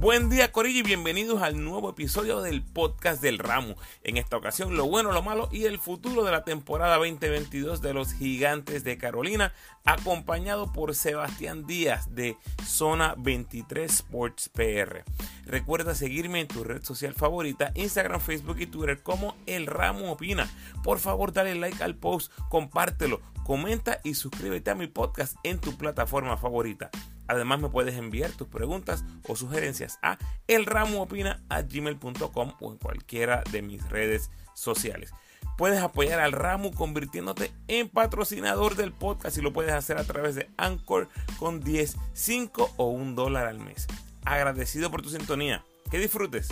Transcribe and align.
Buen 0.00 0.30
día 0.30 0.50
Corillo 0.50 0.78
y 0.78 0.82
bienvenidos 0.82 1.42
al 1.42 1.62
nuevo 1.62 1.90
episodio 1.90 2.40
del 2.40 2.62
podcast 2.62 3.20
del 3.20 3.38
ramo. 3.38 3.74
En 4.02 4.16
esta 4.16 4.38
ocasión 4.38 4.74
lo 4.74 4.86
bueno, 4.86 5.12
lo 5.12 5.20
malo 5.20 5.50
y 5.52 5.66
el 5.66 5.78
futuro 5.78 6.24
de 6.24 6.30
la 6.30 6.42
temporada 6.42 6.96
2022 6.96 7.82
de 7.82 7.92
los 7.92 8.14
gigantes 8.14 8.82
de 8.82 8.96
Carolina, 8.96 9.52
acompañado 9.84 10.72
por 10.72 10.94
Sebastián 10.94 11.66
Díaz 11.66 12.14
de 12.14 12.38
Zona 12.64 13.14
23 13.18 13.92
Sports 13.92 14.48
PR. 14.48 15.04
Recuerda 15.44 15.94
seguirme 15.94 16.40
en 16.40 16.48
tu 16.48 16.64
red 16.64 16.82
social 16.82 17.12
favorita, 17.12 17.70
Instagram, 17.74 18.22
Facebook 18.22 18.58
y 18.58 18.68
Twitter 18.68 19.02
como 19.02 19.36
El 19.44 19.66
Ramo 19.66 20.12
Opina. 20.12 20.48
Por 20.82 20.98
favor 20.98 21.34
dale 21.34 21.54
like 21.56 21.82
al 21.84 21.94
post, 21.94 22.32
compártelo, 22.48 23.20
comenta 23.44 24.00
y 24.02 24.14
suscríbete 24.14 24.70
a 24.70 24.74
mi 24.74 24.86
podcast 24.86 25.36
en 25.42 25.58
tu 25.58 25.76
plataforma 25.76 26.38
favorita. 26.38 26.90
Además 27.30 27.60
me 27.60 27.68
puedes 27.68 27.94
enviar 27.94 28.32
tus 28.32 28.48
preguntas 28.48 29.04
o 29.28 29.36
sugerencias 29.36 30.00
a 30.02 30.18
elramuopina.gmail.com 30.48 32.52
o 32.60 32.72
en 32.72 32.78
cualquiera 32.78 33.44
de 33.52 33.62
mis 33.62 33.88
redes 33.88 34.32
sociales. 34.52 35.12
Puedes 35.56 35.80
apoyar 35.80 36.18
al 36.18 36.32
Ramu 36.32 36.72
convirtiéndote 36.72 37.52
en 37.68 37.88
patrocinador 37.88 38.74
del 38.74 38.92
podcast 38.92 39.38
y 39.38 39.42
lo 39.42 39.52
puedes 39.52 39.72
hacer 39.72 39.96
a 39.96 40.04
través 40.04 40.34
de 40.34 40.50
Anchor 40.56 41.08
con 41.38 41.60
10, 41.60 41.96
5 42.14 42.74
o 42.76 42.86
1 42.86 43.14
dólar 43.14 43.46
al 43.46 43.60
mes. 43.60 43.86
Agradecido 44.24 44.90
por 44.90 45.02
tu 45.02 45.10
sintonía. 45.10 45.64
Que 45.88 45.98
disfrutes. 45.98 46.48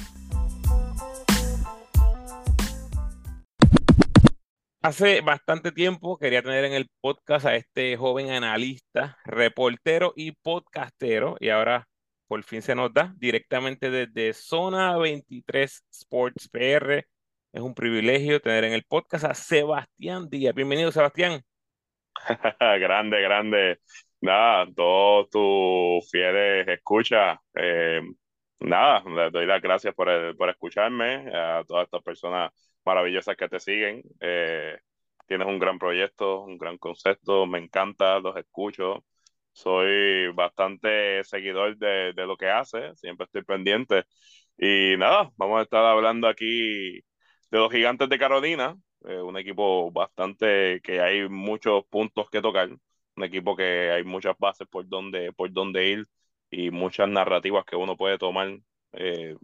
Hace 4.80 5.22
bastante 5.22 5.72
tiempo 5.72 6.16
quería 6.18 6.40
tener 6.40 6.64
en 6.64 6.72
el 6.72 6.88
podcast 7.00 7.46
a 7.46 7.56
este 7.56 7.96
joven 7.96 8.30
analista, 8.30 9.18
reportero 9.24 10.12
y 10.14 10.30
podcastero, 10.30 11.36
y 11.40 11.48
ahora 11.48 11.88
por 12.28 12.44
fin 12.44 12.62
se 12.62 12.76
nos 12.76 12.94
da 12.94 13.12
directamente 13.16 13.90
desde 13.90 14.32
Zona 14.34 14.96
23 14.96 15.84
Sports 15.90 16.48
PR. 16.48 17.04
Es 17.52 17.60
un 17.60 17.74
privilegio 17.74 18.40
tener 18.40 18.62
en 18.62 18.72
el 18.72 18.84
podcast 18.84 19.24
a 19.24 19.34
Sebastián 19.34 20.28
Díaz. 20.30 20.54
Bienvenido, 20.54 20.92
Sebastián. 20.92 21.42
grande, 22.60 23.20
grande. 23.20 23.80
Nada, 24.20 24.64
todos 24.76 25.28
tus 25.28 26.08
fieles 26.08 26.68
escuchas. 26.68 27.36
Eh, 27.54 28.00
nada, 28.60 29.02
les 29.10 29.32
doy 29.32 29.44
las 29.44 29.60
gracias 29.60 29.92
por, 29.92 30.36
por 30.36 30.48
escucharme, 30.50 31.34
a 31.34 31.64
todas 31.66 31.86
estas 31.86 32.02
personas 32.02 32.52
maravillosas 32.88 33.36
que 33.36 33.48
te 33.48 33.60
siguen. 33.60 34.02
Eh, 34.20 34.78
tienes 35.26 35.46
un 35.46 35.58
gran 35.58 35.78
proyecto, 35.78 36.42
un 36.42 36.58
gran 36.58 36.78
concepto, 36.78 37.46
me 37.46 37.58
encanta, 37.58 38.18
los 38.20 38.36
escucho. 38.36 39.04
Soy 39.52 40.28
bastante 40.34 41.22
seguidor 41.24 41.76
de, 41.78 42.12
de 42.14 42.26
lo 42.26 42.36
que 42.36 42.48
hace, 42.50 42.94
siempre 42.96 43.24
estoy 43.26 43.42
pendiente. 43.44 44.04
Y 44.58 44.96
nada, 44.98 45.30
vamos 45.36 45.60
a 45.60 45.62
estar 45.64 45.84
hablando 45.84 46.28
aquí 46.28 47.00
de 47.50 47.58
los 47.58 47.70
gigantes 47.72 48.08
de 48.08 48.18
Carolina, 48.18 48.76
eh, 49.06 49.20
un 49.20 49.36
equipo 49.38 49.90
bastante 49.92 50.80
que 50.82 51.00
hay 51.00 51.28
muchos 51.28 51.84
puntos 51.90 52.30
que 52.30 52.40
tocar, 52.42 52.70
un 53.16 53.24
equipo 53.24 53.56
que 53.56 53.90
hay 53.92 54.04
muchas 54.04 54.36
bases 54.38 54.66
por 54.68 54.88
donde, 54.88 55.32
por 55.32 55.52
donde 55.52 55.86
ir 55.88 56.06
y 56.50 56.70
muchas 56.70 57.08
narrativas 57.08 57.64
que 57.64 57.76
uno 57.76 57.96
puede 57.96 58.18
tomar 58.18 58.58
eh, 58.92 59.36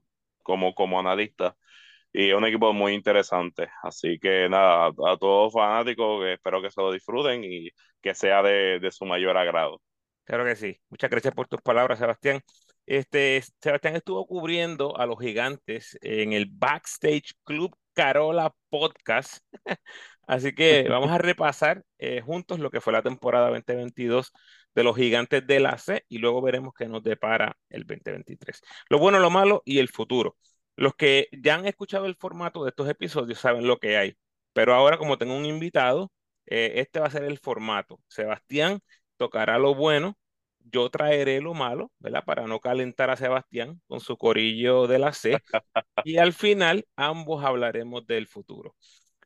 como, 0.42 0.75
como 0.75 0.98
analista 1.01 1.56
y 2.15 2.31
es 2.31 2.37
un 2.37 2.45
equipo 2.47 2.73
muy 2.73 2.95
interesante. 2.95 3.69
Así 3.83 4.19
que 4.20 4.48
nada, 4.48 4.87
a, 4.87 5.17
todos 5.19 5.53
fanáticos, 5.53 6.25
espero 6.27 6.62
que 6.62 6.70
se 6.70 6.81
lo 6.81 6.93
disfruten 6.93 7.43
y 7.45 7.70
que 8.01 8.15
sea 8.15 8.41
de, 8.41 8.79
de, 8.79 8.91
su 8.93 9.05
mayor 9.05 9.37
agrado. 9.37 9.83
Claro 10.23 10.45
que 10.45 10.55
sí. 10.55 10.79
Muchas 10.89 11.11
gracias 11.11 11.35
por 11.35 11.48
tus 11.48 11.61
palabras, 11.61 11.98
Sebastián. 11.98 12.41
Este, 12.87 13.42
Sebastián 13.61 13.97
estuvo 13.97 14.27
cubriendo 14.27 14.97
a 14.97 15.07
los 15.07 15.19
gigantes 15.19 15.98
en 16.02 16.33
el 16.33 16.47
Backstage 16.48 17.35
Club 17.42 17.77
Carola 17.95 18.55
Podcast. 18.70 19.42
Así 20.27 20.55
que 20.55 20.86
vamos 20.89 21.11
a 21.11 21.19
repasar 21.19 21.83
eh, 21.98 22.20
juntos 22.20 22.61
lo 22.61 22.70
que 22.70 22.81
fue 22.81 22.92
la 22.92 23.02
temporada 23.02 23.51
2022 23.51 24.33
de 24.73 24.85
los 24.85 24.96
gigantes 24.96 25.45
de 25.46 25.61
la 25.61 25.79
C 25.79 26.05
y 26.08 26.19
luego 26.19 26.41
veremos 26.42 26.75
qué 26.79 26.86
nos 26.86 27.02
depara 27.02 27.57
el 27.70 27.85
2023. 27.85 28.61
Lo 28.89 28.98
bueno, 29.01 29.19
lo 29.19 29.31
malo 29.31 29.63
y 29.64 29.81
el 29.81 29.89
futuro. 29.89 30.36
Los 30.77 30.95
que 30.95 31.29
ya 31.33 31.55
han 31.55 31.67
escuchado 31.67 32.07
el 32.07 32.17
formato 32.17 32.64
de 32.64 32.70
estos 32.70 32.89
episodios 32.89 33.39
saben 33.39 33.67
lo 33.67 33.79
que 33.79 33.96
hay, 33.96 34.17
pero 34.52 34.74
ahora 34.74 34.98
como 34.98 35.18
tengo 35.18 35.36
un 35.36 35.46
invitado, 35.46 36.12
eh, 36.46 36.73
este 36.77 37.01
va 37.01 37.07
a 37.07 37.11
ser 37.11 37.24
el 37.24 37.39
formato. 37.39 38.01
Sebastián 38.08 38.80
tocará 39.17 39.58
lo 39.58 39.74
bueno, 39.74 40.17
yo 40.61 40.90
traeré 40.90 41.40
lo 41.40 41.55
malo, 41.55 41.92
¿verdad? 41.98 42.24
Para 42.24 42.46
no 42.46 42.61
calentar 42.61 43.11
a 43.11 43.17
Sebastián 43.17 43.80
con 43.86 44.01
su 44.01 44.17
corillo 44.17 44.86
de 44.86 44.98
la 44.98 45.13
C. 45.13 45.39
y 46.05 46.18
al 46.18 46.33
final 46.33 46.86
ambos 46.96 47.45
hablaremos 47.45 48.07
del 48.07 48.27
futuro. 48.27 48.74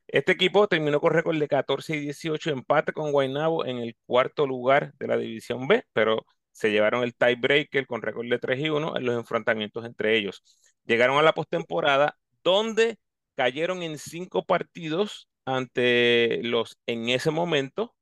Este 0.07 0.31
equipo 0.31 0.67
terminó 0.67 0.99
con 0.99 1.13
récord 1.13 1.37
de 1.39 1.47
14 1.47 1.95
y 1.95 1.99
18, 1.99 2.49
empate 2.51 2.93
con 2.93 3.11
Guaynabo 3.11 3.65
en 3.65 3.77
el 3.77 3.95
cuarto 4.05 4.47
lugar 4.47 4.93
de 4.97 5.07
la 5.07 5.17
División 5.17 5.67
B, 5.67 5.83
pero 5.93 6.25
se 6.51 6.71
llevaron 6.71 7.03
el 7.03 7.15
tiebreaker 7.15 7.85
con 7.85 8.01
récord 8.01 8.27
de 8.27 8.39
3 8.39 8.59
y 8.59 8.69
1 8.69 8.97
en 8.97 9.05
los 9.05 9.15
enfrentamientos 9.15 9.85
entre 9.85 10.17
ellos. 10.17 10.43
Llegaron 10.85 11.17
a 11.17 11.21
la 11.21 11.33
postemporada 11.33 12.17
donde 12.43 12.97
cayeron 13.35 13.83
en 13.83 13.97
cinco 13.97 14.43
partidos 14.43 15.29
ante 15.45 16.41
los, 16.43 16.77
en 16.85 17.09
ese 17.09 17.31
momento, 17.31 17.95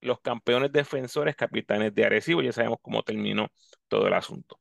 los 0.00 0.20
campeones 0.20 0.72
defensores 0.72 1.36
capitanes 1.36 1.94
de 1.94 2.04
Arecibo. 2.04 2.42
Ya 2.42 2.52
sabemos 2.52 2.78
cómo 2.82 3.02
terminó 3.02 3.48
todo 3.88 4.06
el 4.06 4.14
asunto. 4.14 4.58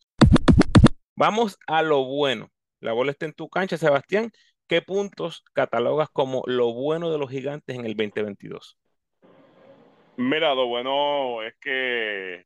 Vamos 1.15 1.57
a 1.67 1.81
lo 1.81 2.05
bueno. 2.05 2.49
La 2.79 2.93
bola 2.93 3.11
está 3.11 3.25
en 3.25 3.33
tu 3.33 3.49
cancha, 3.49 3.77
Sebastián. 3.77 4.31
¿Qué 4.67 4.81
puntos 4.81 5.43
catalogas 5.53 6.09
como 6.13 6.43
lo 6.45 6.73
bueno 6.73 7.11
de 7.11 7.17
los 7.17 7.29
gigantes 7.29 7.75
en 7.75 7.85
el 7.85 7.95
2022? 7.95 8.77
Mira, 10.15 10.53
lo 10.53 10.67
bueno 10.67 11.43
es 11.43 11.55
que 11.59 12.45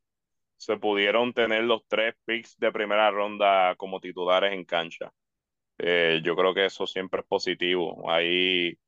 se 0.64 0.76
pudieron 0.78 1.32
tener 1.32 1.64
los 1.64 1.86
tres 1.88 2.14
picks 2.24 2.58
de 2.58 2.72
primera 2.72 3.10
ronda 3.10 3.74
como 3.76 4.00
titulares 4.00 4.52
en 4.52 4.64
cancha. 4.64 5.12
Eh, 5.78 6.20
yo 6.24 6.36
creo 6.36 6.54
que 6.54 6.66
eso 6.66 6.86
siempre 6.86 7.20
es 7.20 7.26
positivo. 7.26 8.10
Hay 8.10 8.78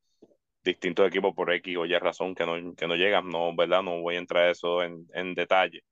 distintos 0.65 1.09
equipos 1.09 1.35
por 1.35 1.53
X 1.53 1.77
o 1.77 1.87
Y 1.87 1.99
razón 1.99 2.35
que 2.35 2.47
no, 2.47 2.75
que 2.75 2.87
no 2.87 2.97
llegan, 2.97 3.29
no, 3.29 3.55
¿verdad? 3.57 3.83
No 3.83 4.01
voy 4.03 4.17
a 4.17 4.19
entrar 4.19 4.51
eso 4.51 4.83
en, 4.83 5.07
en 5.15 5.35
detalle, 5.35 5.83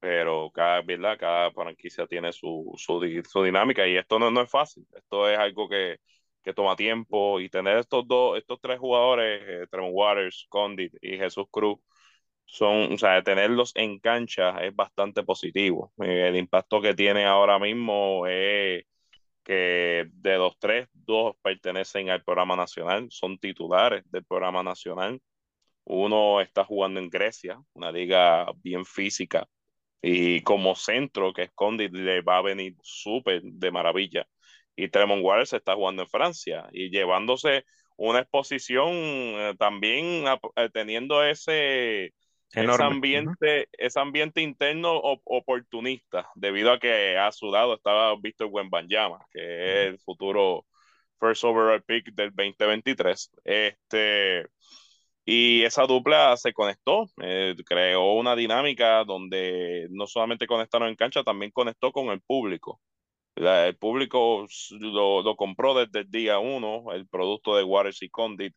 pero 0.00 0.50
cada, 0.52 0.82
¿verdad? 0.82 1.18
Cada 1.18 1.50
franquicia 1.52 2.06
tiene 2.06 2.32
su, 2.32 2.72
su, 2.76 3.22
su 3.28 3.42
dinámica 3.44 3.86
y 3.86 3.96
esto 3.96 4.18
no, 4.18 4.30
no, 4.30 4.42
es 4.42 4.50
fácil. 4.50 4.86
Esto 4.94 5.28
es 5.30 5.38
algo 5.38 5.68
que, 5.68 5.98
que 6.42 6.54
toma 6.54 6.76
tiempo 6.76 7.40
y 7.40 7.48
tener 7.50 7.78
estos 7.78 8.06
dos, 8.08 8.38
estos 8.38 8.60
tres 8.60 8.78
jugadores, 8.78 9.42
eh, 9.46 9.66
Tremont 9.70 9.94
Waters, 9.94 10.46
Condit 10.48 10.94
y 11.02 11.18
Jesús 11.18 11.46
Cruz, 11.50 11.78
son, 12.46 12.94
o 12.94 12.98
sea, 12.98 13.22
tenerlos 13.22 13.72
en 13.76 13.98
cancha 13.98 14.58
es 14.64 14.74
bastante 14.74 15.22
positivo. 15.24 15.92
El 15.98 16.36
impacto 16.36 16.80
que 16.80 16.94
tiene 16.94 17.26
ahora 17.26 17.58
mismo 17.58 18.26
es 18.26 18.84
que 19.44 20.06
de 20.12 20.38
los 20.38 20.58
tres, 20.58 20.88
dos 20.92 21.36
pertenecen 21.42 22.10
al 22.10 22.24
programa 22.24 22.56
nacional, 22.56 23.08
son 23.10 23.38
titulares 23.38 24.04
del 24.10 24.24
programa 24.24 24.62
nacional. 24.62 25.20
Uno 25.84 26.40
está 26.40 26.64
jugando 26.64 27.00
en 27.00 27.10
Grecia, 27.10 27.60
una 27.74 27.92
liga 27.92 28.46
bien 28.62 28.84
física, 28.84 29.46
y 30.02 30.42
como 30.42 30.74
centro 30.76 31.32
que 31.32 31.44
esconde 31.44 31.88
le 31.90 32.22
va 32.22 32.38
a 32.38 32.42
venir 32.42 32.76
súper 32.82 33.42
de 33.42 33.70
maravilla. 33.70 34.26
Y 34.76 34.88
Tremont 34.88 35.22
Waters 35.24 35.54
está 35.54 35.74
jugando 35.74 36.02
en 36.02 36.08
Francia 36.08 36.68
y 36.72 36.90
llevándose 36.90 37.64
una 37.96 38.20
exposición 38.20 38.90
eh, 38.92 39.54
también 39.58 40.24
eh, 40.56 40.70
teniendo 40.72 41.24
ese 41.24 42.14
ese 42.52 42.82
ambiente, 42.82 43.68
ese 43.72 44.00
ambiente 44.00 44.40
interno 44.40 44.94
oportunista, 44.94 46.28
debido 46.34 46.72
a 46.72 46.78
que 46.78 47.16
a 47.18 47.30
su 47.32 47.50
lado 47.50 47.74
estaba 47.74 48.14
Víctor 48.18 48.48
Wembanyama, 48.50 49.18
que 49.30 49.40
es 49.40 49.88
el 49.88 49.98
futuro 49.98 50.64
first 51.18 51.44
overall 51.44 51.82
pick 51.82 52.12
del 52.14 52.30
2023. 52.34 53.30
Este, 53.44 54.46
y 55.24 55.62
esa 55.64 55.86
dupla 55.86 56.36
se 56.36 56.52
conectó, 56.52 57.10
eh, 57.22 57.54
creó 57.66 58.12
una 58.14 58.36
dinámica 58.36 59.04
donde 59.04 59.88
no 59.90 60.06
solamente 60.06 60.46
conectaron 60.46 60.88
en 60.88 60.96
cancha, 60.96 61.24
también 61.24 61.50
conectó 61.50 61.92
con 61.92 62.08
el 62.10 62.20
público. 62.20 62.80
el 63.34 63.76
público 63.76 64.46
lo, 64.70 65.22
lo, 65.22 65.36
compró 65.36 65.74
desde 65.74 66.00
el 66.00 66.10
día 66.10 66.38
uno, 66.38 66.92
el 66.92 67.06
producto 67.08 67.56
de 67.56 67.64
Waters 67.64 68.02
y 68.02 68.08
Condit, 68.08 68.54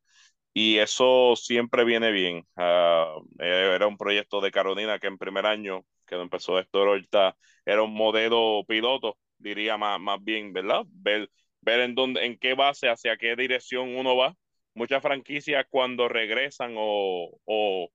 y 0.59 0.77
eso 0.77 1.38
siempre 1.38 1.85
viene 1.85 2.11
bien. 2.11 2.45
Uh, 2.57 3.23
era 3.39 3.88
un 3.88 3.97
proyecto 3.97 4.41
de 4.41 4.51
Carolina 4.51 5.00
que 5.00 5.07
en 5.07 5.17
primer 5.17 5.45
año, 5.45 5.85
que 6.06 6.15
empezó 6.15 6.59
Héctor 6.59 6.89
ahorita, 6.89 7.38
era 7.65 7.81
un 7.81 7.94
modelo 7.94 8.65
piloto, 8.67 9.17
diría 9.38 9.77
más, 9.77 10.01
más 10.01 10.21
bien, 10.21 10.51
¿verdad? 10.51 10.83
Ver, 10.89 11.29
ver 11.61 11.79
en, 11.79 11.95
dónde, 11.95 12.25
en 12.25 12.38
qué 12.38 12.56
base, 12.56 12.89
hacia 12.89 13.15
qué 13.15 13.38
dirección 13.38 13.95
uno 13.95 14.17
va. 14.17 14.35
Muchas 14.73 15.01
franquicias 15.01 15.65
cuando 15.69 16.09
regresan 16.09 16.75
o, 16.77 17.39
o, 17.45 17.89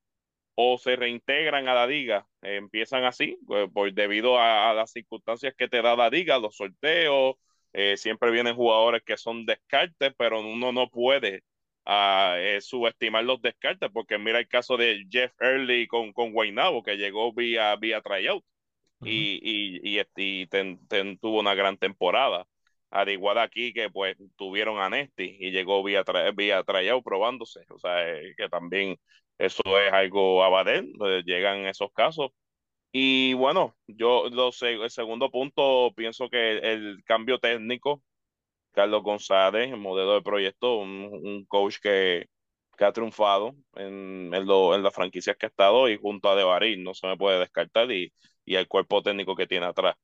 o 0.55 0.79
se 0.79 0.97
reintegran 0.97 1.69
a 1.69 1.75
la 1.75 1.87
liga, 1.87 2.27
eh, 2.41 2.57
empiezan 2.57 3.05
así, 3.05 3.39
pues, 3.75 3.95
debido 3.95 4.39
a, 4.41 4.73
las 4.73 4.91
circunstancias 4.91 5.55
que 5.55 5.69
te 5.69 5.83
da 5.83 5.97
la 5.97 6.09
liga, 6.09 6.39
los 6.39 6.57
sorteos, 6.57 7.37
eh, 7.75 7.99
siempre 7.99 8.31
vienen 8.31 8.57
jugadores 8.57 9.03
que 9.05 9.19
son 9.19 9.45
descartes, 9.45 10.15
pero 10.17 10.41
uno 10.41 10.73
no 10.73 10.89
puede 10.89 11.43
uh, 11.87 12.37
eh, 12.37 12.61
subestimar 12.61 13.25
los 13.25 13.41
descartes, 13.41 13.91
porque 13.93 14.19
mira 14.19 14.39
el 14.39 14.49
caso 14.49 14.77
de 14.77 15.07
Jeff 15.11 15.33
Early 15.41 15.87
con, 15.87 16.13
con 16.13 16.33
Guaynabo, 16.33 16.83
que 16.83 16.97
llegó 16.97 17.33
vía, 17.33 17.75
vía 17.77 18.01
tryout 18.01 18.45
uh 19.01 19.05
-huh. 19.05 19.09
y, 19.09 19.41
y, 19.43 19.99
y, 19.99 20.03
y 20.17 20.47
ten, 20.47 20.87
ten, 20.89 21.19
tuvo 21.19 21.41
una 21.41 21.55
gran 21.55 21.77
temporada. 21.77 22.47
Al 22.91 23.09
igual 23.09 23.39
aquí 23.39 23.73
que 23.73 23.91
pues 23.91 24.17
tuvieron 24.37 24.79
a 24.79 24.89
Nesti 24.89 25.37
y 25.41 25.51
llegó 25.51 25.83
vía, 25.83 26.05
vía 26.35 26.63
tryout 26.63 27.03
probándose, 27.05 27.61
o 27.69 27.79
sea, 27.79 28.09
eh, 28.09 28.35
que 28.37 28.49
también 28.49 28.97
eso 29.37 29.63
es 29.81 29.93
algo 29.93 30.45
abadel, 30.45 30.93
llegan 31.25 31.67
esos 31.67 31.91
casos. 31.93 32.31
Y 32.93 33.35
bueno, 33.35 33.75
yo 33.89 34.29
lo 34.31 34.53
sé, 34.53 34.75
el 34.75 34.91
segundo 34.91 35.29
punto, 35.29 35.93
pienso 35.97 36.31
que 36.31 36.53
el, 36.53 36.65
el 36.65 37.05
cambio 37.05 37.41
técnico, 37.41 38.01
Carlos 38.75 39.03
González, 39.03 39.71
el 39.73 39.79
modelo 39.79 40.15
de 40.15 40.23
proyecto, 40.23 40.77
un, 40.79 41.45
coach 41.47 41.77
que, 41.83 42.27
que, 42.77 42.85
ha 42.85 42.93
triunfado 42.93 43.55
en, 43.77 44.31
en 44.35 44.83
las 44.83 44.95
franquicias 44.95 45.37
que 45.37 45.47
ha 45.47 45.49
estado 45.49 45.89
y 45.89 45.97
junto 45.99 46.29
a 46.29 46.37
Devarín 46.37 46.83
no 46.83 46.95
se 46.95 47.07
me 47.07 47.17
puede 47.17 47.39
descartar 47.39 47.91
y, 47.93 48.13
y 48.45 48.57
el 48.57 48.69
cuerpo 48.69 49.03
técnico 49.03 49.37
que 49.37 49.47
tiene 49.47 49.67
atrás. 49.67 49.97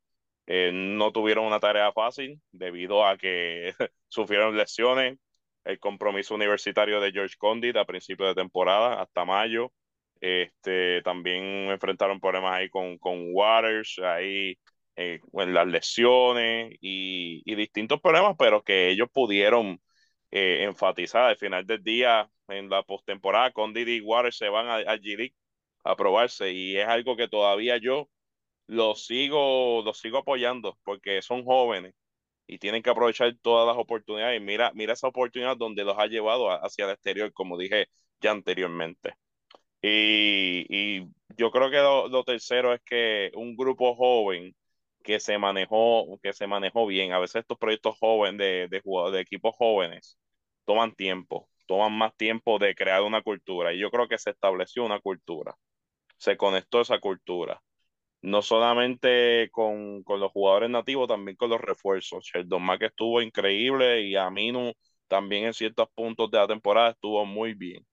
Eh, 0.46 0.70
no 0.72 1.12
tuvieron 1.12 1.46
una 1.46 1.60
tarea 1.60 1.92
fácil 1.92 2.40
debido 2.52 3.06
a 3.06 3.16
que 3.16 3.72
sufrieron 4.08 4.56
lesiones, 4.56 5.18
el 5.64 5.78
compromiso 5.78 6.34
universitario 6.34 7.00
de 7.00 7.12
George 7.12 7.36
Condit 7.38 7.76
a 7.76 7.84
principio 7.84 8.26
de 8.26 8.34
temporada 8.34 9.00
hasta 9.00 9.24
mayo. 9.24 9.72
Este, 10.20 11.02
también 11.02 11.70
enfrentaron 11.70 12.20
problemas 12.20 12.52
ahí 12.54 12.68
con, 12.68 12.98
con 12.98 13.28
Waters, 13.32 13.98
ahí 14.00 14.58
eh, 15.00 15.20
en 15.32 15.54
las 15.54 15.66
lesiones 15.66 16.74
y, 16.80 17.42
y, 17.44 17.54
distintos 17.54 18.00
problemas, 18.00 18.36
pero 18.38 18.62
que 18.62 18.90
ellos 18.90 19.08
pudieron 19.12 19.80
eh, 20.30 20.64
enfatizar 20.64 21.24
al 21.24 21.36
final 21.36 21.66
del 21.66 21.82
día 21.82 22.30
en 22.48 22.68
la 22.70 22.82
postemporada. 22.82 23.52
Condit 23.52 23.88
y 23.88 24.00
Waters 24.02 24.36
se 24.38 24.48
van 24.48 24.68
a, 24.68 24.76
a 24.76 24.96
G 24.98 25.34
a 25.84 25.96
probarse 25.96 26.52
y 26.52 26.76
es 26.76 26.86
algo 26.86 27.16
que 27.16 27.28
todavía 27.28 27.78
yo 27.78 28.10
lo 28.66 28.94
sigo, 28.94 29.82
lo 29.84 29.94
sigo 29.94 30.18
apoyando 30.18 30.78
porque 30.84 31.22
son 31.22 31.44
jóvenes 31.44 31.94
y 32.46 32.58
tienen 32.58 32.82
que 32.82 32.90
aprovechar 32.90 33.34
todas 33.42 33.66
las 33.66 33.76
oportunidades. 33.78 34.40
Mira, 34.42 34.72
mira 34.74 34.94
esa 34.94 35.08
oportunidad 35.08 35.56
donde 35.56 35.84
los 35.84 35.98
ha 35.98 36.06
llevado 36.06 36.50
hacia 36.50 36.86
el 36.86 36.92
exterior, 36.92 37.32
como 37.32 37.58
dije 37.58 37.88
ya 38.20 38.32
anteriormente. 38.32 39.14
Y, 39.82 40.66
y 40.68 41.08
yo 41.36 41.50
creo 41.50 41.70
que 41.70 41.78
lo, 41.78 42.24
tercero 42.24 42.74
es 42.74 42.80
que 42.82 43.30
un 43.34 43.56
grupo 43.56 43.94
joven 43.96 44.54
que 45.02 45.20
se 45.20 45.38
manejó, 45.38 46.18
que 46.22 46.32
se 46.32 46.46
manejó 46.46 46.86
bien. 46.86 47.12
A 47.12 47.18
veces 47.18 47.36
estos 47.42 47.58
proyectos 47.58 47.96
jóvenes 47.98 48.38
de, 48.38 48.68
de, 48.68 49.10
de 49.12 49.20
equipos 49.20 49.54
jóvenes 49.56 50.18
toman 50.64 50.94
tiempo, 50.94 51.48
toman 51.66 51.92
más 51.92 52.16
tiempo 52.16 52.58
de 52.58 52.74
crear 52.74 53.02
una 53.02 53.22
cultura. 53.22 53.72
Y 53.72 53.78
yo 53.80 53.90
creo 53.90 54.08
que 54.08 54.18
se 54.18 54.30
estableció 54.30 54.84
una 54.84 55.00
cultura. 55.00 55.56
Se 56.18 56.36
conectó 56.36 56.80
esa 56.82 57.00
cultura 57.00 57.62
no 58.22 58.42
solamente 58.42 59.48
con, 59.52 60.02
con, 60.02 60.20
los 60.20 60.32
jugadores 60.32 60.70
nativos, 60.70 61.08
también 61.08 61.36
con 61.36 61.50
los 61.50 61.60
refuerzos. 61.60 62.24
Sheldon 62.24 62.62
Mack 62.62 62.82
estuvo 62.82 63.22
increíble 63.22 64.02
y 64.02 64.16
Aminu 64.16 64.72
también 65.08 65.44
en 65.46 65.54
ciertos 65.54 65.88
puntos 65.94 66.30
de 66.30 66.38
la 66.38 66.46
temporada 66.46 66.90
estuvo 66.90 67.24
muy 67.26 67.54
bien. 67.54 67.86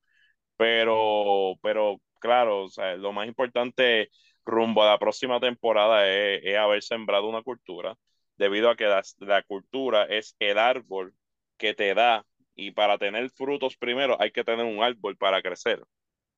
Pero, 0.58 1.56
pero 1.62 2.02
claro, 2.20 2.66
o 2.66 2.98
lo 2.98 3.14
más 3.14 3.28
importante 3.28 4.10
rumbo 4.48 4.84
a 4.84 4.88
la 4.88 5.00
próxima 5.00 5.40
temporada 5.40 6.08
es, 6.10 6.58
haber 6.58 6.84
sembrado 6.84 7.28
una 7.28 7.44
cultura, 7.44 7.96
debido 8.38 8.70
a 8.70 8.76
que 8.76 8.86
la, 8.86 9.04
la, 9.20 9.44
cultura 9.44 10.06
es 10.06 10.36
el 10.40 10.58
árbol 10.58 11.14
que 11.58 11.74
te 11.74 11.94
da 11.94 12.26
y 12.56 12.72
para 12.72 12.98
tener 12.98 13.30
frutos 13.32 13.78
primero 13.78 14.18
hay 14.22 14.32
que 14.32 14.44
tener 14.44 14.66
un 14.66 14.84
árbol 14.84 15.18
para 15.18 15.42
crecer. 15.42 15.82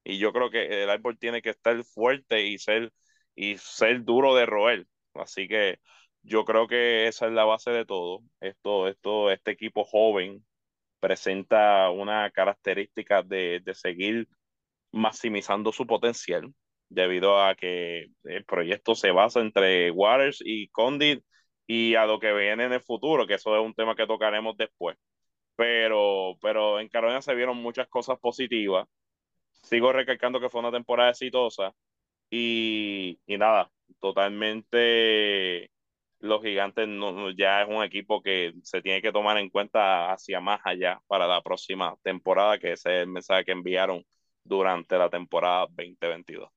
Y 0.03 0.17
yo 0.19 0.33
creo 0.33 0.49
que 0.49 0.83
el 0.83 0.89
árbol 0.89 1.17
tiene 1.19 1.41
que 1.41 1.49
estar 1.51 1.83
fuerte 1.83 2.45
y 2.47 2.57
ser 2.59 2.91
y 3.35 3.57
ser 3.57 4.03
duro 4.03 4.35
de 4.35 4.45
roer. 4.45 4.87
Así 5.13 5.47
que 5.47 5.79
yo 6.23 6.45
creo 6.45 6.67
que 6.67 7.07
esa 7.07 7.27
es 7.27 7.33
la 7.33 7.45
base 7.45 7.71
de 7.71 7.85
todo. 7.85 8.21
Esto, 8.41 8.87
esto, 8.87 9.31
este 9.31 9.51
equipo 9.51 9.85
joven 9.85 10.45
presenta 10.99 11.89
una 11.91 12.29
característica 12.31 13.23
de, 13.23 13.61
de 13.63 13.73
seguir 13.75 14.27
maximizando 14.91 15.71
su 15.71 15.87
potencial 15.87 16.53
debido 16.89 17.41
a 17.43 17.55
que 17.55 18.07
el 18.25 18.45
proyecto 18.45 18.95
se 18.95 19.11
basa 19.11 19.41
entre 19.41 19.91
Waters 19.91 20.41
y 20.45 20.69
Condit 20.69 21.23
y 21.67 21.95
a 21.95 22.05
lo 22.05 22.19
que 22.19 22.33
viene 22.33 22.65
en 22.65 22.73
el 22.73 22.81
futuro, 22.81 23.27
que 23.27 23.35
eso 23.35 23.55
es 23.55 23.63
un 23.65 23.73
tema 23.75 23.95
que 23.95 24.07
tocaremos 24.07 24.57
después. 24.57 24.97
Pero, 25.55 26.37
pero 26.41 26.79
en 26.79 26.89
Carolina 26.89 27.21
se 27.21 27.35
vieron 27.35 27.57
muchas 27.57 27.87
cosas 27.89 28.19
positivas. 28.19 28.87
Sigo 29.63 29.91
recalcando 29.93 30.39
que 30.39 30.49
fue 30.49 30.61
una 30.61 30.71
temporada 30.71 31.11
exitosa 31.11 31.73
y, 32.29 33.19
y 33.27 33.37
nada, 33.37 33.71
totalmente 33.99 35.71
los 36.19 36.41
gigantes 36.41 36.87
no, 36.87 37.31
ya 37.31 37.61
es 37.61 37.69
un 37.69 37.83
equipo 37.83 38.21
que 38.21 38.53
se 38.63 38.81
tiene 38.81 39.01
que 39.01 39.11
tomar 39.11 39.37
en 39.37 39.49
cuenta 39.49 40.11
hacia 40.11 40.39
más 40.41 40.59
allá 40.65 41.01
para 41.07 41.27
la 41.27 41.41
próxima 41.41 41.95
temporada, 42.03 42.59
que 42.59 42.73
ese 42.73 42.97
es 42.97 43.03
el 43.03 43.07
mensaje 43.07 43.45
que 43.45 43.51
enviaron 43.53 44.05
durante 44.43 44.97
la 44.97 45.09
temporada 45.09 45.67
2022. 45.67 46.49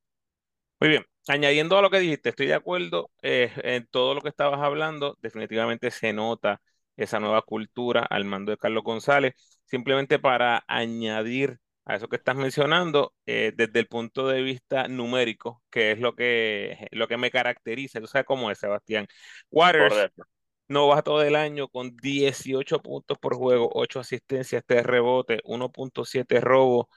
Muy 0.83 0.89
bien, 0.89 1.05
añadiendo 1.29 1.77
a 1.77 1.81
lo 1.81 1.89
que 1.89 2.01
dijiste, 2.01 2.27
estoy 2.27 2.47
de 2.47 2.55
acuerdo 2.55 3.09
eh, 3.21 3.49
en 3.63 3.87
todo 3.87 4.13
lo 4.13 4.19
que 4.19 4.27
estabas 4.27 4.59
hablando, 4.59 5.17
definitivamente 5.21 5.89
se 5.91 6.11
nota 6.11 6.61
esa 6.97 7.21
nueva 7.21 7.41
cultura 7.41 8.01
al 8.01 8.25
mando 8.25 8.51
de 8.51 8.57
Carlos 8.57 8.83
González, 8.83 9.33
simplemente 9.63 10.19
para 10.19 10.65
añadir 10.67 11.57
a 11.85 11.95
eso 11.95 12.09
que 12.09 12.17
estás 12.17 12.35
mencionando, 12.35 13.13
eh, 13.25 13.53
desde 13.55 13.79
el 13.79 13.87
punto 13.87 14.27
de 14.27 14.41
vista 14.41 14.89
numérico, 14.89 15.63
que 15.69 15.93
es 15.93 15.99
lo 15.99 16.15
que, 16.17 16.89
lo 16.91 17.07
que 17.07 17.15
me 17.15 17.31
caracteriza. 17.31 18.01
¿Tú 18.01 18.07
sabes 18.07 18.25
cómo 18.27 18.51
es, 18.51 18.59
Sebastián? 18.59 19.07
Waters, 19.51 19.87
Correcto. 19.87 20.25
novato 20.67 21.17
del 21.17 21.37
año 21.37 21.69
con 21.69 21.95
18 21.95 22.81
puntos 22.81 23.17
por 23.19 23.35
juego, 23.35 23.69
8 23.73 24.01
asistencias, 24.01 24.61
3 24.65 24.85
rebotes, 24.85 25.39
1.7 25.45 26.41
robos, 26.41 26.87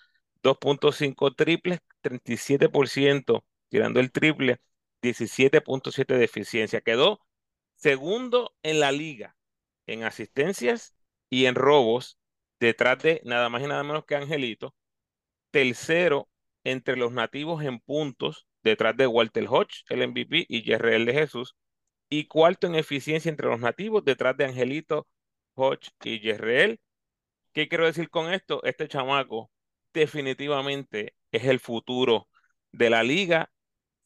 2.5 0.43 1.37
triples, 1.37 1.79
37% 2.01 3.45
tirando 3.77 4.01
el 4.01 4.11
triple, 4.11 4.59
17.7 5.03 6.17
de 6.17 6.25
eficiencia. 6.25 6.81
Quedó 6.81 7.21
segundo 7.75 8.57
en 8.63 8.81
la 8.81 8.91
liga 8.91 9.37
en 9.87 10.03
asistencias 10.03 10.95
y 11.29 11.45
en 11.45 11.55
robos 11.55 12.19
detrás 12.59 13.03
de 13.03 13.21
nada 13.23 13.51
más 13.51 13.63
y 13.63 13.67
nada 13.67 13.83
menos 13.83 14.07
que 14.07 14.17
Angelito, 14.17 14.75
tercero 15.51 16.31
entre 16.65 16.97
los 16.97 17.13
nativos 17.13 17.63
en 17.65 17.79
puntos, 17.81 18.47
detrás 18.63 18.97
de 18.97 19.07
Walter 19.07 19.45
Hodge, 19.47 19.85
el 19.91 20.09
MVP, 20.09 20.47
y 20.49 20.63
Jerreel 20.63 21.05
de 21.05 21.13
Jesús, 21.13 21.55
y 22.09 22.29
cuarto 22.29 22.67
en 22.67 22.77
eficiencia 22.77 23.29
entre 23.29 23.49
los 23.49 23.61
nativos, 23.61 24.07
detrás 24.07 24.39
de 24.39 24.47
Angelito, 24.47 25.07
Hodge 25.55 25.91
y 26.03 26.19
Jerreel. 26.21 26.81
¿Qué 27.53 27.69
quiero 27.69 27.85
decir 27.85 28.09
con 28.09 28.33
esto? 28.33 28.63
Este 28.65 28.89
chamaco 28.89 29.51
definitivamente 29.93 31.15
es 31.31 31.45
el 31.45 31.61
futuro 31.61 32.31
de 32.73 32.89
la 32.89 33.03
liga 33.03 33.51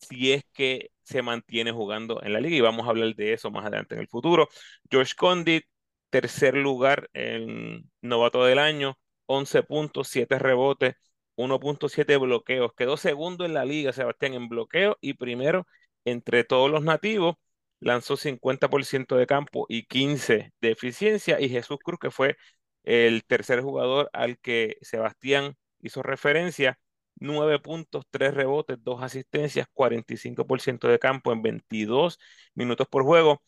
si 0.00 0.32
es 0.32 0.44
que 0.52 0.90
se 1.02 1.22
mantiene 1.22 1.72
jugando 1.72 2.22
en 2.22 2.32
la 2.32 2.40
liga 2.40 2.56
y 2.56 2.60
vamos 2.60 2.86
a 2.86 2.90
hablar 2.90 3.14
de 3.14 3.32
eso 3.32 3.50
más 3.50 3.66
adelante 3.66 3.94
en 3.94 4.02
el 4.02 4.08
futuro. 4.08 4.48
George 4.90 5.14
Condit 5.16 5.64
tercer 6.10 6.56
lugar 6.56 7.08
en 7.14 7.90
novato 8.02 8.44
del 8.44 8.58
año, 8.58 8.98
11 9.26 9.62
puntos, 9.62 10.08
7 10.08 10.38
rebotes, 10.38 10.94
1.7 11.36 12.18
bloqueos. 12.18 12.72
Quedó 12.76 12.96
segundo 12.96 13.44
en 13.44 13.54
la 13.54 13.64
liga, 13.64 13.92
Sebastián, 13.92 14.34
en 14.34 14.48
bloqueo 14.48 14.98
y 15.00 15.14
primero 15.14 15.66
entre 16.04 16.44
todos 16.44 16.70
los 16.70 16.82
nativos. 16.82 17.36
Lanzó 17.80 18.16
50% 18.16 19.16
de 19.16 19.26
campo 19.26 19.66
y 19.68 19.86
15 19.86 20.52
de 20.60 20.70
eficiencia. 20.70 21.40
Y 21.40 21.48
Jesús 21.48 21.78
Cruz, 21.82 21.98
que 22.00 22.10
fue 22.10 22.36
el 22.84 23.24
tercer 23.24 23.62
jugador 23.62 24.10
al 24.12 24.38
que 24.38 24.76
Sebastián 24.82 25.56
hizo 25.80 26.02
referencia, 26.02 26.78
9 27.20 27.58
puntos, 27.60 28.04
3 28.10 28.34
rebotes, 28.34 28.78
2 28.82 29.02
asistencias, 29.02 29.68
45% 29.72 30.88
de 30.88 30.98
campo 30.98 31.32
en 31.32 31.42
22 31.42 32.18
minutos 32.54 32.88
por 32.88 33.04
juego. 33.04 33.42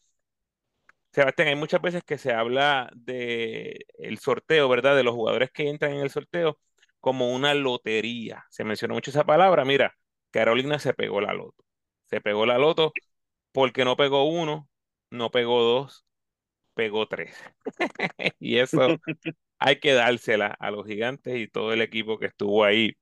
Sebastián, 1.13 1.49
hay 1.49 1.57
muchas 1.57 1.83
veces 1.83 2.03
que 2.05 2.17
se 2.17 2.33
habla 2.33 2.91
de 2.95 3.85
el 3.99 4.19
sorteo, 4.19 4.69
¿verdad? 4.69 4.97
De 4.97 5.03
los 5.03 5.15
jugadores 5.15 5.51
que 5.51 5.69
entran 5.69 5.93
en 5.93 6.01
el 6.01 6.11
sorteo 6.11 6.59
como 7.01 7.35
una 7.35 7.55
lotería. 7.55 8.47
Se 8.51 8.65
mencionó 8.65 8.95
mucho 8.95 9.11
esa 9.11 9.25
palabra. 9.25 9.65
Mira, 9.65 9.95
Carolina 10.31 10.79
se 10.79 10.95
pegó 10.95 11.21
la 11.21 11.35
loto. 11.35 11.65
Se 12.07 12.21
pegó 12.21 12.47
la 12.47 12.59
loto 12.59 12.93
porque 13.53 13.85
no 13.85 13.97
pegó 13.97 14.25
uno, 14.25 14.69
no 15.11 15.31
pegó 15.31 15.63
dos, 15.63 16.07
pegó 16.75 17.09
tres. 17.09 17.37
y 18.41 18.59
eso 18.59 18.81
hay 19.59 19.81
que 19.81 19.93
dársela 19.95 20.49
a 20.61 20.71
los 20.71 20.87
gigantes 20.87 21.37
y 21.37 21.49
todo 21.49 21.73
el 21.73 21.83
equipo 21.83 22.19
que 22.19 22.27
estuvo 22.27 22.65
ahí 22.65 22.97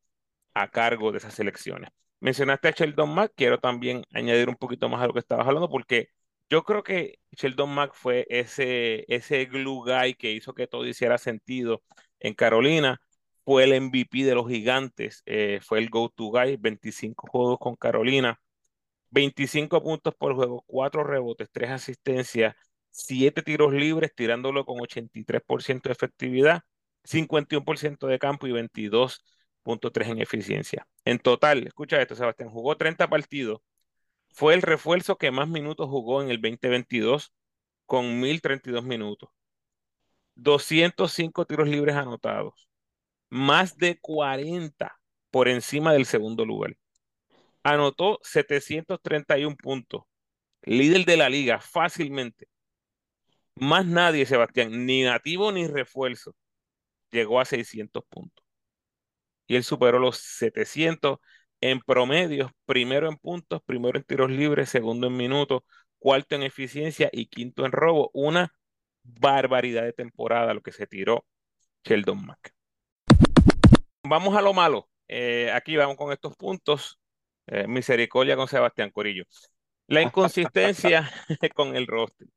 a 0.55 0.69
cargo 0.71 1.13
de 1.13 1.19
esas 1.19 1.35
selecciones. 1.35 1.91
Mencionaste 2.21 2.69
a 2.69 2.73
Sheldon 2.73 3.15
Mack, 3.15 3.33
quiero 3.37 3.59
también 3.59 4.05
añadir 4.13 4.49
un 4.49 4.57
poquito 4.57 4.89
más 4.89 5.03
a 5.03 5.07
lo 5.07 5.13
que 5.15 5.21
estabas 5.21 5.47
hablando, 5.47 5.71
porque 5.71 6.09
yo 6.51 6.65
creo 6.65 6.83
que 6.83 7.19
Sheldon 7.33 7.71
Mack 7.75 7.95
fue 7.95 8.27
ese, 8.29 9.05
ese 9.15 9.47
glue 9.47 9.83
guy 9.85 10.15
que 10.15 10.33
hizo 10.33 10.53
que 10.55 10.67
todo 10.67 10.87
hiciera 10.87 11.17
sentido 11.19 11.83
en 12.19 12.35
Carolina. 12.35 13.01
Fue 13.45 13.65
el 13.65 13.73
MVP 13.81 14.25
de 14.25 14.35
los 14.35 14.49
gigantes, 14.49 15.23
eh, 15.27 15.61
fue 15.63 15.79
el 15.79 15.91
go-to 15.91 16.27
guy, 16.31 16.57
25 16.57 17.29
juegos 17.31 17.59
con 17.59 17.75
Carolina, 17.77 18.39
25 19.11 19.83
puntos 19.83 20.15
por 20.17 20.35
juego, 20.35 20.65
4 20.67 21.05
rebotes, 21.05 21.49
3 21.53 21.71
asistencias, 21.71 22.55
7 22.91 23.43
tiros 23.43 23.73
libres, 23.73 24.13
tirándolo 24.15 24.65
con 24.65 24.79
83% 24.81 25.89
de 25.89 25.93
efectividad, 25.93 26.63
51% 27.05 28.07
de 28.07 28.19
campo 28.19 28.47
y 28.47 28.53
22.3 29.65 30.09
en 30.09 30.21
eficiencia. 30.21 30.87
En 31.05 31.19
total, 31.19 31.67
escucha 31.67 32.01
esto, 32.01 32.15
Sebastián, 32.15 32.51
jugó 32.51 32.77
30 32.77 33.09
partidos, 33.09 33.61
fue 34.33 34.55
el 34.55 34.63
refuerzo 34.63 35.17
que 35.17 35.31
más 35.31 35.49
minutos 35.49 35.89
jugó 35.89 36.23
en 36.23 36.31
el 36.31 36.41
2022 36.41 37.33
con 37.87 38.21
1032 38.21 38.85
minutos. 38.85 39.31
205 40.37 41.45
tiros 41.45 41.69
libres 41.69 41.97
anotados, 41.97 42.69
más 43.29 43.77
de 43.77 43.99
40 44.01 44.99
por 45.31 45.49
encima 45.49 45.93
del 45.93 46.07
segundo 46.07 46.45
lugar. 46.45 46.77
Anotó 47.63 48.19
731 48.23 49.57
puntos, 49.57 50.05
líder 50.63 51.05
de 51.05 51.17
la 51.17 51.29
liga 51.29 51.61
fácilmente. 51.61 52.49
Más 53.57 53.85
nadie, 53.85 54.25
Sebastián, 54.25 54.87
ni 54.87 55.03
nativo 55.03 55.53
ni 55.53 55.67
refuerzo, 55.67 56.35
llegó 57.11 57.41
a 57.41 57.45
600 57.45 58.03
puntos. 58.09 58.45
Y 59.51 59.57
él 59.57 59.65
superó 59.65 59.99
los 59.99 60.17
700 60.19 61.19
en 61.61 61.81
promedio, 61.81 62.53
primero 62.67 63.09
en 63.09 63.17
puntos, 63.17 63.61
primero 63.67 63.99
en 63.99 64.05
tiros 64.05 64.31
libres, 64.31 64.69
segundo 64.69 65.09
en 65.09 65.17
minutos, 65.17 65.63
cuarto 65.99 66.37
en 66.37 66.45
eficiencia 66.45 67.11
y 67.13 67.27
quinto 67.27 67.67
en 67.67 67.73
robo. 67.73 68.13
Una 68.15 68.55
barbaridad 69.03 69.83
de 69.83 69.93
temporada 69.93 70.55
lo 70.55 70.61
que 70.61 70.71
se 70.71 70.87
tiró 70.87 71.27
Sheldon 71.83 72.27
Mack. 72.27 72.55
Vamos 74.05 74.37
a 74.37 74.41
lo 74.41 74.53
malo. 74.53 74.89
Eh, 75.09 75.51
aquí 75.53 75.75
vamos 75.77 75.97
con 75.97 76.13
estos 76.13 76.37
puntos. 76.37 77.01
Eh, 77.49 77.67
misericordia 77.67 78.37
con 78.37 78.47
Sebastián 78.47 78.93
Corillo. 78.93 79.25
La 79.89 80.01
inconsistencia 80.01 81.11
con 81.57 81.75
el 81.75 81.89
roster. 81.89 82.29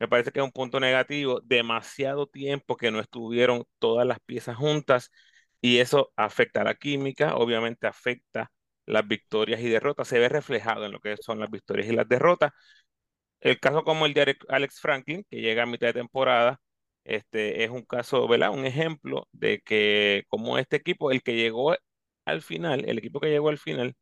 Me 0.00 0.08
parece 0.08 0.32
que 0.32 0.40
es 0.40 0.44
un 0.44 0.50
punto 0.50 0.80
negativo. 0.80 1.40
Demasiado 1.40 2.26
tiempo 2.26 2.76
que 2.76 2.90
no 2.90 2.98
estuvieron 2.98 3.64
todas 3.78 4.04
las 4.04 4.18
piezas 4.18 4.56
juntas 4.56 5.12
y 5.60 5.78
eso 5.78 6.12
afecta 6.16 6.60
a 6.62 6.64
la 6.64 6.74
química, 6.74 7.36
obviamente 7.36 7.86
afecta 7.86 8.50
las 8.86 9.06
victorias 9.06 9.60
y 9.60 9.68
derrotas, 9.68 10.08
se 10.08 10.18
ve 10.18 10.28
reflejado 10.28 10.84
en 10.86 10.92
lo 10.92 11.00
que 11.00 11.16
son 11.18 11.40
las 11.40 11.50
victorias 11.50 11.88
y 11.88 11.92
las 11.96 12.08
derrotas. 12.08 12.52
El 13.40 13.60
caso 13.60 13.84
como 13.84 14.06
el 14.06 14.14
de 14.14 14.36
Alex 14.48 14.80
Franklin, 14.80 15.24
que 15.30 15.40
llega 15.40 15.62
a 15.64 15.66
mitad 15.66 15.88
de 15.88 15.94
temporada, 15.94 16.60
este, 17.04 17.64
es 17.64 17.70
un 17.70 17.82
caso, 17.84 18.26
¿verdad? 18.28 18.50
Un 18.52 18.66
ejemplo 18.66 19.28
de 19.32 19.60
que 19.60 20.24
como 20.28 20.58
este 20.58 20.76
equipo, 20.76 21.10
el 21.12 21.22
que 21.22 21.36
llegó 21.36 21.74
al 22.24 22.42
final, 22.42 22.84
el 22.88 22.98
equipo 22.98 23.20
que 23.20 23.28
llegó 23.30 23.48
al 23.48 23.58
final, 23.58 23.94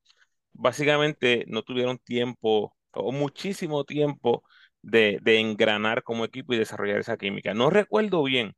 básicamente 0.53 1.45
no 1.49 1.63
tuvieron 1.63 1.99
tiempo 1.99 2.77
o 2.93 3.13
muchísimo 3.13 3.85
tiempo 3.85 4.43
de, 4.83 5.19
de 5.23 5.39
engranar 5.41 6.03
como 6.03 6.25
equipo 6.25 6.55
y 6.55 6.59
desarrollar 6.59 7.01
esa 7.01 7.17
química. 7.19 7.55
No 7.55 7.71
recuerdo 7.71 8.23
bien, 8.25 8.55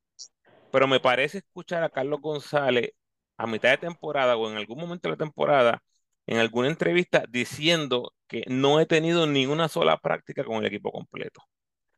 pero 0.71 0.87
me 0.89 1.01
parece 1.01 1.39
escuchar 1.39 1.83
a 1.85 1.91
Carlos 1.91 2.21
González 2.21 2.93
a 3.37 3.47
mitad 3.47 3.71
de 3.71 3.79
temporada 3.79 4.37
o 4.37 4.51
en 4.51 4.57
algún 4.57 4.79
momento 4.79 5.09
de 5.09 5.13
la 5.15 5.19
temporada 5.19 5.83
en 6.27 6.39
alguna 6.39 6.69
entrevista 6.69 7.25
diciendo 7.29 8.15
que 8.27 8.45
no 8.49 8.81
he 8.81 8.87
tenido 8.87 9.27
ni 9.27 9.47
una 9.47 9.69
sola 9.69 9.99
práctica 9.99 10.45
con 10.45 10.57
el 10.57 10.67
equipo 10.67 10.93
completo. 10.93 11.43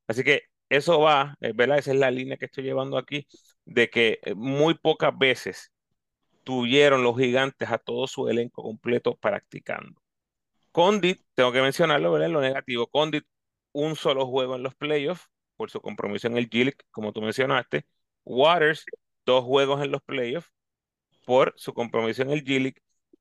Así 0.08 0.24
que 0.24 0.42
eso 0.68 1.00
va, 1.00 1.36
eh, 1.40 1.52
¿verdad? 1.54 1.78
Esa 1.78 1.92
es 1.92 1.98
la 1.98 2.10
línea 2.10 2.36
que 2.36 2.46
estoy 2.46 2.64
llevando 2.64 2.98
aquí, 2.98 3.26
de 3.64 3.90
que 3.90 4.20
eh, 4.22 4.34
muy 4.34 4.74
pocas 4.74 5.16
veces 5.18 5.72
tuvieron 6.44 7.02
los 7.02 7.16
gigantes 7.18 7.70
a 7.70 7.78
todo 7.78 8.06
su 8.06 8.28
elenco 8.28 8.62
completo 8.62 9.16
practicando. 9.16 10.00
Condit, 10.72 11.22
tengo 11.34 11.52
que 11.52 11.62
mencionarlo, 11.62 12.12
¿verdad? 12.12 12.30
Lo 12.30 12.40
negativo, 12.40 12.86
Condit, 12.88 13.24
un 13.72 13.96
solo 13.96 14.26
juego 14.26 14.56
en 14.56 14.62
los 14.62 14.74
playoffs 14.74 15.28
por 15.56 15.70
su 15.70 15.80
compromiso 15.80 16.26
en 16.28 16.36
el 16.38 16.48
g 16.50 16.74
como 16.90 17.12
tú 17.12 17.22
mencionaste. 17.22 17.86
Waters, 18.30 18.84
dos 19.26 19.44
juegos 19.44 19.82
en 19.82 19.90
los 19.92 20.02
playoffs 20.02 20.50
por 21.26 21.54
su 21.56 21.74
compromiso 21.74 22.22
en 22.22 22.30
el 22.30 22.44
g 22.44 22.74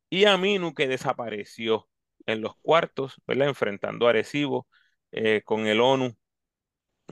y 0.10 0.25
Aminu 0.25 0.74
que 0.74 0.88
desapareció 0.88 1.88
en 2.25 2.42
los 2.42 2.56
cuartos, 2.62 3.22
¿verdad? 3.28 3.50
Enfrentando 3.50 4.08
a 4.08 4.12
Arecibo 4.12 4.68
eh, 5.12 5.42
con 5.46 5.68
el 5.68 5.82
ONU. 5.82 6.16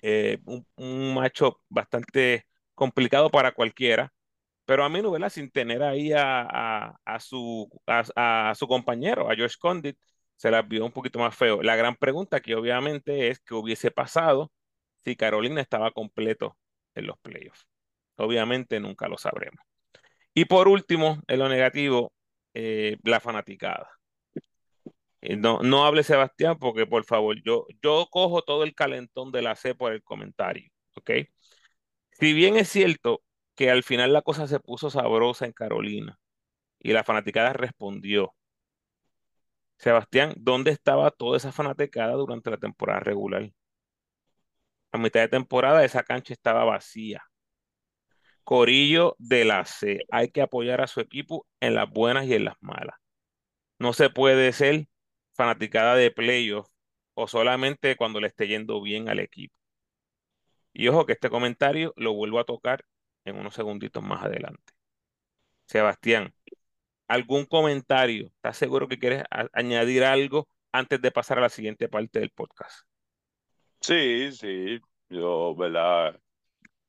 Eh, 0.02 0.40
un, 0.46 1.14
macho 1.16 1.62
bastante 1.70 2.46
complicado 2.76 3.30
para 3.32 3.54
cualquiera, 3.54 4.14
pero 4.66 4.84
Aminu, 4.84 5.12
¿verdad? 5.12 5.30
Sin 5.30 5.52
tener 5.52 5.84
ahí 5.84 6.12
a, 6.16 6.96
su, 7.20 7.70
a, 7.88 8.54
su 8.56 8.68
compañero, 8.68 9.30
a 9.30 9.36
George 9.36 9.56
Condit, 9.60 9.98
se 10.36 10.52
la 10.52 10.62
vio 10.62 10.86
un 10.86 10.92
poquito 10.92 11.20
más 11.20 11.36
feo. 11.36 11.64
La 11.64 11.76
gran 11.76 11.96
pregunta 11.96 12.42
que 12.42 12.56
obviamente 12.56 13.30
es 13.30 13.40
qué 13.40 13.56
hubiese 13.56 13.92
pasado 13.92 14.52
si 15.06 15.16
Carolina 15.16 15.62
estaba 15.62 15.92
completo 15.92 16.58
en 16.96 17.08
los 17.08 17.18
playoffs. 17.20 17.68
Obviamente 18.18 18.80
nunca 18.80 19.08
lo 19.08 19.18
sabremos. 19.18 19.64
Y 20.34 20.46
por 20.46 20.68
último, 20.68 21.22
en 21.28 21.40
lo 21.40 21.50
negativo, 21.50 22.14
eh, 22.54 22.98
la 23.04 23.20
fanaticada. 23.20 23.90
Eh, 25.22 25.36
no, 25.36 25.60
no 25.62 25.86
hable 25.86 26.04
Sebastián 26.04 26.58
porque 26.60 26.86
por 26.86 27.04
favor, 27.06 27.42
yo, 27.44 27.66
yo 27.82 28.08
cojo 28.12 28.44
todo 28.44 28.64
el 28.64 28.76
calentón 28.76 29.32
de 29.32 29.42
la 29.42 29.56
C 29.56 29.76
por 29.76 29.94
el 29.94 30.04
comentario, 30.04 30.70
¿ok? 30.96 31.12
Si 32.12 32.34
bien 32.34 32.58
es 32.58 32.70
cierto 32.70 33.24
que 33.56 33.72
al 33.72 33.84
final 33.84 34.14
la 34.14 34.22
cosa 34.22 34.48
se 34.48 34.60
puso 34.60 34.90
sabrosa 34.90 35.46
en 35.46 35.54
Carolina 35.54 36.20
y 36.80 36.94
la 36.94 37.04
fanaticada 37.04 37.54
respondió, 37.54 38.34
Sebastián, 39.78 40.34
¿dónde 40.38 40.72
estaba 40.72 41.12
toda 41.12 41.38
esa 41.38 41.52
fanaticada 41.52 42.14
durante 42.14 42.50
la 42.50 42.58
temporada 42.58 43.00
regular? 43.00 43.52
A 44.92 44.98
mitad 44.98 45.22
de 45.22 45.28
temporada 45.30 45.86
esa 45.86 46.04
cancha 46.04 46.34
estaba 46.34 46.64
vacía. 46.66 47.27
Corillo 48.48 49.18
de 49.20 49.44
la 49.44 49.66
C. 49.66 50.06
Hay 50.10 50.32
que 50.32 50.42
apoyar 50.42 50.80
a 50.80 50.88
su 50.88 51.02
equipo 51.02 51.46
en 51.60 51.76
las 51.76 51.90
buenas 51.90 52.28
y 52.28 52.34
en 52.34 52.46
las 52.46 52.56
malas. 52.62 52.96
No 53.78 53.92
se 53.92 54.10
puede 54.10 54.54
ser 54.54 54.88
fanaticada 55.34 55.96
de 55.96 56.12
playoff 56.12 56.70
o 57.14 57.28
solamente 57.28 57.98
cuando 57.98 58.22
le 58.22 58.28
esté 58.28 58.48
yendo 58.48 58.82
bien 58.82 59.10
al 59.10 59.20
equipo. 59.20 59.54
Y 60.72 60.88
ojo 60.88 61.06
que 61.06 61.12
este 61.12 61.30
comentario 61.30 61.92
lo 61.98 62.14
vuelvo 62.14 62.40
a 62.40 62.46
tocar 62.46 62.86
en 63.26 63.36
unos 63.36 63.54
segunditos 63.54 64.02
más 64.02 64.24
adelante. 64.24 64.72
Sebastián, 65.66 66.34
¿algún 67.10 67.44
comentario? 67.48 68.28
¿Estás 68.28 68.56
seguro 68.56 68.88
que 68.88 68.98
quieres 68.98 69.26
añadir 69.52 70.06
algo 70.06 70.48
antes 70.72 71.02
de 71.02 71.12
pasar 71.12 71.40
a 71.40 71.42
la 71.42 71.50
siguiente 71.50 71.90
parte 71.90 72.22
del 72.22 72.30
podcast? 72.30 72.88
Sí, 73.82 74.32
sí. 74.32 74.80
Yo, 75.10 75.54
¿verdad? 75.54 76.18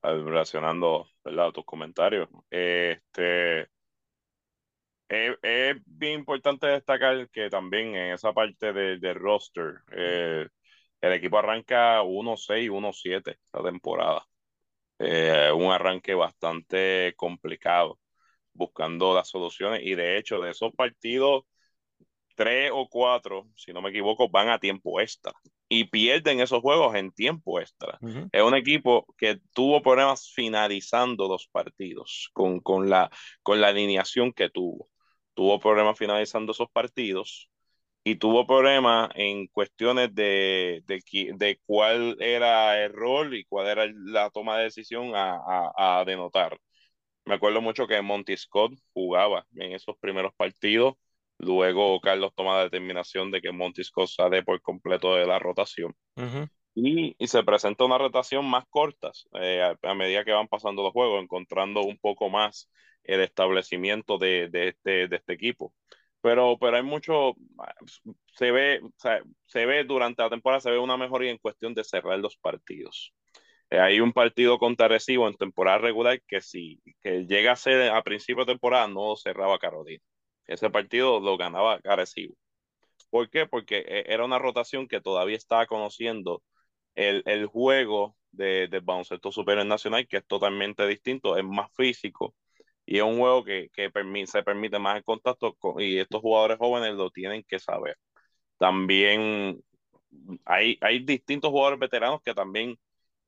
Relacionando 0.01 1.09
¿verdad? 1.23 1.51
tus 1.51 1.65
comentarios. 1.65 2.29
Este, 2.49 3.69
es, 5.09 5.77
bien 5.85 6.19
importante 6.19 6.67
destacar 6.67 7.29
que 7.29 7.49
también 7.49 7.95
en 7.95 8.13
esa 8.13 8.33
parte 8.33 8.73
del 8.73 9.15
roster, 9.15 9.81
eh, 9.91 10.47
el 11.01 11.13
equipo 11.13 11.37
arranca 11.39 12.03
1-6, 12.03 12.69
1-7 12.69 13.37
la 13.53 13.63
temporada. 13.63 14.25
Eh, 14.99 15.51
un 15.55 15.71
arranque 15.71 16.13
bastante 16.15 17.13
complicado, 17.17 17.99
buscando 18.53 19.13
las 19.15 19.29
soluciones. 19.29 19.81
Y 19.83 19.95
de 19.95 20.17
hecho, 20.17 20.39
de 20.41 20.51
esos 20.51 20.73
partidos, 20.75 21.43
tres 22.35 22.71
o 22.73 22.87
cuatro, 22.89 23.47
si 23.55 23.73
no 23.73 23.81
me 23.81 23.89
equivoco, 23.91 24.29
van 24.29 24.49
a 24.49 24.59
tiempo 24.59 24.99
extra 25.01 25.33
y 25.69 25.85
pierden 25.85 26.39
esos 26.41 26.61
juegos 26.61 26.95
en 26.95 27.11
tiempo 27.11 27.59
extra. 27.59 27.99
Es 28.31 28.41
un 28.41 28.55
equipo 28.55 29.05
que 29.17 29.39
tuvo 29.53 29.81
problemas 29.83 30.31
finalizando 30.33 31.27
los 31.27 31.47
partidos 31.47 32.31
con, 32.33 32.59
con, 32.59 32.89
la, 32.89 33.11
con 33.43 33.61
la 33.61 33.67
alineación 33.69 34.33
que 34.33 34.49
tuvo. 34.49 34.89
Tuvo 35.35 35.59
problemas 35.59 35.97
finalizando 35.97 36.51
esos 36.51 36.69
partidos 36.71 37.49
y 38.03 38.15
tuvo 38.15 38.47
problemas 38.47 39.09
en 39.15 39.47
cuestiones 39.47 40.13
de, 40.15 40.83
de, 40.87 41.01
de, 41.37 41.59
cuál 41.65 42.17
era 42.19 42.83
el 42.83 42.91
rol 42.91 43.35
y 43.35 43.45
cuál 43.45 43.67
era 43.67 43.85
la 43.93 44.29
toma 44.31 44.57
de 44.57 44.63
decisión 44.65 45.15
a, 45.15 45.35
a, 45.35 45.99
a 45.99 46.05
denotar. 46.05 46.57
Me 47.25 47.35
acuerdo 47.35 47.61
mucho 47.61 47.87
que 47.87 48.01
Monty 48.01 48.35
Scott 48.37 48.73
jugaba 48.93 49.45
en 49.55 49.73
esos 49.73 49.95
primeros 49.99 50.33
partidos 50.35 50.95
Luego 51.39 51.99
Carlos 52.01 52.33
toma 52.35 52.57
la 52.57 52.63
determinación 52.63 53.31
de 53.31 53.41
que 53.41 53.51
Monty 53.51 53.83
Scott 53.83 54.09
sale 54.09 54.43
por 54.43 54.61
completo 54.61 55.15
de 55.15 55.25
la 55.25 55.39
rotación. 55.39 55.95
y, 56.75 57.15
se 57.27 57.43
presenta 57.43 57.85
una 57.85 57.97
rotación 57.97 58.45
más 58.45 58.65
corta 58.69 59.11
eh, 59.39 59.75
a, 59.81 59.93
medida 59.93 60.25
que 60.25 60.31
van 60.31 60.47
pasando 60.47 60.83
los 60.83 60.91
juegos, 60.91 61.23
encontrando 61.23 61.81
un 61.81 61.97
poco 61.97 62.29
más 62.29 62.69
el 63.03 63.21
establecimiento 63.21 64.17
de, 64.17 64.49
de, 64.49 64.69
este, 64.69 65.07
de 65.07 65.15
este 65.15 65.33
equipo. 65.33 65.73
pero, 66.21 66.57
pero 66.59 66.77
hay 66.77 66.83
mucho, 66.83 67.35
se 68.35 68.51
ve, 68.51 68.81
o 68.83 68.91
sea, 68.97 69.21
se 69.45 69.65
ve 69.65 69.85
durante 69.85 70.21
la 70.21 70.29
temporada, 70.29 70.59
se 70.61 70.71
ve 70.71 70.77
una 70.77 70.97
mejoría 70.97 71.31
en 71.31 71.37
cuestión 71.37 71.73
de 71.73 71.83
cerrar 71.85 72.19
los 72.19 72.37
partidos. 72.37 73.13
Eh, 73.69 73.79
hay 73.79 73.99
un 74.01 74.13
partido 74.13 74.57
contra 74.57 74.87
Recibo 74.87 75.27
en 75.27 75.35
temporada 75.35 75.77
regular 75.77 76.21
que 76.27 76.41
si 76.41 76.81
que 77.01 77.25
llega 77.25 77.53
a 77.53 77.55
ser 77.55 77.91
a 77.91 78.01
principio 78.03 78.43
de 78.45 78.53
temporada 78.53 78.87
no 78.87 79.15
cerraba 79.15 79.59
Carolina. 79.59 80.03
Ese 80.49 80.69
partido 80.69 81.19
lo 81.19 81.37
ganaba 81.37 81.79
Recibo. 81.83 82.35
¿Por 83.09 83.29
qué? 83.29 83.45
Porque 83.47 83.79
eh, 83.87 84.05
era 84.07 84.25
una 84.25 84.39
rotación 84.39 84.87
que 84.87 85.01
todavía 85.01 85.37
estaba 85.37 85.65
conociendo 85.67 86.43
el, 86.95 87.23
el 87.25 87.47
juego 87.47 88.15
de, 88.31 88.67
del 88.69 88.81
baloncesto 88.81 89.31
superior 89.31 89.65
nacional, 89.65 90.07
que 90.07 90.17
es 90.17 90.27
totalmente 90.27 90.85
distinto, 90.87 91.37
es 91.37 91.43
más 91.45 91.69
físico 91.75 92.35
y 92.85 92.97
es 92.97 93.03
un 93.03 93.19
juego 93.19 93.43
que, 93.45 93.69
que 93.73 93.91
se 94.27 94.43
permite 94.43 94.79
más 94.79 94.97
el 94.97 95.03
contacto 95.03 95.55
y 95.79 95.99
estos 95.99 96.21
jugadores 96.21 96.57
jóvenes 96.57 96.95
lo 96.95 97.11
tienen 97.11 97.43
que 97.47 97.59
saber. 97.59 97.97
También 98.57 99.61
hay, 100.45 100.77
hay 100.81 100.99
distintos 100.99 101.51
jugadores 101.51 101.79
veteranos 101.79 102.21
que 102.23 102.33
también 102.33 102.79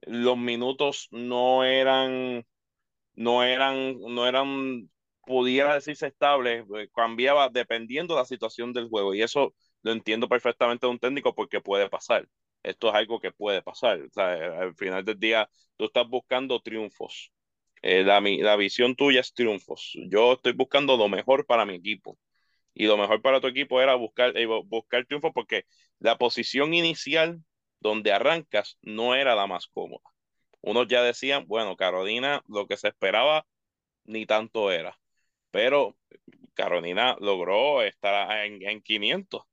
los 0.01 0.37
minutos 0.37 1.07
no 1.11 1.63
eran, 1.63 2.45
no 3.15 3.43
eran, 3.43 3.99
no 4.01 4.27
eran, 4.27 4.89
pudiera 5.25 5.73
decirse 5.75 6.07
estables, 6.07 6.65
eh, 6.77 6.89
cambiaba 6.95 7.49
dependiendo 7.49 8.15
de 8.15 8.21
la 8.21 8.25
situación 8.25 8.73
del 8.73 8.89
juego. 8.89 9.13
Y 9.13 9.21
eso 9.21 9.53
lo 9.83 9.91
entiendo 9.91 10.27
perfectamente 10.29 10.85
de 10.87 10.91
un 10.91 10.99
técnico 10.99 11.35
porque 11.35 11.61
puede 11.61 11.89
pasar. 11.89 12.27
Esto 12.63 12.89
es 12.89 12.95
algo 12.95 13.19
que 13.19 13.31
puede 13.31 13.61
pasar. 13.61 13.99
Sea, 14.11 14.61
al 14.61 14.75
final 14.75 15.03
del 15.05 15.19
día, 15.19 15.49
tú 15.77 15.85
estás 15.85 16.07
buscando 16.07 16.59
triunfos. 16.61 17.31
Eh, 17.81 18.03
la, 18.03 18.21
la 18.21 18.55
visión 18.55 18.95
tuya 18.95 19.21
es 19.21 19.33
triunfos. 19.33 19.93
Yo 20.09 20.33
estoy 20.33 20.53
buscando 20.53 20.97
lo 20.97 21.09
mejor 21.09 21.45
para 21.45 21.65
mi 21.65 21.75
equipo. 21.75 22.17
Y 22.73 22.85
lo 22.87 22.97
mejor 22.97 23.21
para 23.21 23.41
tu 23.41 23.47
equipo 23.47 23.81
era 23.81 23.95
buscar, 23.95 24.37
eh, 24.37 24.45
buscar 24.45 25.05
triunfos 25.05 25.31
porque 25.33 25.65
la 25.99 26.17
posición 26.17 26.73
inicial 26.73 27.43
donde 27.79 28.11
arrancas 28.13 28.77
no 28.81 29.15
era 29.15 29.35
la 29.35 29.47
más 29.47 29.67
cómoda. 29.67 30.03
Unos 30.61 30.87
ya 30.87 31.03
decían, 31.03 31.45
bueno, 31.47 31.75
Carolina 31.75 32.43
lo 32.47 32.67
que 32.67 32.77
se 32.77 32.87
esperaba 32.89 33.45
ni 34.05 34.25
tanto 34.27 34.71
era, 34.71 34.99
pero 35.51 35.97
Carolina 36.53 37.15
logró 37.19 37.81
estar 37.83 38.45
en, 38.45 38.61
en 38.67 38.81
500. 38.81 39.43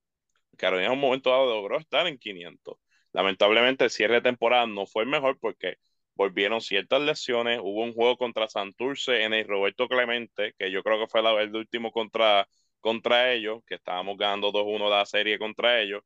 Carolina 0.57 0.89
en 0.89 0.93
un 0.95 1.01
momento 1.01 1.31
dado 1.31 1.47
logró 1.47 1.79
estar 1.79 2.07
en 2.07 2.19
500. 2.19 2.77
Lamentablemente 3.13 3.85
el 3.85 3.91
cierre 3.91 4.17
de 4.17 4.23
temporada 4.23 4.67
no 4.67 4.87
fue 4.87 5.05
el 5.05 5.09
mejor 5.09 5.39
porque 5.41 5.79
volvieron 6.19 6.61
ciertas 6.61 7.01
lesiones, 7.03 7.61
hubo 7.63 7.85
un 7.85 7.95
juego 7.95 8.17
contra 8.17 8.49
Santurce 8.49 9.23
en 9.23 9.33
el 9.35 9.47
Roberto 9.47 9.89
Clemente, 9.89 10.55
que 10.59 10.71
yo 10.71 10.83
creo 10.83 10.99
que 10.99 11.07
fue 11.07 11.21
el 11.21 11.55
último 11.55 11.93
contra, 11.93 12.49
contra 12.81 13.33
ellos, 13.33 13.61
que 13.67 13.77
estábamos 13.77 14.17
ganando 14.19 14.51
2-1 14.53 14.91
la 14.91 15.07
serie 15.07 15.39
contra 15.39 15.81
ellos, 15.81 16.03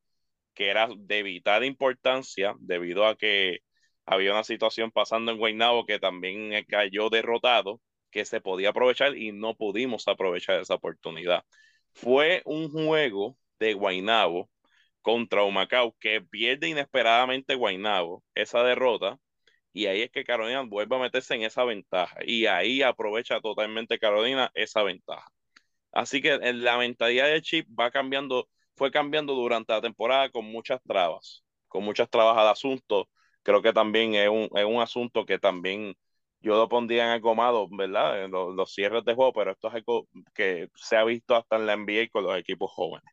que 0.55 0.69
era 0.71 0.89
de 0.97 1.23
vital 1.23 1.65
importancia 1.65 2.55
debido 2.61 3.07
a 3.07 3.17
que 3.17 3.61
había 4.07 4.33
una 4.33 4.45
situación 4.45 4.91
pasando 4.91 5.33
en 5.33 5.39
Guaynabo 5.39 5.87
que 5.87 5.99
también 5.99 6.65
cayó 6.69 7.09
derrotado, 7.11 7.81
que 8.12 8.25
se 8.25 8.40
podía 8.40 8.71
aprovechar 8.71 9.16
y 9.16 9.33
no 9.33 9.57
pudimos 9.57 10.09
aprovechar 10.09 10.61
esa 10.61 10.75
oportunidad. 10.76 11.45
Fue 11.92 12.42
un 12.45 12.71
juego 12.71 13.37
de 13.59 13.75
Guaynabo 13.75 14.50
contra 15.02 15.45
Humacao 15.45 15.97
que 15.99 16.21
pierde 16.23 16.69
inesperadamente 16.69 17.57
Guaynabo 17.57 18.25
esa 18.35 18.62
derrota 18.64 19.19
y 19.73 19.87
ahí 19.87 20.02
es 20.02 20.11
que 20.11 20.25
Carolina 20.25 20.62
vuelve 20.62 20.97
a 20.97 21.00
meterse 21.00 21.35
en 21.35 21.42
esa 21.42 21.64
ventaja 21.64 22.16
y 22.25 22.47
ahí 22.47 22.83
aprovecha 22.83 23.40
totalmente 23.40 23.99
Carolina 23.99 24.50
esa 24.54 24.83
ventaja. 24.83 25.26
Así 25.92 26.23
que 26.23 26.38
la 26.54 26.78
mentalidad 26.78 27.26
de 27.28 27.42
Chip 27.42 27.69
va 27.78 27.90
cambiando 27.90 28.49
fue 28.76 28.90
cambiando 28.90 29.35
durante 29.35 29.73
la 29.73 29.81
temporada 29.81 30.31
con 30.31 30.45
muchas 30.47 30.81
trabas, 30.83 31.45
con 31.69 31.85
muchas 31.85 32.09
trabas 32.11 32.37
al 32.38 32.49
asunto. 32.49 33.08
Creo 33.43 33.63
que 33.63 33.73
también 33.73 34.15
es 34.15 34.28
un, 34.28 34.49
es 34.54 34.65
un 34.65 34.80
asunto 34.80 35.26
que 35.26 35.39
también 35.39 35.95
yo 36.43 36.57
lo 36.57 36.69
pondría 36.69 37.05
en 37.05 37.11
algo 37.11 37.35
malo, 37.35 37.69
¿verdad? 37.71 38.28
Los, 38.28 38.55
los, 38.55 38.73
cierres 38.75 39.05
de 39.05 39.15
juego, 39.15 39.33
pero 39.33 39.52
esto 39.52 39.69
es 39.69 39.75
algo 39.75 40.09
que 40.35 40.69
se 40.75 40.97
ha 40.97 41.05
visto 41.05 41.37
hasta 41.37 41.57
en 41.57 41.67
la 41.67 41.75
NBA 41.75 42.09
con 42.11 42.25
los 42.25 42.37
equipos 42.37 42.71
jóvenes. 42.73 43.13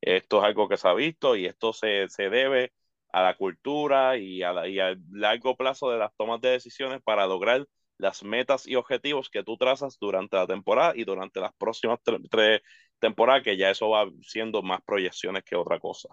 Esto 0.00 0.38
es 0.38 0.44
algo 0.44 0.68
que 0.68 0.76
se 0.76 0.88
ha 0.88 0.94
visto 0.94 1.36
y 1.36 1.46
esto 1.46 1.72
se, 1.72 2.08
se 2.08 2.30
debe 2.30 2.72
a 3.12 3.22
la 3.22 3.36
cultura 3.36 4.16
y, 4.18 4.42
a 4.42 4.66
y 4.68 4.78
al 4.80 5.00
largo 5.10 5.56
plazo 5.56 5.90
de 5.90 5.98
las 5.98 6.14
tomas 6.16 6.40
de 6.40 6.50
decisiones 6.50 7.02
para 7.02 7.26
lograr 7.26 7.66
las 7.98 8.22
metas 8.24 8.66
y 8.66 8.76
objetivos 8.76 9.30
que 9.30 9.42
tú 9.42 9.56
trazas 9.56 9.98
durante 9.98 10.36
la 10.36 10.46
temporada 10.46 10.92
y 10.96 11.04
durante 11.04 11.40
las 11.40 11.52
próximas 11.54 12.00
tres 12.30 12.60
temporadas, 12.98 13.42
que 13.42 13.56
ya 13.56 13.70
eso 13.70 13.90
va 13.90 14.06
siendo 14.22 14.62
más 14.62 14.82
proyecciones 14.82 15.44
que 15.44 15.56
otra 15.56 15.80
cosa. 15.80 16.08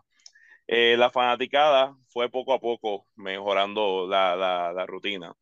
Eh, 0.68 0.96
la 0.98 1.10
fanaticada 1.12 1.96
fue 2.08 2.30
poco 2.30 2.54
a 2.54 2.60
poco 2.60 3.08
mejorando 3.16 4.08
la, 4.08 4.36
la, 4.36 4.72
la, 4.74 4.86
rutina. 4.86 5.34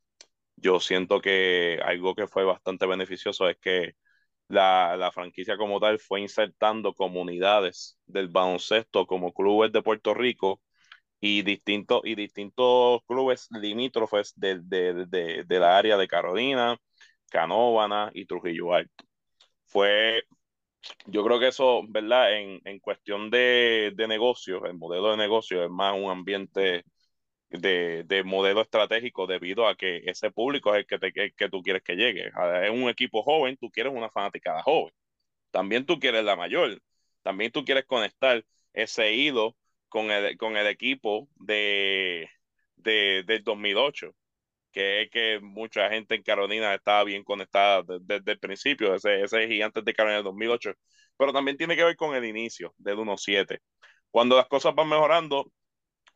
Yo 0.61 0.79
siento 0.79 1.21
que 1.21 1.79
algo 1.83 2.15
que 2.15 2.27
fue 2.27 2.43
bastante 2.45 2.85
beneficioso 2.85 3.49
es 3.49 3.57
que 3.57 3.93
la, 4.49 4.97
la, 4.97 5.11
franquicia 5.11 5.57
como 5.57 5.79
tal 5.79 5.99
fue 5.99 6.21
insertando 6.21 6.93
comunidades 6.93 7.99
del 8.07 8.29
baloncesto 8.29 9.07
como 9.07 9.33
clubes 9.33 9.71
de 9.71 9.81
Puerto 9.83 10.13
Rico 10.13 10.61
y 11.21 11.43
distintos, 11.43 12.01
y 12.05 12.15
distintos 12.15 13.01
clubes 13.07 13.47
limítrofes 13.51 14.33
de, 14.37 14.59
de, 14.63 15.07
de, 15.07 15.45
de 15.45 15.59
la 15.59 15.77
área 15.77 15.97
de 15.97 16.07
Carolina, 16.07 16.77
Canóvana 17.29 18.11
y 18.13 18.25
Trujillo 18.25 18.73
Alto. 18.73 19.05
Fue, 19.65 20.23
yo 21.07 21.23
creo 21.25 21.39
que 21.39 21.49
eso, 21.49 21.83
¿verdad? 21.89 22.33
En, 22.37 22.61
en 22.65 22.79
cuestión 22.79 23.29
de, 23.31 23.93
de 23.95 24.07
negocio, 24.07 24.65
el 24.65 24.75
modelo 24.77 25.11
de 25.11 25.17
negocio 25.17 25.63
es 25.63 25.69
más 25.71 25.95
un 25.97 26.11
ambiente 26.11 26.83
de, 27.51 28.03
de, 28.05 28.23
modelo 28.23 28.61
estratégico 28.61 29.27
debido 29.27 29.67
a 29.67 29.75
que 29.75 30.01
ese 30.05 30.31
público 30.31 30.73
es 30.73 30.79
el 30.79 30.87
que, 30.87 30.99
te, 30.99 31.13
que, 31.13 31.31
que 31.33 31.49
tú 31.49 31.61
quieres 31.61 31.83
que 31.83 31.95
llegue. 31.95 32.31
Es 32.63 32.69
un 32.71 32.89
equipo 32.89 33.23
joven, 33.23 33.57
tú 33.57 33.69
quieres 33.69 33.93
una 33.93 34.09
fanaticada 34.09 34.63
joven. 34.63 34.93
También 35.51 35.85
tú 35.85 35.99
quieres 35.99 36.23
la 36.23 36.35
mayor. 36.35 36.81
También 37.23 37.51
tú 37.51 37.65
quieres 37.65 37.85
conectar 37.85 38.43
ese 38.73 39.13
hilo 39.13 39.55
con 39.89 40.11
el, 40.11 40.37
con 40.37 40.57
el 40.57 40.67
equipo 40.67 41.27
de, 41.35 42.29
de, 42.77 43.23
del 43.27 43.43
2008, 43.43 44.15
que 44.71 45.03
es 45.03 45.09
que 45.11 45.39
mucha 45.41 45.89
gente 45.89 46.15
en 46.15 46.23
Carolina 46.23 46.73
estaba 46.73 47.03
bien 47.03 47.23
conectada 47.23 47.83
desde, 48.01 48.31
el 48.31 48.39
principio, 48.39 48.95
ese, 48.95 49.23
ese 49.23 49.47
gigante 49.47 49.81
de 49.81 49.93
Carolina 49.93 50.17
del 50.17 50.25
2008, 50.25 50.73
pero 51.17 51.33
también 51.33 51.57
tiene 51.57 51.75
que 51.75 51.83
ver 51.83 51.95
con 51.97 52.15
el 52.15 52.25
inicio 52.25 52.73
del 52.77 52.97
1-7. 52.97 53.59
Cuando 54.11 54.37
las 54.37 54.47
cosas 54.47 54.75
van 54.75 54.89
mejorando, 54.89 55.51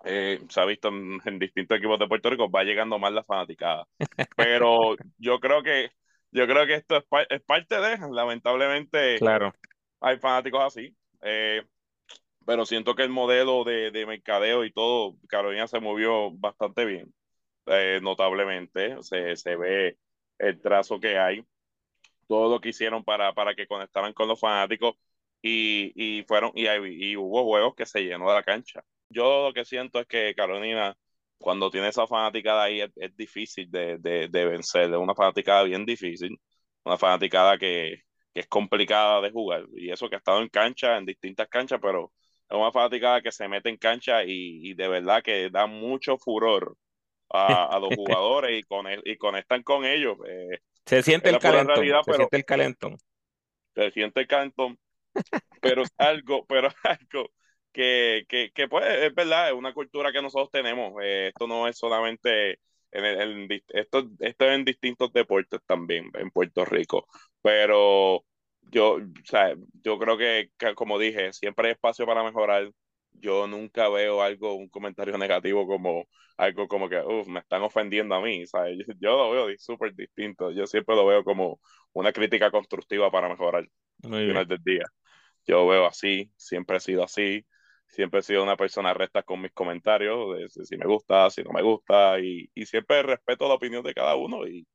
eh, 0.06 0.40
se 0.50 0.62
ha 0.62 0.66
visto 0.66 0.90
en, 0.90 1.20
en, 1.26 1.40
distintos 1.40 1.78
equipos 1.78 2.00
de 2.00 2.08
Puerto 2.08 2.30
Rico, 2.30 2.50
va 2.50 2.64
llegando 2.64 3.00
más 3.00 3.12
la 3.12 3.24
fanaticada. 3.24 3.88
Pero 4.36 4.96
yo 5.18 5.40
creo 5.40 5.64
que 5.64 5.92
yo 6.32 6.48
creo 6.48 6.66
que 6.66 6.76
esto 6.76 6.98
es, 6.98 7.06
es 7.30 7.42
parte 7.44 7.80
de, 7.80 7.98
lamentablemente, 8.12 9.18
claro. 9.20 9.54
hay 10.02 10.18
fanáticos 10.20 10.64
así. 10.64 10.96
Eh, 11.22 11.64
pero 12.46 12.66
siento 12.66 12.94
que 12.94 13.04
el 13.04 13.10
modelo 13.10 13.64
de, 13.64 13.90
de, 13.92 14.06
mercadeo 14.06 14.66
y 14.66 14.72
todo, 14.72 15.16
Carolina 15.28 15.68
se 15.68 15.80
movió 15.80 16.32
bastante 16.32 16.86
bien, 16.86 17.14
eh, 17.68 18.00
notablemente, 18.04 19.02
se, 19.02 19.36
se, 19.36 19.56
ve 19.56 19.98
el 20.38 20.62
trazo 20.62 21.00
que 21.00 21.18
hay, 21.18 21.44
todo 22.28 22.52
lo 22.54 22.62
que 22.62 22.70
hicieron 22.70 23.04
para, 23.04 23.34
para 23.34 23.56
que 23.56 23.66
conectaran 23.66 24.14
con 24.14 24.28
los 24.28 24.40
fanáticos 24.40 24.96
y, 25.42 25.94
y 25.96 26.24
fueron 26.24 26.52
y, 26.54 26.68
y, 26.68 27.18
hubo 27.18 27.46
juegos 27.46 27.76
que 27.76 27.86
se 27.86 28.02
llenó 28.04 28.30
de 28.30 28.36
la 28.36 28.44
cancha. 28.44 28.84
Yo 29.16 29.48
lo 29.48 29.54
que 29.54 29.64
siento 29.66 30.00
es 30.02 30.08
que 30.08 30.36
Carolina, 30.36 30.94
cuando 31.38 31.72
tiene 31.72 31.88
esa 31.88 32.06
fanaticada 32.06 32.64
ahí, 32.64 32.82
es, 32.82 32.92
es 32.98 33.16
difícil 33.16 33.72
de, 33.72 33.98
de, 34.00 34.28
de 34.28 34.46
vencer, 34.46 34.92
es 34.92 34.98
una 34.98 35.16
fanaticada 35.16 35.64
bien 35.64 35.86
difícil, 35.86 36.38
una 36.84 36.98
fanaticada 36.98 37.58
que, 37.58 38.02
que 38.34 38.42
es 38.42 38.48
complicada 38.48 39.22
de 39.22 39.32
jugar 39.32 39.66
y 39.74 39.90
eso 39.90 40.10
que 40.10 40.16
ha 40.16 40.20
estado 40.20 40.42
en 40.42 40.50
cancha, 40.50 40.98
en 40.98 41.06
distintas 41.06 41.48
canchas, 41.48 41.80
pero 41.82 42.12
es 42.50 42.58
una 42.58 42.74
fanaticada 42.74 43.22
que 43.22 43.32
se 43.32 43.48
mete 43.48 43.70
en 43.70 43.78
cancha 43.78 44.26
y, 44.26 44.70
y 44.70 44.74
de 44.74 44.88
verdad 44.90 45.24
que 45.24 45.50
da 45.50 45.66
mucho 45.66 46.18
furor 46.18 46.76
a, 47.30 47.68
a 47.74 47.80
los 47.80 47.90
jugadores 47.96 48.60
y, 48.60 48.64
con, 48.64 48.86
y 49.06 49.16
conectan 49.16 49.64
con 49.64 49.86
ellos. 49.86 50.18
Eh, 50.28 50.60
se 50.86 51.02
siente 51.02 51.30
el 51.30 51.40
calentón. 51.40 51.78
Realidad, 51.78 52.02
se 52.04 52.16
siente 52.16 52.38
el 52.38 52.46
calentón. 52.46 52.98
Se 53.74 53.92
siente 53.92 54.20
el 54.20 54.28
calentón. 54.28 54.78
pero 55.62 55.84
es 55.84 55.94
algo, 55.98 56.46
pero 56.46 56.68
algo 56.84 57.30
que, 57.76 58.26
que, 58.30 58.52
que, 58.54 58.68
pues 58.70 58.86
es 58.88 59.14
verdad, 59.14 59.50
es 59.50 59.54
una 59.54 59.74
cultura 59.74 60.12
que 60.14 60.22
nosotros 60.22 60.50
tenemos. 60.50 60.94
Eh, 61.04 61.28
esto 61.28 61.46
no 61.46 61.68
es 61.68 61.78
solamente 61.78 62.60
en, 62.92 63.04
el, 63.06 63.22
en 63.52 63.62
esto, 63.68 64.10
esto 64.20 64.46
es 64.46 64.52
en 64.56 64.64
distintos 64.64 65.12
deportes 65.12 65.60
también 65.66 66.10
en 66.14 66.32
Puerto 66.32 66.64
Rico. 66.64 67.06
Pero 67.42 68.24
yo, 68.62 68.94
o 68.96 69.02
sea, 69.26 69.54
yo 69.84 70.00
creo 70.00 70.18
que, 70.18 70.52
que, 70.58 70.74
como 70.74 70.98
dije, 70.98 71.34
siempre 71.34 71.68
hay 71.68 71.74
espacio 71.74 72.06
para 72.06 72.24
mejorar. 72.24 72.72
Yo 73.12 73.46
nunca 73.48 73.90
veo 73.90 74.22
algo, 74.22 74.54
un 74.56 74.70
comentario 74.70 75.18
negativo 75.18 75.68
como 75.68 76.08
algo 76.38 76.68
como 76.70 76.88
que, 76.90 77.00
uff, 77.00 77.28
me 77.28 77.42
están 77.42 77.62
ofendiendo 77.62 78.16
a 78.16 78.22
mí. 78.22 78.48
¿sabes? 78.48 78.78
Yo, 78.78 78.94
yo 79.02 79.18
lo 79.18 79.32
veo 79.32 79.58
súper 79.58 79.94
distinto. 79.94 80.52
Yo 80.52 80.66
siempre 80.66 80.96
lo 80.96 81.06
veo 81.06 81.26
como 81.26 81.60
una 81.92 82.14
crítica 82.14 82.52
constructiva 82.52 83.12
para 83.12 83.28
mejorar 83.28 83.68
Muy 84.04 84.28
bien. 84.28 84.48
del 84.48 84.64
día. 84.64 84.86
yo 85.46 85.68
veo 85.68 85.86
así, 85.86 86.32
siempre 86.38 86.78
he 86.78 86.80
sido 86.80 87.04
así, 87.04 87.46
siempre 87.88 88.20
he 88.22 88.24
sido 88.24 88.44
una 88.44 88.58
persona 88.58 88.94
recta 88.94 89.24
con 89.24 89.42
mis 89.42 89.54
comentarios, 89.54 90.38
de 90.38 90.66
si 90.66 90.78
me 90.78 90.86
gusta, 90.88 91.30
si 91.30 91.44
no 91.44 91.52
me 91.52 91.62
gusta, 91.64 92.20
y, 92.20 92.50
y 92.56 92.66
siempre 92.66 93.04
respeto 93.04 93.48
la 93.48 93.56
opinión 93.56 93.84
de 93.84 93.94
cada 93.94 94.16
uno 94.16 94.48
y, 94.48 94.68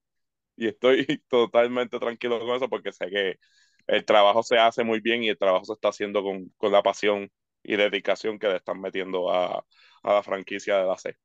y 0.56 0.68
estoy 0.68 1.06
totalmente 1.28 1.98
tranquilo 2.00 2.40
con 2.40 2.56
eso 2.56 2.68
porque 2.68 2.92
sé 2.92 3.08
que 3.10 3.38
el 3.88 4.04
trabajo 4.04 4.42
se 4.42 4.58
hace 4.58 4.84
muy 4.84 5.00
bien 5.00 5.22
y 5.24 5.30
el 5.30 5.38
trabajo 5.38 5.64
se 5.64 5.74
está 5.74 5.88
haciendo 5.90 6.22
con, 6.22 6.50
con 6.58 6.72
la 6.72 6.82
pasión 6.82 7.30
y 7.62 7.76
dedicación 7.76 8.38
que 8.38 8.48
le 8.48 8.56
están 8.56 8.80
metiendo 8.80 9.32
a, 9.32 9.64
a 10.02 10.14
la 10.14 10.22
franquicia 10.22 10.78
de 10.78 10.86
la 10.86 10.98
C. 10.98 11.16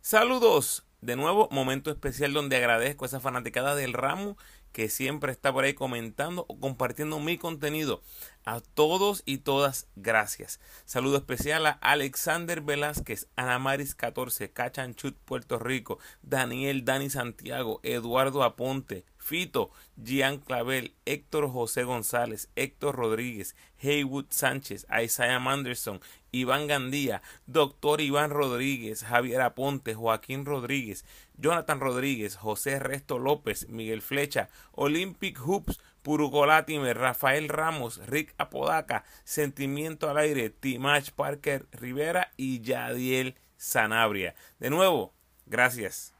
Saludos. 0.00 0.86
De 1.00 1.16
nuevo, 1.16 1.48
momento 1.52 1.90
especial 1.90 2.32
donde 2.32 2.56
agradezco 2.56 3.04
a 3.04 3.08
esa 3.08 3.20
fanaticada 3.20 3.74
del 3.76 3.92
ramo 3.92 4.36
que 4.76 4.90
siempre 4.90 5.32
está 5.32 5.54
por 5.54 5.64
ahí 5.64 5.72
comentando 5.72 6.44
o 6.50 6.60
compartiendo 6.60 7.18
mi 7.18 7.38
contenido. 7.38 8.02
A 8.44 8.60
todos 8.60 9.22
y 9.24 9.38
todas, 9.38 9.88
gracias. 9.96 10.60
Saludo 10.84 11.16
especial 11.16 11.64
a 11.64 11.70
Alexander 11.80 12.60
Velázquez, 12.60 13.26
Anamaris 13.36 13.94
14, 13.94 14.52
Cachanchut, 14.52 15.16
Puerto 15.24 15.58
Rico, 15.58 15.98
Daniel 16.20 16.84
Dani 16.84 17.08
Santiago, 17.08 17.80
Eduardo 17.84 18.42
Aponte, 18.42 19.06
Fito, 19.16 19.70
Gian 20.04 20.38
Clavel, 20.38 20.94
Héctor 21.06 21.50
José 21.50 21.84
González, 21.84 22.50
Héctor 22.54 22.96
Rodríguez, 22.96 23.56
Haywood 23.82 24.26
Sánchez, 24.28 24.86
Isaiah 25.02 25.40
Manderson, 25.40 26.00
Iván 26.30 26.66
Gandía, 26.66 27.22
Doctor 27.46 28.00
Iván 28.02 28.30
Rodríguez, 28.30 29.02
Javier 29.02 29.40
Aponte, 29.40 29.94
Joaquín 29.94 30.44
Rodríguez, 30.44 31.04
Jonathan 31.38 31.80
Rodríguez, 31.80 32.36
José 32.36 32.78
Resto 32.78 33.18
López, 33.18 33.68
Miguel 33.68 34.02
Flecha, 34.02 34.48
Olympic 34.72 35.38
Hoops, 35.38 35.80
Purucolatimer, 36.02 36.96
Rafael 36.96 37.48
Ramos, 37.48 37.98
Rick 38.06 38.34
Apodaca, 38.38 39.04
Sentimiento 39.24 40.08
al 40.08 40.18
Aire, 40.18 40.50
Timach 40.50 41.10
Parker 41.10 41.66
Rivera 41.72 42.32
y 42.36 42.60
Yadiel 42.60 43.34
Sanabria. 43.56 44.34
De 44.58 44.70
nuevo, 44.70 45.14
gracias. 45.46 46.14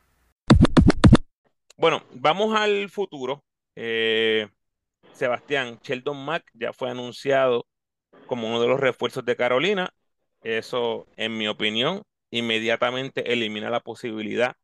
Bueno, 1.76 2.02
vamos 2.12 2.54
al 2.58 2.88
futuro. 2.88 3.44
Eh, 3.74 4.48
Sebastián, 5.12 5.78
Sheldon 5.82 6.24
Mack 6.24 6.50
ya 6.54 6.72
fue 6.72 6.90
anunciado 6.90 7.66
como 8.26 8.48
uno 8.48 8.60
de 8.60 8.68
los 8.68 8.80
refuerzos 8.80 9.24
de 9.24 9.36
Carolina. 9.36 9.94
Eso, 10.42 11.06
en 11.16 11.36
mi 11.36 11.48
opinión, 11.48 12.02
inmediatamente 12.30 13.32
elimina 13.32 13.70
la 13.70 13.80
posibilidad 13.80 14.56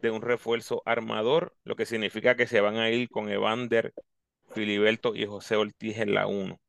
de 0.00 0.10
un 0.10 0.22
refuerzo 0.22 0.82
armador, 0.86 1.54
lo 1.64 1.76
que 1.76 1.86
significa 1.86 2.36
que 2.36 2.46
se 2.46 2.60
van 2.60 2.76
a 2.76 2.90
ir 2.90 3.08
con 3.08 3.30
Evander, 3.30 3.92
Filiberto 4.50 5.14
y 5.14 5.26
José 5.26 5.56
Ortiz 5.56 5.98
en 5.98 6.14
la 6.14 6.26
1. 6.26 6.60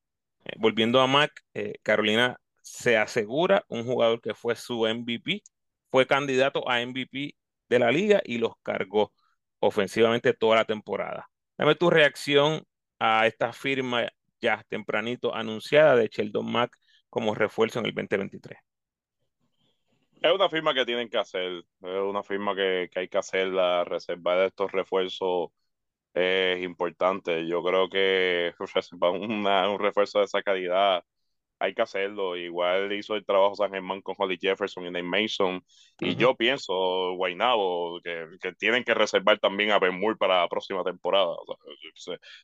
Eh, 0.45 0.53
volviendo 0.57 1.01
a 1.01 1.07
Mac, 1.07 1.31
eh, 1.53 1.75
Carolina 1.83 2.39
se 2.61 2.97
asegura 2.97 3.65
un 3.69 3.85
jugador 3.85 4.21
que 4.21 4.33
fue 4.33 4.55
su 4.55 4.85
MVP, 4.87 5.43
fue 5.91 6.07
candidato 6.07 6.69
a 6.69 6.81
MVP 6.81 7.35
de 7.69 7.79
la 7.79 7.91
liga 7.91 8.21
y 8.25 8.37
los 8.39 8.53
cargó 8.63 9.13
ofensivamente 9.59 10.33
toda 10.33 10.57
la 10.57 10.65
temporada. 10.65 11.29
Dame 11.57 11.75
tu 11.75 11.89
reacción 11.89 12.63
a 12.99 13.27
esta 13.27 13.53
firma 13.53 14.07
ya 14.41 14.63
tempranito 14.69 15.35
anunciada 15.35 15.95
de 15.95 16.07
Sheldon 16.07 16.51
Mack 16.51 16.77
como 17.09 17.35
refuerzo 17.35 17.79
en 17.79 17.87
el 17.87 17.93
2023. 17.93 18.59
Es 20.21 20.34
una 20.34 20.49
firma 20.49 20.73
que 20.73 20.86
tienen 20.86 21.10
que 21.10 21.17
hacer, 21.17 21.60
es 21.60 21.65
una 21.82 22.23
firma 22.23 22.55
que, 22.55 22.89
que 22.91 22.99
hay 23.01 23.08
que 23.08 23.17
hacer, 23.17 23.47
la 23.47 23.86
reserva 23.86 24.36
de 24.36 24.47
estos 24.47 24.71
refuerzos 24.71 25.49
es 26.13 26.63
importante. 26.63 27.47
Yo 27.47 27.63
creo 27.63 27.89
que 27.89 28.53
un 29.01 29.79
refuerzo 29.79 30.19
de 30.19 30.25
esa 30.25 30.43
calidad 30.43 31.03
hay 31.60 31.74
que 31.74 31.82
hacerlo. 31.82 32.38
Igual 32.38 32.91
hizo 32.93 33.15
el 33.15 33.26
trabajo 33.26 33.56
San 33.56 33.72
Germán 33.72 34.02
con 34.02 34.15
Holly 34.17 34.38
Jefferson 34.39 34.86
y 34.86 34.91
Nate 34.91 35.04
Mason. 35.04 35.63
Y 36.00 36.15
yo 36.15 36.36
pienso, 36.36 37.13
Guaynabo, 37.15 38.00
que, 38.04 38.28
que, 38.41 38.54
tienen 38.54 38.84
que 38.84 38.93
reservar 38.93 39.39
también 39.39 39.72
a 39.72 39.80
Ben 39.80 40.00
Moore 40.00 40.17
para 40.17 40.41
la 40.41 40.48
próxima 40.48 40.84
temporada. 40.84 41.36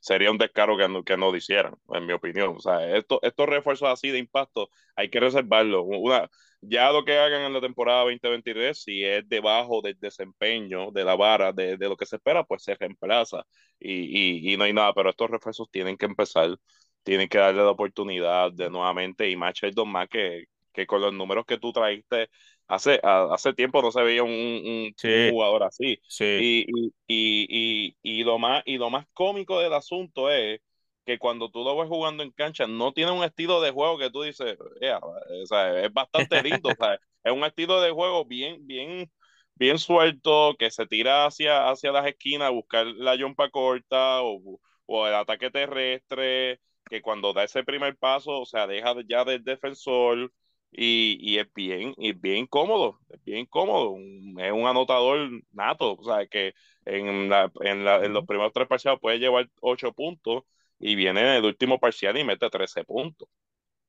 sería 0.02 0.32
un 0.32 0.38
descaro 0.38 0.78
que 0.78 0.88
no, 0.88 1.04
que 1.04 1.18
no 1.18 1.32
lo 1.32 1.38
hicieran, 1.38 1.76
en 1.94 2.06
mi 2.06 2.14
opinión. 2.14 2.56
O 2.58 2.60
sea, 2.60 2.96
esto, 2.96 3.20
estos 3.24 3.48
refuerzos 3.48 3.90
así 3.90 4.10
de 4.10 4.20
impacto 4.20 4.70
hay 4.96 5.10
que 5.10 5.20
reservarlos. 5.20 5.84
Una, 5.88 6.30
ya 6.62 6.92
lo 6.92 7.06
que 7.06 7.18
hagan 7.18 7.44
en 7.44 7.54
la 7.54 7.62
temporada 7.62 8.02
2023, 8.02 8.78
si 8.82 9.04
es 9.04 9.28
debajo 9.28 9.82
del 9.82 9.98
desempeño 10.00 10.92
de 10.92 11.04
la 11.04 11.16
vara 11.16 11.52
de, 11.54 11.78
de 11.78 11.90
lo 11.90 11.96
que 11.98 12.06
se 12.06 12.18
espera, 12.18 12.44
pues 12.44 12.64
se 12.64 12.76
reemplaza 12.76 13.46
y, 13.80 14.50
y, 14.50 14.54
y, 14.54 14.58
no 14.58 14.64
hay 14.64 14.74
nada, 14.74 14.94
pero 14.94 15.10
estos 15.10 15.30
refuerzos 15.30 15.70
tienen 15.70 15.98
que 15.98 16.06
empezar, 16.06 16.58
tienen 17.06 17.30
que 17.30 17.38
darle 17.38 17.64
la 17.64 17.70
oportunidad 17.70 18.52
de 18.52 18.70
nuevamente 18.70 19.30
y 19.30 19.36
más 19.36 19.54
dos 19.74 19.88
más 19.88 20.10
que, 20.10 20.46
que 20.74 20.88
con 20.88 21.02
los 21.02 21.14
números 21.14 21.46
que 21.46 21.60
tú 21.60 21.72
traiste 21.72 22.30
hace, 22.68 23.00
hace 23.04 23.54
tiempo 23.54 23.82
no 23.82 23.92
se 23.92 24.02
veía 24.02 24.24
un, 24.24 24.32
un, 24.32 24.94
jugador 25.32 25.64
así. 25.64 26.00
Sí. 26.08 26.66
Y, 26.68 26.94
y, 27.08 27.96
y, 28.02 28.24
lo 28.24 28.40
más, 28.40 28.64
y 28.66 28.78
lo 28.78 28.90
más 28.90 29.06
cómico 29.14 29.60
del 29.60 29.74
asunto 29.74 30.32
es 30.32 30.60
que 31.06 31.20
cuando 31.20 31.52
tú 31.52 31.64
lo 31.64 31.78
ves 31.78 31.88
jugando 31.88 32.24
en 32.24 32.32
cancha, 32.32 32.66
no 32.66 32.92
tiene 32.92 33.12
un 33.12 33.24
estilo 33.24 33.62
de 33.62 33.72
juego 33.72 34.00
que 34.00 34.10
tú 34.10 34.24
dices, 34.24 34.58
o 34.60 35.46
sea, 35.46 35.80
es 35.80 35.94
bastante 35.94 36.42
lindo, 36.42 36.70
o 36.70 36.76
sea, 36.80 37.00
es 37.24 37.32
un 37.32 37.44
estilo 37.44 37.80
de 37.82 37.92
juego 37.92 38.26
bien, 38.26 38.66
bien, 38.66 39.12
bien 39.54 39.78
suelto, 39.78 40.56
que 40.58 40.72
se 40.72 40.88
tira 40.88 41.28
hacia, 41.28 41.70
hacia 41.70 41.92
las 41.92 42.08
esquinas 42.08 42.48
a 42.48 42.52
buscar 42.52 42.88
la 42.88 43.16
jumpa 43.18 43.50
corta 43.52 44.24
o, 44.24 44.60
o, 44.88 45.08
el 45.08 45.14
ataque 45.14 45.52
terrestre, 45.52 46.60
que 46.90 47.02
cuando 47.02 47.34
da 47.34 47.44
ese 47.44 47.64
primer 47.64 47.98
paso, 47.98 48.42
o 48.42 48.46
sea, 48.46 48.68
deja 48.68 48.94
ya 49.08 49.24
del 49.26 49.44
defensor 49.44 50.32
y, 50.72 51.18
y 51.22 51.40
es 51.40 51.48
bien, 51.54 51.94
y 51.98 52.14
bien 52.14 52.48
cómodo, 52.48 53.00
es 53.10 53.24
bien 53.24 53.46
cómodo, 53.46 53.96
es 53.98 54.52
un 54.52 54.68
anotador 54.68 55.30
nato, 55.52 55.94
o 55.96 56.04
sea, 56.04 56.28
que 56.28 56.54
en, 56.86 57.30
la, 57.30 57.52
en, 57.62 57.86
la, 57.86 58.04
en 58.06 58.14
los 58.14 58.26
primeros 58.26 58.54
tres 58.54 58.68
parciales 58.68 59.00
puede 59.02 59.20
llevar 59.20 59.50
ocho 59.62 59.94
puntos 59.94 60.44
y 60.80 60.96
viene 60.96 61.22
en 61.22 61.28
el 61.28 61.46
último 61.46 61.80
parcial 61.80 62.18
y 62.18 62.24
mete 62.24 62.50
13 62.50 62.84
puntos. 62.84 63.28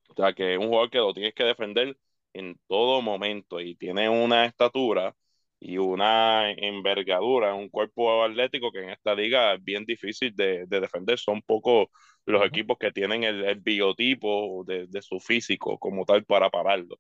O 0.09 0.14
sea 0.14 0.32
que 0.35 0.54
es 0.54 0.59
un 0.59 0.68
jugador 0.68 0.90
que 0.90 0.98
lo 0.98 1.14
tienes 1.14 1.35
que 1.35 1.44
defender 1.44 1.96
en 2.32 2.59
todo 2.68 3.02
momento 3.02 3.61
y 3.61 3.76
tiene 3.76 4.09
una 4.09 4.46
estatura 4.46 5.14
y 5.59 5.79
una 5.79 6.51
envergadura, 6.51 7.55
un 7.55 7.69
cuerpo 7.69 8.23
atlético 8.23 8.71
que 8.71 8.81
en 8.81 8.90
esta 8.90 9.14
liga 9.14 9.55
es 9.55 9.64
bien 9.64 9.85
difícil 9.85 10.35
de, 10.35 10.66
de 10.66 10.81
defender. 10.81 11.19
Son 11.19 11.40
pocos 11.42 11.88
los 12.27 12.45
equipos 12.45 12.77
que 12.79 12.92
tienen 12.92 13.25
el, 13.25 13.61
biotipo 13.61 14.64
de, 14.66 14.87
de, 14.87 15.03
su 15.03 15.21
físico 15.21 15.79
como 15.79 16.05
tal 16.05 16.25
para 16.25 16.51
pararlo. 16.51 16.99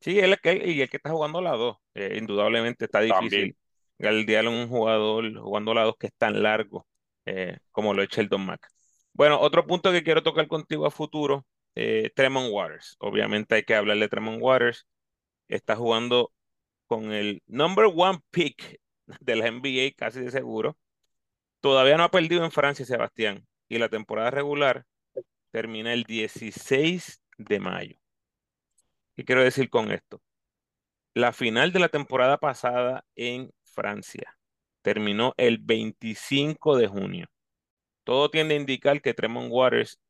Sí, 0.00 0.18
él, 0.18 0.38
y 0.44 0.80
el 0.80 0.88
que 0.88 0.96
está 0.96 1.10
jugando 1.10 1.40
la 1.40 1.52
dos, 1.52 1.76
eh, 1.94 2.16
indudablemente 2.18 2.86
está 2.86 3.00
difícil. 3.00 3.56
El 3.98 4.26
diálogo 4.26 4.56
un 4.56 4.68
jugador 4.68 5.38
jugando 5.40 5.74
la 5.74 5.82
dos 5.82 5.96
que 5.98 6.06
es 6.06 6.14
tan 6.16 6.42
largo 6.42 6.86
eh, 7.26 7.58
como 7.72 7.94
lo 7.94 8.02
echa 8.02 8.22
Sheldon 8.22 8.46
Mack. 8.46 8.68
Bueno, 9.12 9.40
otro 9.40 9.66
punto 9.66 9.90
que 9.90 10.04
quiero 10.04 10.22
tocar 10.22 10.46
contigo 10.46 10.86
a 10.86 10.90
futuro, 10.90 11.44
eh, 11.74 12.10
Tremont 12.14 12.50
Waters. 12.52 12.96
Obviamente 13.00 13.56
hay 13.56 13.64
que 13.64 13.74
hablar 13.74 13.98
de 13.98 14.08
Tremont 14.08 14.40
Waters. 14.40 14.86
Está 15.48 15.74
jugando 15.74 16.32
con 16.88 17.12
el 17.12 17.42
number 17.46 17.84
one 17.94 18.18
pick 18.30 18.80
de 19.20 19.36
la 19.36 19.50
NBA, 19.50 19.92
casi 19.96 20.20
de 20.20 20.30
seguro. 20.32 20.76
Todavía 21.60 21.96
no 21.96 22.04
ha 22.04 22.10
perdido 22.10 22.44
en 22.44 22.50
Francia, 22.50 22.84
Sebastián. 22.84 23.46
Y 23.68 23.78
la 23.78 23.88
temporada 23.88 24.30
regular 24.30 24.86
termina 25.50 25.92
el 25.92 26.04
16 26.04 27.22
de 27.36 27.60
mayo. 27.60 27.96
¿Qué 29.14 29.24
quiero 29.24 29.42
decir 29.42 29.68
con 29.68 29.92
esto? 29.92 30.22
La 31.14 31.32
final 31.32 31.72
de 31.72 31.80
la 31.80 31.88
temporada 31.88 32.38
pasada 32.38 33.04
en 33.14 33.52
Francia 33.64 34.38
terminó 34.82 35.34
el 35.36 35.58
25 35.58 36.76
de 36.76 36.86
junio. 36.86 37.26
Todo 38.04 38.30
tiende 38.30 38.54
a 38.54 38.58
indicar 38.58 39.02
que 39.02 39.14
Tremont 39.14 39.48
Waters 39.50 40.00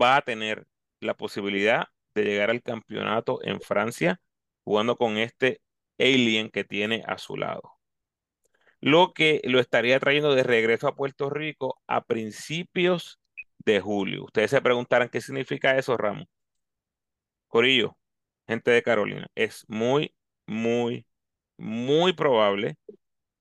va 0.00 0.16
a 0.16 0.22
tener 0.22 0.66
la 1.00 1.14
posibilidad 1.14 1.88
de 2.14 2.24
llegar 2.24 2.50
al 2.50 2.62
campeonato 2.62 3.40
en 3.44 3.60
Francia 3.60 4.20
jugando 4.64 4.96
con 4.96 5.18
este 5.18 5.60
alien 5.98 6.50
que 6.50 6.64
tiene 6.64 7.02
a 7.06 7.18
su 7.18 7.36
lado. 7.36 7.78
Lo 8.80 9.12
que 9.12 9.40
lo 9.44 9.60
estaría 9.60 9.98
trayendo 10.00 10.34
de 10.34 10.42
regreso 10.44 10.88
a 10.88 10.94
Puerto 10.94 11.30
Rico 11.30 11.80
a 11.86 12.04
principios 12.04 13.18
de 13.58 13.80
julio. 13.80 14.24
Ustedes 14.24 14.50
se 14.50 14.62
preguntarán 14.62 15.08
qué 15.10 15.20
significa 15.20 15.76
eso, 15.78 15.96
Ramón. 15.96 16.26
Corillo, 17.48 17.96
gente 18.46 18.70
de 18.70 18.82
Carolina, 18.82 19.26
es 19.34 19.64
muy, 19.68 20.14
muy, 20.46 21.06
muy 21.56 22.12
probable 22.12 22.76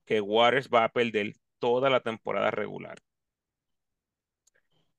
que 0.06 0.22
Waters 0.22 0.70
va 0.70 0.86
a 0.86 0.90
perder 0.90 1.34
toda 1.60 1.90
la 1.90 2.02
temporada 2.02 2.52
regular. 2.52 3.00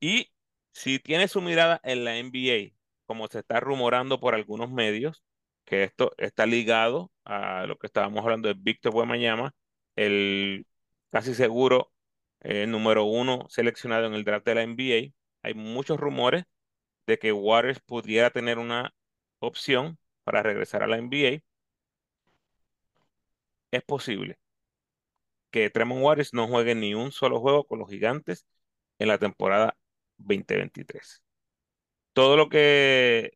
Y 0.00 0.30
si 0.72 0.98
tiene 0.98 1.28
su 1.28 1.40
mirada 1.42 1.80
en 1.84 2.04
la 2.04 2.16
NBA, 2.18 2.74
como 3.06 3.28
se 3.28 3.40
está 3.40 3.60
rumorando 3.60 4.20
por 4.20 4.34
algunos 4.34 4.70
medios, 4.70 5.24
que 5.68 5.84
esto 5.84 6.12
está 6.18 6.46
ligado 6.46 7.12
a 7.24 7.66
lo 7.66 7.78
que 7.78 7.86
estábamos 7.88 8.24
hablando 8.24 8.48
de 8.48 8.54
Víctor 8.58 8.92
Buemayama, 8.92 9.54
el 9.96 10.66
casi 11.10 11.34
seguro 11.34 11.92
eh, 12.40 12.66
número 12.66 13.04
uno 13.04 13.46
seleccionado 13.50 14.06
en 14.06 14.14
el 14.14 14.24
draft 14.24 14.46
de 14.46 14.54
la 14.54 14.62
NBA, 14.62 15.12
hay 15.42 15.54
muchos 15.54 16.00
rumores 16.00 16.44
de 17.06 17.18
que 17.18 17.32
Waters 17.32 17.80
pudiera 17.80 18.30
tener 18.30 18.58
una 18.58 18.94
opción 19.40 19.98
para 20.24 20.42
regresar 20.42 20.82
a 20.82 20.86
la 20.88 20.98
NBA. 20.98 21.42
Es 23.70 23.82
posible 23.82 24.38
que 25.50 25.70
Tremont 25.70 26.02
Waters 26.02 26.34
no 26.34 26.48
juegue 26.48 26.74
ni 26.74 26.94
un 26.94 27.12
solo 27.12 27.40
juego 27.40 27.64
con 27.66 27.78
los 27.78 27.88
gigantes 27.90 28.46
en 28.98 29.08
la 29.08 29.18
temporada 29.18 29.76
2023. 30.18 31.22
Todo 32.12 32.36
lo 32.36 32.48
que 32.48 33.32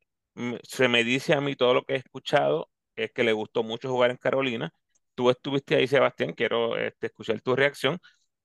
se 0.62 0.88
me 0.88 1.04
dice 1.04 1.34
a 1.34 1.40
mí, 1.40 1.56
todo 1.56 1.74
lo 1.74 1.84
que 1.84 1.94
he 1.94 1.96
escuchado, 1.96 2.70
es 2.96 3.12
que 3.12 3.24
le 3.24 3.32
gustó 3.32 3.62
mucho 3.62 3.90
jugar 3.90 4.10
en 4.10 4.16
Carolina. 4.16 4.72
Tú 5.14 5.30
estuviste 5.30 5.76
ahí, 5.76 5.86
Sebastián, 5.86 6.32
quiero 6.34 6.76
este, 6.76 7.06
escuchar 7.08 7.40
tu 7.40 7.56
reacción. 7.56 7.98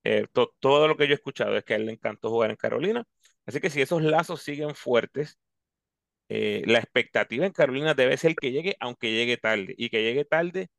Eh, 0.04 0.28
todo 0.60 0.88
lo 0.88 0.97
que 0.97 1.08
yo 1.08 1.13
he 1.13 1.15
escuchado 1.15 1.58
es 1.58 1.63
que 1.63 1.73
a 1.73 1.78
él 1.78 1.86
le 1.86 1.93
encantó 1.93 2.30
jugar 2.30 2.50
en 2.52 2.56
Carolina. 2.58 3.04
Así 3.45 3.60
que 3.62 3.69
si 3.69 3.82
esos 3.82 4.02
lazos 4.02 4.41
siguen 4.41 4.76
fuertes, 4.76 5.38
eh, 6.30 6.63
la 6.67 6.80
expectativa 6.80 7.45
en 7.45 7.54
Carolina 7.54 7.93
debe 7.93 8.17
ser 8.17 8.36
que 8.36 8.52
llegue, 8.52 8.76
aunque 8.80 9.12
llegue 9.12 9.38
tarde. 9.38 9.76
Y 9.78 9.89
que 9.89 10.04
llegue 10.04 10.26
tarde 10.26 10.69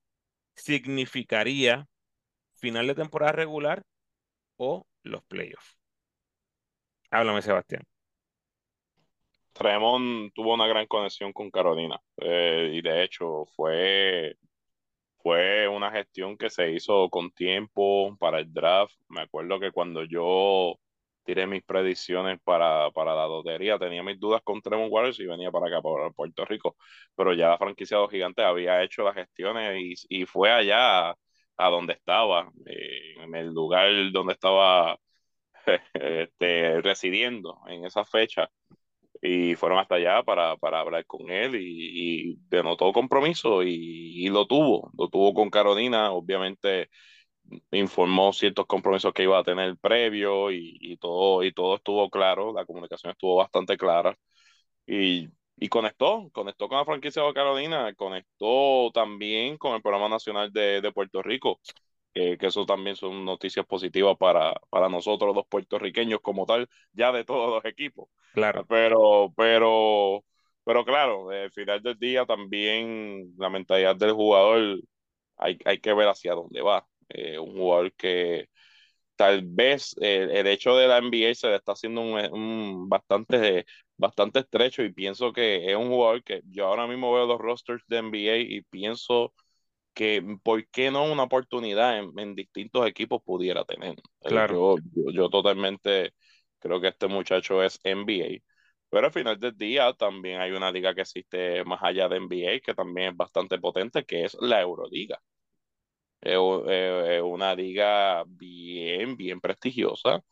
significaría 0.56 1.88
final 2.56 2.86
de 2.88 2.94
temporada 2.96 3.32
regular 3.32 3.82
o 4.56 4.86
los 5.04 5.24
playoffs. 5.24 5.78
Háblame, 7.10 7.42
Sebastián. 7.42 7.82
Tremont 9.58 10.32
tuvo 10.34 10.54
una 10.54 10.66
gran 10.68 10.86
conexión 10.86 11.32
con 11.32 11.50
Carolina 11.50 12.00
eh, 12.18 12.70
y 12.74 12.82
de 12.82 13.02
hecho 13.04 13.44
fue, 13.56 14.36
fue 15.18 15.68
una 15.68 15.90
gestión 15.90 16.36
que 16.38 16.50
se 16.50 16.70
hizo 16.72 17.10
con 17.10 17.30
tiempo 17.32 18.16
para 18.18 18.40
el 18.40 18.52
draft. 18.52 18.94
Me 19.08 19.22
acuerdo 19.22 19.60
que 19.60 19.72
cuando 19.72 20.04
yo 20.04 20.78
tiré 21.24 21.46
mis 21.46 21.62
predicciones 21.64 22.40
para, 22.42 22.90
para 22.92 23.14
la 23.14 23.26
lotería, 23.26 23.78
tenía 23.78 24.02
mis 24.02 24.18
dudas 24.20 24.42
con 24.44 24.62
Tremont 24.62 24.92
Waters 24.92 25.20
y 25.20 25.26
venía 25.26 25.50
para 25.50 25.66
acá, 25.68 25.82
para 25.82 26.10
Puerto 26.10 26.44
Rico, 26.46 26.76
pero 27.16 27.34
ya 27.34 27.48
la 27.50 27.58
franquicia 27.58 27.96
de 27.98 28.02
los 28.04 28.10
gigantes 28.12 28.44
había 28.44 28.82
hecho 28.82 29.02
las 29.04 29.14
gestiones 29.14 30.06
y, 30.08 30.20
y 30.22 30.26
fue 30.26 30.50
allá 30.50 31.10
a, 31.10 31.70
donde 31.70 31.94
estaba, 31.94 32.50
eh, 32.66 33.14
en 33.22 33.34
el 33.34 33.48
lugar 33.48 33.90
donde 34.12 34.34
estaba 34.34 34.98
este, 35.94 36.80
residiendo 36.82 37.60
en 37.68 37.84
esa 37.84 38.04
fecha 38.04 38.50
y 39.22 39.54
fueron 39.56 39.78
hasta 39.78 39.96
allá 39.96 40.22
para, 40.22 40.56
para 40.56 40.80
hablar 40.80 41.04
con 41.06 41.30
él 41.30 41.56
y, 41.56 42.30
y 42.32 42.36
denotó 42.48 42.92
compromiso 42.92 43.62
y, 43.62 44.26
y, 44.26 44.28
lo 44.30 44.46
tuvo, 44.46 44.90
lo 44.98 45.08
tuvo 45.08 45.34
con 45.34 45.50
Carolina, 45.50 46.12
obviamente 46.12 46.90
informó 47.72 48.32
ciertos 48.32 48.66
compromisos 48.66 49.12
que 49.12 49.24
iba 49.24 49.38
a 49.38 49.44
tener 49.44 49.76
previo 49.78 50.50
y, 50.50 50.76
y 50.80 50.96
todo, 50.98 51.42
y 51.44 51.52
todo 51.52 51.76
estuvo 51.76 52.10
claro, 52.10 52.52
la 52.52 52.66
comunicación 52.66 53.12
estuvo 53.12 53.36
bastante 53.36 53.76
clara 53.76 54.16
y, 54.86 55.28
conectó, 55.68 56.30
conectó 56.32 56.68
con 56.68 56.78
la 56.78 56.84
franquicia 56.84 57.22
de 57.22 57.34
Carolina, 57.34 57.94
conectó 57.94 58.90
también 58.92 59.58
con 59.58 59.74
el 59.74 59.82
programa 59.82 60.08
nacional 60.08 60.52
de, 60.52 60.80
de 60.80 60.92
Puerto 60.92 61.22
Rico 61.22 61.60
que, 62.14 62.38
eso 62.40 62.66
también 62.66 62.96
son 62.96 63.24
noticias 63.24 63.66
positivas 63.66 64.16
para, 64.18 64.54
para 64.70 64.88
nosotros 64.88 65.34
los 65.34 65.46
puertorriqueños 65.46 66.20
como 66.20 66.46
tal, 66.46 66.68
ya 66.92 67.12
de 67.12 67.24
todos 67.24 67.50
los 67.50 67.64
equipos. 67.64 68.08
Claro. 68.32 68.64
Pero, 68.68 69.32
pero, 69.36 70.24
pero 70.64 70.84
claro, 70.84 71.30
al 71.30 71.50
final 71.50 71.82
del 71.82 71.98
día 71.98 72.26
también 72.26 73.34
la 73.38 73.50
mentalidad 73.50 73.96
del 73.96 74.12
jugador 74.12 74.80
hay, 75.36 75.58
hay 75.64 75.78
que 75.80 75.94
ver 75.94 76.08
hacia 76.08 76.34
dónde 76.34 76.62
va. 76.62 76.86
Eh, 77.08 77.38
un 77.38 77.56
jugador 77.56 77.92
que 77.94 78.48
tal 79.16 79.42
vez 79.44 79.96
eh, 80.00 80.28
el 80.32 80.46
hecho 80.46 80.76
de 80.76 80.88
la 80.88 80.98
NBA 80.98 81.34
se 81.34 81.48
le 81.48 81.56
está 81.56 81.72
haciendo 81.72 82.02
un, 82.02 82.14
un 82.32 82.88
bastante, 82.88 83.66
bastante 83.96 84.40
estrecho 84.40 84.82
y 84.82 84.92
pienso 84.92 85.32
que 85.32 85.70
es 85.70 85.76
un 85.76 85.88
jugador 85.88 86.22
que 86.22 86.42
yo 86.46 86.66
ahora 86.66 86.86
mismo 86.86 87.12
veo 87.12 87.26
los 87.26 87.38
rosters 87.40 87.82
de 87.88 87.98
NBA 87.98 88.36
y 88.38 88.62
pienso 88.62 89.32
que 89.98 90.22
por 90.44 90.64
qué 90.68 90.92
no 90.92 91.10
una 91.10 91.24
oportunidad 91.24 91.98
en, 91.98 92.36
distintos 92.36 92.86
equipos 92.86 93.20
pudiera 93.20 93.64
tener. 93.64 93.98
Eh, 94.20 94.28
claro. 94.28 94.76
Yo, 94.94 95.10
yo, 95.10 95.28
totalmente 95.28 96.12
creo 96.60 96.80
que 96.80 96.86
este 96.86 97.08
muchacho 97.08 97.64
es 97.64 97.80
NBA, 97.82 98.40
pero 98.88 99.06
al 99.08 99.12
final 99.12 99.40
del 99.40 99.58
día 99.58 99.92
también 99.94 100.40
hay 100.40 100.52
una 100.52 100.70
liga 100.70 100.94
que 100.94 101.00
existe 101.00 101.64
más 101.64 101.80
allá 101.82 102.08
de 102.08 102.18
NBA 102.18 102.60
que 102.60 102.74
también 102.74 103.10
es 103.10 103.16
bastante 103.16 103.58
potente, 103.58 104.04
que 104.04 104.24
es 104.24 104.36
la 104.40 104.60
Euroliga. 104.60 105.20
Es 106.20 106.38
una 106.38 107.56
liga 107.56 108.22
bien, 108.28 109.16
bien 109.16 109.40
prestigiosa, 109.40 110.22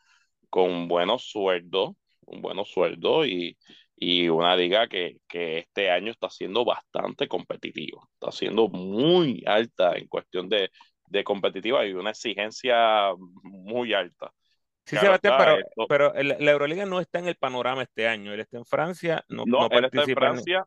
con 0.49 0.87
buenos 0.87 1.25
sueldos, 1.25 1.91
un 2.21 2.41
buenos 2.41 2.71
sueldos 2.71 3.27
y, 3.27 3.57
y 3.97 4.29
una 4.29 4.55
liga 4.55 4.87
que, 4.89 5.19
que, 5.27 5.59
este 5.59 5.91
año 5.91 6.11
está 6.11 6.29
siendo 6.29 6.65
bastante 6.65 7.27
competitiva, 7.27 8.03
está 8.13 8.31
siendo 8.31 8.69
muy 8.69 9.43
alta 9.47 9.97
en 9.97 10.07
cuestión 10.07 10.49
de, 10.49 10.71
de 11.07 11.25
competitiva 11.25 11.87
y 11.87 11.95
una 11.95 12.11
exigencia 12.11 13.13
muy 13.43 13.95
alta. 13.95 14.31
Sí, 14.85 14.97
Sebastián, 14.99 15.35
pero, 15.39 15.89
pero 15.89 16.13
la 16.15 16.51
Euroliga 16.53 16.87
no 16.87 17.01
está 17.01 17.19
en 17.19 17.27
el 17.27 17.37
panorama 17.37 17.83
este 17.83 18.07
año, 18.07 18.33
él 18.33 18.41
está 18.41 18.59
en 18.59 18.67
Francia, 18.67 19.25
no, 19.29 19.45
no, 19.47 19.69
no 19.69 19.79
él 19.79 19.87
está 19.87 20.03
en 20.03 20.15
Francia, 20.15 20.67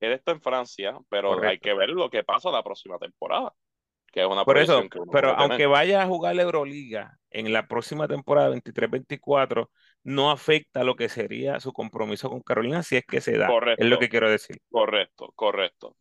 él 0.00 0.12
está 0.12 0.32
en 0.32 0.40
Francia, 0.40 0.98
pero 1.10 1.30
Correcto. 1.30 1.50
hay 1.50 1.58
que 1.58 1.74
ver 1.74 1.90
lo 1.90 2.08
que 2.08 2.24
pasa 2.24 2.50
la 2.50 2.62
próxima 2.62 2.98
temporada 2.98 3.52
que 4.12 4.20
es 4.20 4.26
una 4.26 4.44
Por 4.44 4.58
eso, 4.58 4.82
pero 5.12 5.30
aunque 5.30 5.66
vaya 5.66 6.02
a 6.02 6.06
jugar 6.06 6.34
la 6.34 6.42
Euroliga 6.42 7.18
en 7.30 7.52
la 7.52 7.66
próxima 7.66 8.08
temporada 8.08 8.50
23-24, 8.50 9.68
no 10.04 10.30
afecta 10.30 10.84
lo 10.84 10.96
que 10.96 11.08
sería 11.08 11.60
su 11.60 11.72
compromiso 11.72 12.30
con 12.30 12.40
Carolina 12.40 12.82
si 12.82 12.96
es 12.96 13.04
que 13.04 13.20
se 13.20 13.36
da. 13.36 13.46
Correcto, 13.46 13.82
es 13.84 13.90
lo 13.90 13.98
que 13.98 14.08
quiero 14.08 14.30
decir. 14.30 14.56
Correcto, 14.70 15.32
correcto. 15.34 15.96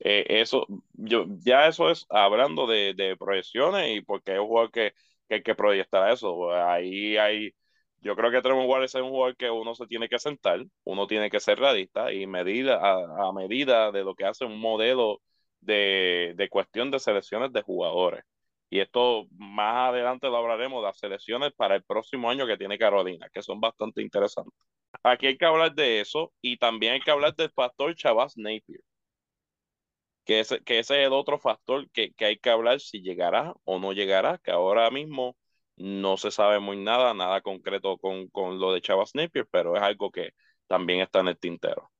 Eh, 0.00 0.24
eso, 0.40 0.66
yo, 0.92 1.26
ya 1.38 1.66
eso 1.66 1.90
es 1.90 2.06
hablando 2.08 2.66
de, 2.66 2.94
de 2.94 3.16
proyecciones 3.16 3.96
y 3.96 4.00
porque 4.00 4.34
es 4.34 4.38
un 4.38 4.46
jugador 4.46 4.70
que, 4.70 4.92
que 5.28 5.36
hay 5.36 5.42
que 5.42 5.54
proyectar 5.54 6.10
eso. 6.12 6.52
Ahí 6.52 7.16
hay, 7.16 7.52
yo 8.00 8.14
creo 8.14 8.30
que 8.30 8.40
Tremont 8.40 8.68
Waters 8.68 8.94
es 8.94 9.02
un 9.02 9.10
jugador 9.10 9.36
que 9.36 9.50
uno 9.50 9.74
se 9.74 9.86
tiene 9.86 10.08
que 10.08 10.18
sentar, 10.20 10.64
uno 10.84 11.06
tiene 11.08 11.30
que 11.30 11.40
ser 11.40 11.58
realista 11.58 12.12
y 12.12 12.26
medir 12.26 12.70
a, 12.70 13.28
a 13.28 13.32
medida 13.32 13.90
de 13.90 14.04
lo 14.04 14.14
que 14.14 14.24
hace 14.24 14.44
un 14.44 14.60
modelo 14.60 15.20
de, 15.60 16.34
de 16.36 16.48
cuestión 16.48 16.90
de 16.92 17.00
selecciones 17.00 17.52
de 17.52 17.62
jugadores. 17.62 18.24
Y 18.70 18.80
esto 18.80 19.26
más 19.30 19.90
adelante 19.90 20.28
lo 20.28 20.36
hablaremos, 20.36 20.82
las 20.82 20.98
selecciones 20.98 21.52
para 21.54 21.74
el 21.76 21.84
próximo 21.84 22.30
año 22.30 22.46
que 22.46 22.56
tiene 22.58 22.78
Carolina, 22.78 23.28
que 23.32 23.42
son 23.42 23.60
bastante 23.60 24.02
interesantes. 24.02 24.54
Aquí 25.02 25.26
hay 25.26 25.38
que 25.38 25.44
hablar 25.46 25.74
de 25.74 26.00
eso 26.00 26.32
y 26.42 26.56
también 26.58 26.94
hay 26.94 27.00
que 27.00 27.10
hablar 27.10 27.34
del 27.34 27.50
factor 27.50 27.94
Chavas 27.94 28.36
Napier, 28.36 28.80
que, 30.24 30.40
es, 30.40 30.48
que 30.64 30.78
ese 30.78 31.00
es 31.00 31.06
el 31.06 31.12
otro 31.12 31.38
factor 31.38 31.90
que, 31.90 32.12
que 32.12 32.26
hay 32.26 32.38
que 32.38 32.50
hablar 32.50 32.80
si 32.80 33.00
llegará 33.00 33.54
o 33.64 33.78
no 33.78 33.92
llegará, 33.92 34.38
que 34.38 34.50
ahora 34.50 34.90
mismo 34.90 35.36
no 35.76 36.16
se 36.16 36.30
sabe 36.30 36.58
muy 36.58 36.76
nada, 36.76 37.14
nada 37.14 37.40
concreto 37.40 37.96
con, 37.98 38.28
con 38.28 38.58
lo 38.58 38.72
de 38.72 38.80
Chavas 38.82 39.14
Napier, 39.14 39.46
pero 39.50 39.76
es 39.76 39.82
algo 39.82 40.10
que 40.10 40.32
también 40.66 41.00
está 41.00 41.20
en 41.20 41.28
el 41.28 41.38
tintero. 41.38 41.90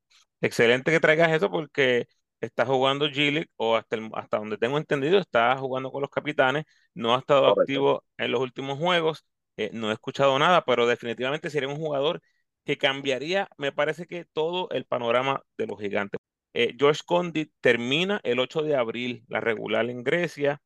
Excelente 0.40 0.90
que 0.90 1.00
traigas 1.00 1.33
eso 1.33 1.50
porque 1.50 2.07
está 2.40 2.64
jugando 2.66 3.09
Gillick 3.11 3.51
o 3.57 3.77
hasta, 3.77 3.96
hasta 4.14 4.38
donde 4.38 4.59
tengo 4.59 4.79
entendido 4.79 5.18
está 5.18 5.57
jugando 5.59 5.90
con 5.90 6.03
los 6.03 6.11
capitanes, 6.11 6.64
no 6.94 7.14
ha 7.14 7.18
estado 7.18 7.48
Correcto. 7.55 7.61
activo 7.62 8.05
en 8.16 8.33
los 8.33 8.40
últimos 8.40 8.79
juegos, 8.79 9.24
eh, 9.57 9.70
no 9.72 9.90
he 9.90 9.94
escuchado 9.94 10.38
nada, 10.38 10.64
pero 10.64 10.87
definitivamente 10.87 11.51
sería 11.51 11.68
un 11.68 11.77
jugador 11.77 12.20
que 12.64 12.79
cambiaría, 12.79 13.48
me 13.57 13.72
parece 13.72 14.07
que 14.07 14.24
todo 14.27 14.68
el 14.70 14.85
panorama 14.85 15.42
de 15.57 15.66
los 15.66 15.81
gigantes. 15.81 16.20
Eh, 16.55 16.74
George 16.79 17.03
Condit 17.07 17.53
termina 17.61 18.20
el 18.24 18.38
8 18.40 18.62
de 18.62 18.77
abril 18.77 19.24
la 19.29 19.40
regular 19.40 19.88
en 19.90 20.03
Grecia, 20.05 20.61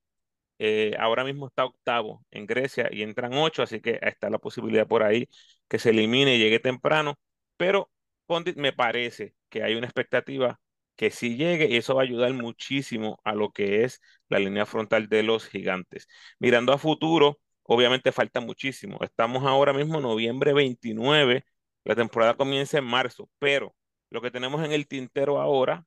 eh, 0.58 0.94
ahora 0.98 1.24
mismo 1.24 1.48
está 1.48 1.64
octavo 1.64 2.24
en 2.30 2.46
Grecia 2.46 2.88
y 2.92 3.02
entran 3.02 3.32
ocho, 3.34 3.62
así 3.62 3.80
que 3.80 3.98
está 4.02 4.30
la 4.30 4.38
posibilidad 4.38 4.86
por 4.86 5.02
ahí 5.02 5.28
que 5.68 5.78
se 5.78 5.90
elimine 5.90 6.36
y 6.36 6.38
llegue 6.38 6.60
temprano, 6.60 7.16
pero 7.56 7.90
Condit 8.26 8.56
me 8.56 8.72
parece 8.72 9.34
que 9.48 9.62
hay 9.64 9.74
una 9.74 9.86
expectativa 9.86 10.60
que 10.96 11.10
sí 11.10 11.36
llegue 11.36 11.66
y 11.68 11.76
eso 11.76 11.94
va 11.94 12.02
a 12.02 12.04
ayudar 12.04 12.32
muchísimo 12.34 13.20
a 13.24 13.34
lo 13.34 13.50
que 13.52 13.84
es 13.84 14.00
la 14.28 14.38
línea 14.38 14.66
frontal 14.66 15.08
de 15.08 15.22
los 15.22 15.46
gigantes. 15.48 16.06
Mirando 16.38 16.72
a 16.72 16.78
futuro, 16.78 17.40
obviamente 17.62 18.12
falta 18.12 18.40
muchísimo. 18.40 18.98
Estamos 19.02 19.44
ahora 19.44 19.72
mismo 19.72 20.00
noviembre 20.00 20.52
29, 20.52 21.44
la 21.84 21.94
temporada 21.96 22.34
comienza 22.36 22.78
en 22.78 22.84
marzo, 22.84 23.28
pero 23.38 23.74
lo 24.10 24.20
que 24.22 24.30
tenemos 24.30 24.64
en 24.64 24.72
el 24.72 24.86
tintero 24.86 25.40
ahora 25.40 25.86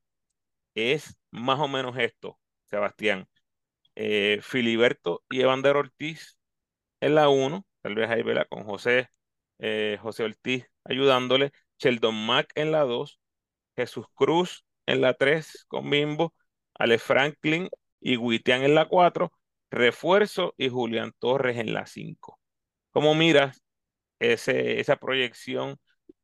es 0.75 1.17
más 1.31 1.59
o 1.59 1.67
menos 1.67 1.97
esto, 1.97 2.39
Sebastián. 2.65 3.27
Eh, 3.95 4.39
Filiberto 4.41 5.23
y 5.29 5.41
Evander 5.41 5.77
Ortiz 5.77 6.37
en 7.01 7.15
la 7.15 7.29
1, 7.29 7.65
tal 7.81 7.95
vez 7.95 8.09
ahí, 8.09 8.23
¿verdad? 8.23 8.47
Con 8.49 8.63
José, 8.65 9.09
eh, 9.59 9.97
José 10.01 10.23
Ortiz 10.23 10.65
ayudándole, 10.83 11.51
Sheldon 11.79 12.15
Mack 12.25 12.51
en 12.55 12.71
la 12.71 12.81
2, 12.83 13.19
Jesús 13.75 14.05
Cruz 14.15 14.65
en 14.85 15.01
la 15.01 15.13
3 15.13 15.65
con 15.67 15.89
Bimbo, 15.89 16.33
Ale 16.73 16.97
Franklin 16.97 17.69
y 17.99 18.17
Witian 18.17 18.63
en 18.63 18.75
la 18.75 18.87
4, 18.87 19.31
refuerzo 19.69 20.53
y 20.57 20.69
Julián 20.69 21.13
Torres 21.19 21.57
en 21.57 21.73
la 21.73 21.85
5. 21.85 22.39
¿Cómo 22.91 23.15
miras 23.15 23.61
ese, 24.19 24.79
esa 24.79 24.97
proyección 24.97 25.77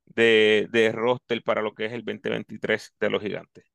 de, 0.05 0.67
de 0.71 0.91
roster 0.91 1.41
para 1.43 1.61
lo 1.61 1.73
que 1.73 1.85
es 1.85 1.93
el 1.93 2.03
2023 2.03 2.95
de 2.99 3.09
los 3.09 3.21
gigantes? 3.21 3.65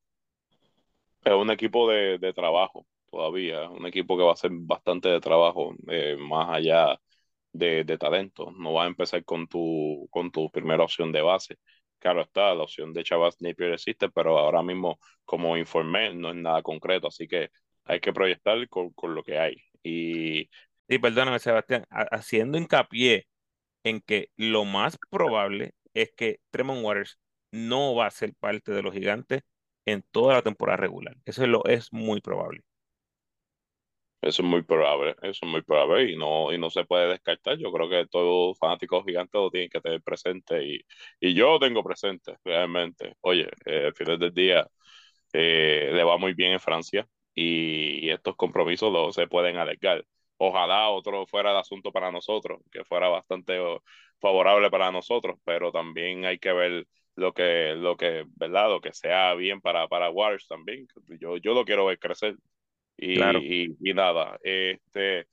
Es 1.24 1.32
un 1.32 1.50
equipo 1.50 1.90
de, 1.90 2.18
de 2.18 2.32
trabajo 2.32 2.86
todavía, 3.10 3.68
un 3.70 3.86
equipo 3.86 4.16
que 4.16 4.22
va 4.22 4.30
a 4.30 4.34
hacer 4.34 4.50
bastante 4.52 5.08
de 5.08 5.20
trabajo, 5.20 5.74
eh, 5.88 6.16
más 6.18 6.48
allá 6.50 7.00
de, 7.52 7.84
de, 7.84 7.98
talento. 7.98 8.50
No 8.52 8.74
va 8.74 8.84
a 8.84 8.86
empezar 8.86 9.24
con 9.24 9.46
tu, 9.48 10.06
con 10.10 10.30
tu 10.30 10.50
primera 10.50 10.84
opción 10.84 11.12
de 11.12 11.22
base. 11.22 11.56
Claro 12.06 12.22
está, 12.22 12.54
la 12.54 12.62
opción 12.62 12.92
de 12.92 13.02
Chavas 13.02 13.40
Napier 13.40 13.72
existe, 13.72 14.08
pero 14.08 14.38
ahora 14.38 14.62
mismo, 14.62 15.00
como 15.24 15.56
informé, 15.56 16.14
no 16.14 16.30
es 16.30 16.36
nada 16.36 16.62
concreto, 16.62 17.08
así 17.08 17.26
que 17.26 17.50
hay 17.84 17.98
que 17.98 18.12
proyectar 18.12 18.68
con, 18.68 18.90
con 18.92 19.12
lo 19.12 19.24
que 19.24 19.36
hay. 19.40 19.56
Y, 19.82 20.48
perdóname, 21.00 21.40
Sebastián, 21.40 21.84
haciendo 21.90 22.58
hincapié 22.58 23.26
en 23.82 24.00
que 24.00 24.30
lo 24.36 24.64
más 24.64 24.96
probable 25.10 25.74
es 25.94 26.12
que 26.12 26.38
Tremont 26.52 26.84
Waters 26.84 27.18
no 27.50 27.96
va 27.96 28.06
a 28.06 28.10
ser 28.12 28.34
parte 28.34 28.70
de 28.70 28.82
los 28.82 28.94
gigantes 28.94 29.42
en 29.84 30.04
toda 30.12 30.34
la 30.34 30.42
temporada 30.42 30.76
regular. 30.76 31.16
Eso 31.24 31.42
es, 31.42 31.48
lo, 31.48 31.64
es 31.64 31.92
muy 31.92 32.20
probable. 32.20 32.62
Eso 34.22 34.42
es 34.42 34.48
muy 34.48 34.62
probable, 34.62 35.12
eso 35.22 35.46
es 35.46 35.50
muy 35.52 35.62
probable 35.62 36.10
y 36.10 36.16
no, 36.16 36.52
y 36.52 36.58
no 36.58 36.70
se 36.70 36.84
puede 36.84 37.08
descartar. 37.08 37.58
Yo 37.58 37.70
creo 37.72 37.88
que 37.88 38.06
todos 38.08 38.58
fanáticos 38.58 39.04
gigantes 39.04 39.34
lo 39.40 39.50
tienen 39.50 39.70
que 39.70 39.80
tener 39.80 40.02
presente 40.02 40.64
y, 40.64 40.80
y 41.20 41.34
yo 41.34 41.50
lo 41.52 41.58
tengo 41.60 41.84
presente 41.84 42.36
realmente. 42.44 43.14
Oye, 43.20 43.48
eh, 43.66 43.86
al 43.86 43.94
final 43.94 44.18
del 44.18 44.32
día 44.34 44.66
eh, 45.32 45.90
le 45.92 46.04
va 46.04 46.18
muy 46.18 46.34
bien 46.34 46.52
en 46.52 46.60
Francia 46.60 47.06
y, 47.34 48.06
y 48.06 48.10
estos 48.10 48.36
compromisos 48.36 48.92
lo, 48.92 49.12
se 49.12 49.28
pueden 49.28 49.56
alargar. 49.58 50.04
Ojalá 50.38 50.88
otro 50.90 51.26
fuera 51.26 51.52
el 51.52 51.56
asunto 51.58 51.92
para 51.92 52.10
nosotros, 52.12 52.60
que 52.72 52.84
fuera 52.84 53.08
bastante 53.08 53.58
favorable 54.20 54.70
para 54.70 54.90
nosotros, 54.92 55.38
pero 55.44 55.72
también 55.72 56.24
hay 56.26 56.38
que 56.38 56.52
ver 56.52 56.86
lo 57.16 57.32
que, 57.34 57.74
lo 57.76 57.96
que, 57.96 58.24
¿verdad? 58.36 58.70
Lo 58.70 58.80
que 58.80 58.92
sea 58.92 59.34
bien 59.34 59.60
para, 59.60 59.88
para 59.88 60.10
Waters 60.10 60.46
también. 60.48 60.86
Yo, 61.20 61.36
yo 61.38 61.54
lo 61.54 61.64
quiero 61.64 61.86
ver 61.86 61.98
crecer. 61.98 62.36
Y, 62.96 63.14
Claro. 63.14 63.40
y, 63.40 63.76
y 63.90 63.94
nada, 63.94 64.38
este, 64.42 65.26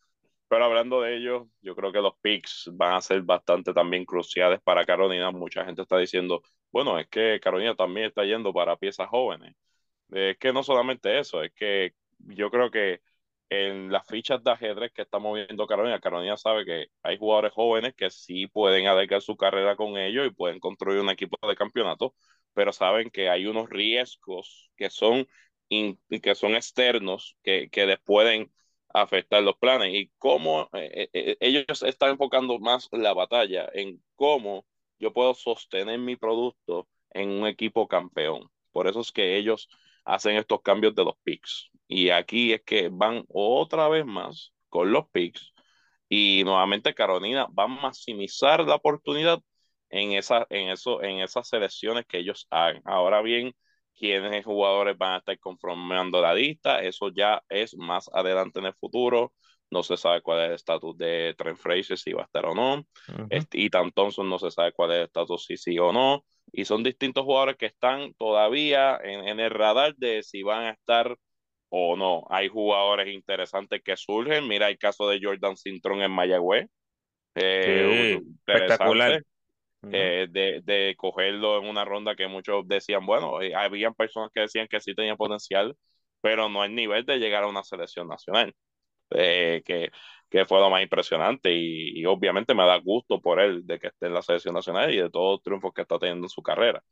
pero 0.48 0.66
hablando 0.66 1.02
de 1.02 1.18
ello, 1.18 1.50
yo 1.62 1.76
creo 1.76 1.92
que 1.92 2.02
los 2.02 2.14
picks 2.22 2.70
van 2.74 2.96
a 2.96 3.02
ser 3.02 3.22
bastante 3.24 3.74
también 3.74 4.06
cruciales 4.06 4.62
para 4.64 4.86
Carolina. 4.86 5.32
Mucha 5.32 5.66
gente 5.66 5.82
está 5.84 5.98
diciendo, 5.98 6.42
bueno, 6.72 7.00
es 7.00 7.08
que 7.10 7.40
Carolina 7.42 7.76
también 7.76 8.08
está 8.08 8.24
yendo 8.26 8.54
para 8.54 8.78
piezas 8.78 9.10
jóvenes. 9.10 9.56
Es 10.12 10.38
que 10.38 10.54
no 10.54 10.64
solamente 10.64 11.20
eso, 11.20 11.44
es 11.44 11.52
que 11.54 11.94
yo 12.20 12.52
creo 12.52 12.72
que 12.72 13.02
en 13.50 13.92
las 13.92 14.08
fichas 14.08 14.44
de 14.44 14.52
ajedrez 14.52 14.92
que 14.94 15.04
está 15.04 15.20
moviendo 15.20 15.68
Carolina, 15.68 16.00
Carolina 16.00 16.38
sabe 16.38 16.66
que 16.66 16.88
hay 17.04 17.18
jugadores 17.18 17.54
jóvenes 17.54 17.94
que 17.96 18.10
sí 18.10 18.48
pueden 18.48 18.88
alargar 18.88 19.22
su 19.22 19.36
carrera 19.38 19.76
con 19.76 19.98
ellos 19.98 20.28
y 20.28 20.32
pueden 20.32 20.60
construir 20.60 21.00
un 21.00 21.10
equipo 21.10 21.38
de 21.48 21.56
campeonato, 21.56 22.16
pero 22.54 22.72
saben 22.74 23.10
que 23.10 23.30
hay 23.30 23.46
unos 23.46 23.70
riesgos 23.70 24.72
que 24.76 24.90
son, 24.90 25.28
in, 25.74 26.00
que 26.22 26.36
son 26.36 26.56
externos 26.56 27.38
que, 27.44 27.70
que 27.70 27.86
les 27.86 28.00
pueden 28.00 28.52
afectar 28.94 29.42
los 29.44 29.58
planes 29.58 29.94
y 29.94 30.12
cómo 30.18 30.70
eh, 30.74 31.10
eh, 31.14 31.38
ellos 31.40 31.84
están 31.84 32.12
enfocando 32.12 32.60
más 32.60 32.90
la 32.92 33.14
batalla 33.14 33.70
en 33.74 34.02
cómo 34.16 34.66
yo 35.00 35.14
puedo 35.14 35.34
sostener 35.34 36.00
mi 36.00 36.16
producto 36.16 36.88
en 37.12 37.30
un 37.30 37.48
equipo 37.48 37.88
campeón. 37.88 38.50
Por 38.72 38.88
eso 38.88 39.02
es 39.02 39.12
que 39.12 39.38
ellos 39.38 39.70
hacen 40.06 40.38
estos 40.38 40.62
cambios 40.62 40.96
de 40.96 41.06
los 41.06 41.16
picks. 41.24 41.70
Y 41.88 42.10
aquí 42.10 42.54
es 42.54 42.62
que 42.64 42.90
van 42.92 43.26
otra 43.30 43.88
vez 43.90 44.06
más 44.06 44.54
con 44.70 44.92
los 44.92 45.10
picks 45.10 45.54
y 46.16 46.44
nuevamente 46.44 46.94
Carolina 46.94 47.48
va 47.58 47.64
a 47.64 47.68
maximizar 47.68 48.64
la 48.66 48.76
oportunidad 48.76 49.40
en, 49.90 50.12
esa, 50.14 50.46
en, 50.50 50.70
eso, 50.70 51.02
en 51.02 51.22
esas 51.22 51.48
selecciones 51.48 52.06
que 52.06 52.20
ellos 52.20 52.48
hagan. 52.52 52.82
Ahora 52.86 53.22
bien, 53.24 53.56
quiénes 53.98 54.46
jugadores 54.46 54.98
van 54.98 55.14
a 55.14 55.18
estar 55.18 55.40
conformando 55.40 56.22
la 56.22 56.34
lista, 56.34 56.82
eso 56.82 57.10
ya 57.16 57.42
es 57.50 57.76
más 57.78 58.10
adelante 58.14 58.60
en 58.60 58.66
el 58.68 58.74
futuro. 58.74 59.34
No 59.72 59.82
se 59.82 59.98
sabe 59.98 60.22
cuál 60.22 60.42
es 60.42 60.48
el 60.50 60.56
estatus 60.56 60.98
de 60.98 61.34
Trent 61.38 61.58
Fraser, 61.58 61.98
si 61.98 62.14
va 62.14 62.22
a 62.22 62.26
estar 62.26 62.46
o 62.46 62.54
no. 62.54 62.76
Uh 62.76 62.84
-huh. 63.08 63.28
este, 63.30 63.66
Ethan 63.66 63.92
Thompson 63.92 64.30
no 64.30 64.38
se 64.38 64.52
sabe 64.52 64.72
cuál 64.72 64.92
es 64.92 64.98
el 64.98 65.04
estatus, 65.06 65.46
si 65.46 65.58
sí 65.58 65.80
o 65.80 65.92
no. 65.92 66.24
Y 66.52 66.66
son 66.66 66.84
distintos 66.84 67.24
jugadores 67.24 67.56
que 67.58 67.66
están 67.66 68.14
todavía 68.14 69.00
en, 69.04 69.28
en 69.28 69.40
el 69.40 69.50
radar 69.50 69.96
de 69.96 70.22
si 70.22 70.44
van 70.44 70.66
a 70.66 70.70
estar 70.72 71.18
o 71.70 71.96
no. 71.96 72.28
Hay 72.30 72.50
jugadores 72.50 73.08
interesantes 73.12 73.82
que 73.84 73.98
surgen. 73.98 74.48
Mira 74.48 74.70
el 74.70 74.78
caso 74.78 75.10
de 75.10 75.20
Jordan 75.20 75.58
Cintrón 75.58 76.04
en 76.04 76.12
Mayagüez. 76.12 76.68
Eh, 77.34 78.20
sí, 78.22 78.36
espectacular. 78.46 79.24
Eh, 79.92 80.28
de, 80.30 80.62
de, 80.64 80.96
cogerlo 80.98 81.60
en 81.60 81.68
una 81.68 81.84
ronda 81.84 82.16
que 82.16 82.28
muchos 82.28 82.68
decían, 82.68 83.06
bueno, 83.06 83.42
eh, 83.42 83.54
habían 83.54 83.94
personas 83.94 84.32
que 84.34 84.42
decían 84.42 84.68
que 84.70 84.80
sí 84.80 84.96
tenía 84.96 85.16
potencial, 85.16 85.76
pero 86.22 86.48
no 86.50 86.64
el 86.64 86.74
nivel 86.74 87.06
de 87.06 87.20
llegar 87.20 87.44
a 87.44 87.48
una 87.48 87.64
selección 87.64 88.08
nacional, 88.08 88.54
eh, 89.12 89.62
que, 89.66 89.92
que, 90.30 90.46
fue 90.46 90.60
lo 90.60 90.70
más 90.70 90.84
impresionante 90.84 91.54
y, 91.54 92.00
y, 92.00 92.06
obviamente 92.06 92.56
me 92.56 92.66
da 92.66 92.78
gusto 92.78 93.22
por 93.22 93.40
él 93.40 93.66
de 93.68 93.80
que 93.80 93.88
esté 93.88 94.08
en 94.08 94.14
la 94.14 94.22
selección 94.22 94.56
nacional 94.56 94.94
y 94.94 94.98
de 94.98 95.10
todos 95.10 95.34
los 95.34 95.44
triunfos 95.44 95.74
que 95.74 95.82
está 95.84 96.00
teniendo 96.00 96.26
en 96.26 96.30
su 96.30 96.42
carrera. 96.44 96.84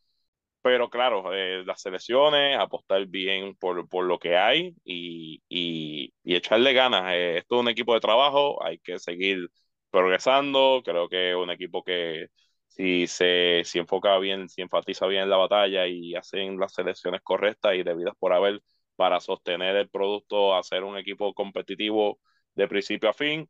Pero 0.61 0.89
claro, 0.91 1.33
eh, 1.33 1.63
las 1.65 1.81
selecciones, 1.81 2.57
apostar 2.57 3.07
bien 3.07 3.55
por, 3.55 3.87
por 3.89 4.05
lo 4.05 4.19
que 4.19 4.37
hay 4.37 4.75
y, 4.83 5.41
y, 5.49 6.13
y 6.23 6.35
echarle 6.35 6.73
ganas. 6.73 7.13
Eh, 7.13 7.39
esto 7.39 7.55
es 7.55 7.61
un 7.61 7.69
equipo 7.69 7.93
de 7.95 7.99
trabajo, 7.99 8.63
hay 8.63 8.77
que 8.79 8.99
seguir 8.99 9.49
progresando. 9.89 10.81
Creo 10.85 11.09
que 11.09 11.31
es 11.31 11.35
un 11.35 11.49
equipo 11.49 11.83
que 11.83 12.27
si 12.75 13.07
se 13.07 13.61
si 13.65 13.79
enfoca 13.79 14.17
bien, 14.19 14.49
si 14.49 14.61
enfatiza 14.61 15.07
bien 15.07 15.23
en 15.23 15.29
la 15.29 15.37
batalla 15.37 15.87
y 15.87 16.15
hacen 16.15 16.59
las 16.59 16.73
selecciones 16.73 17.21
correctas 17.21 17.75
y 17.75 17.83
debidas 17.83 18.15
por 18.19 18.33
haber 18.33 18.61
para 18.95 19.19
sostener 19.19 19.75
el 19.75 19.89
producto, 19.89 20.55
hacer 20.55 20.83
un 20.83 20.97
equipo 20.97 21.33
competitivo 21.33 22.19
de 22.55 22.67
principio 22.67 23.09
a 23.09 23.13
fin, 23.13 23.49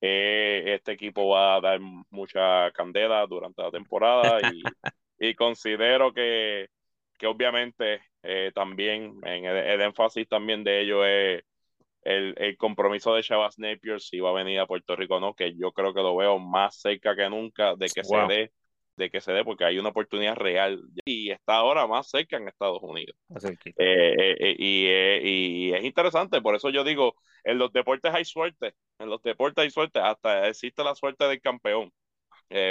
eh, 0.00 0.62
este 0.66 0.92
equipo 0.92 1.28
va 1.28 1.56
a 1.56 1.60
dar 1.60 1.80
mucha 2.10 2.70
candela 2.72 3.26
durante 3.26 3.62
la 3.62 3.70
temporada 3.70 4.40
y 4.54 4.62
y 5.20 5.34
considero 5.34 6.12
que, 6.12 6.68
que 7.18 7.26
obviamente 7.26 8.00
eh, 8.22 8.50
también 8.54 9.20
en 9.22 9.44
el, 9.44 9.56
el, 9.56 9.80
énfasis 9.82 10.26
también 10.26 10.64
de 10.64 10.80
ello 10.80 11.04
es 11.04 11.44
el, 12.02 12.34
el 12.38 12.56
compromiso 12.56 13.14
de 13.14 13.22
Shabazz 13.22 13.58
Napier 13.58 14.00
si 14.00 14.18
va 14.18 14.30
a 14.30 14.32
venir 14.32 14.58
a 14.58 14.66
Puerto 14.66 14.96
Rico 14.96 15.16
o 15.16 15.20
no, 15.20 15.34
que 15.34 15.54
yo 15.54 15.72
creo 15.72 15.92
que 15.92 16.00
lo 16.00 16.16
veo 16.16 16.38
más 16.38 16.80
cerca 16.80 17.14
que 17.14 17.28
nunca 17.28 17.76
de 17.76 17.88
que 17.88 18.00
wow. 18.00 18.28
se 18.28 18.34
dé, 18.34 18.52
de 19.00 19.10
que 19.10 19.20
se 19.20 19.32
dé, 19.32 19.44
porque 19.44 19.64
hay 19.64 19.78
una 19.78 19.88
oportunidad 19.88 20.36
real 20.36 20.80
y 21.04 21.30
está 21.30 21.56
ahora 21.56 21.86
más 21.86 22.08
cerca 22.08 22.36
en 22.36 22.48
Estados 22.48 22.80
Unidos. 22.82 23.16
Eh, 23.76 24.36
eh, 24.38 24.56
y, 24.58 25.68
y, 25.68 25.72
es 25.74 25.84
interesante, 25.84 26.40
por 26.40 26.54
eso 26.54 26.70
yo 26.70 26.84
digo, 26.84 27.14
en 27.44 27.58
los 27.58 27.72
deportes 27.72 28.14
hay 28.14 28.24
suerte, 28.24 28.74
en 28.98 29.08
los 29.08 29.22
deportes 29.22 29.64
hay 29.64 29.70
suerte, 29.70 29.98
hasta 29.98 30.48
existe 30.48 30.84
la 30.84 30.94
suerte 30.94 31.26
del 31.26 31.40
campeón. 31.40 31.92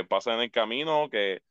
pasa 0.08 0.34
en 0.34 0.42
el 0.42 0.52
camino 0.52 1.10
que 1.10 1.42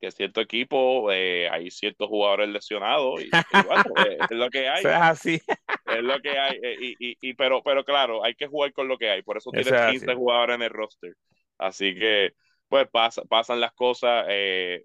que 0.00 0.10
cierto 0.10 0.40
equipo 0.40 1.12
eh, 1.12 1.48
hay 1.50 1.70
ciertos 1.70 2.08
jugadores 2.08 2.48
lesionados 2.48 3.20
y, 3.20 3.26
y 3.26 3.62
bueno, 3.66 3.84
eh, 4.08 4.18
es 4.18 4.36
lo 4.36 4.48
que 4.48 4.68
hay. 4.68 4.80
Eso 4.80 4.88
es 4.88 4.94
así. 4.94 5.40
Es 5.86 6.02
lo 6.02 6.18
que 6.20 6.38
hay. 6.38 6.58
Eh, 6.62 6.76
y, 6.98 7.16
y, 7.20 7.34
pero, 7.34 7.62
pero 7.62 7.84
claro, 7.84 8.24
hay 8.24 8.34
que 8.34 8.46
jugar 8.46 8.72
con 8.72 8.88
lo 8.88 8.96
que 8.96 9.10
hay. 9.10 9.22
Por 9.22 9.36
eso 9.36 9.50
tienes 9.50 9.68
15 9.68 10.06
así. 10.06 10.14
jugadores 10.14 10.56
en 10.56 10.62
el 10.62 10.70
roster. 10.70 11.14
Así 11.58 11.94
que, 11.94 12.32
pues 12.70 12.88
pasa, 12.88 13.22
pasan 13.24 13.60
las 13.60 13.72
cosas. 13.72 14.24
Eh, 14.28 14.84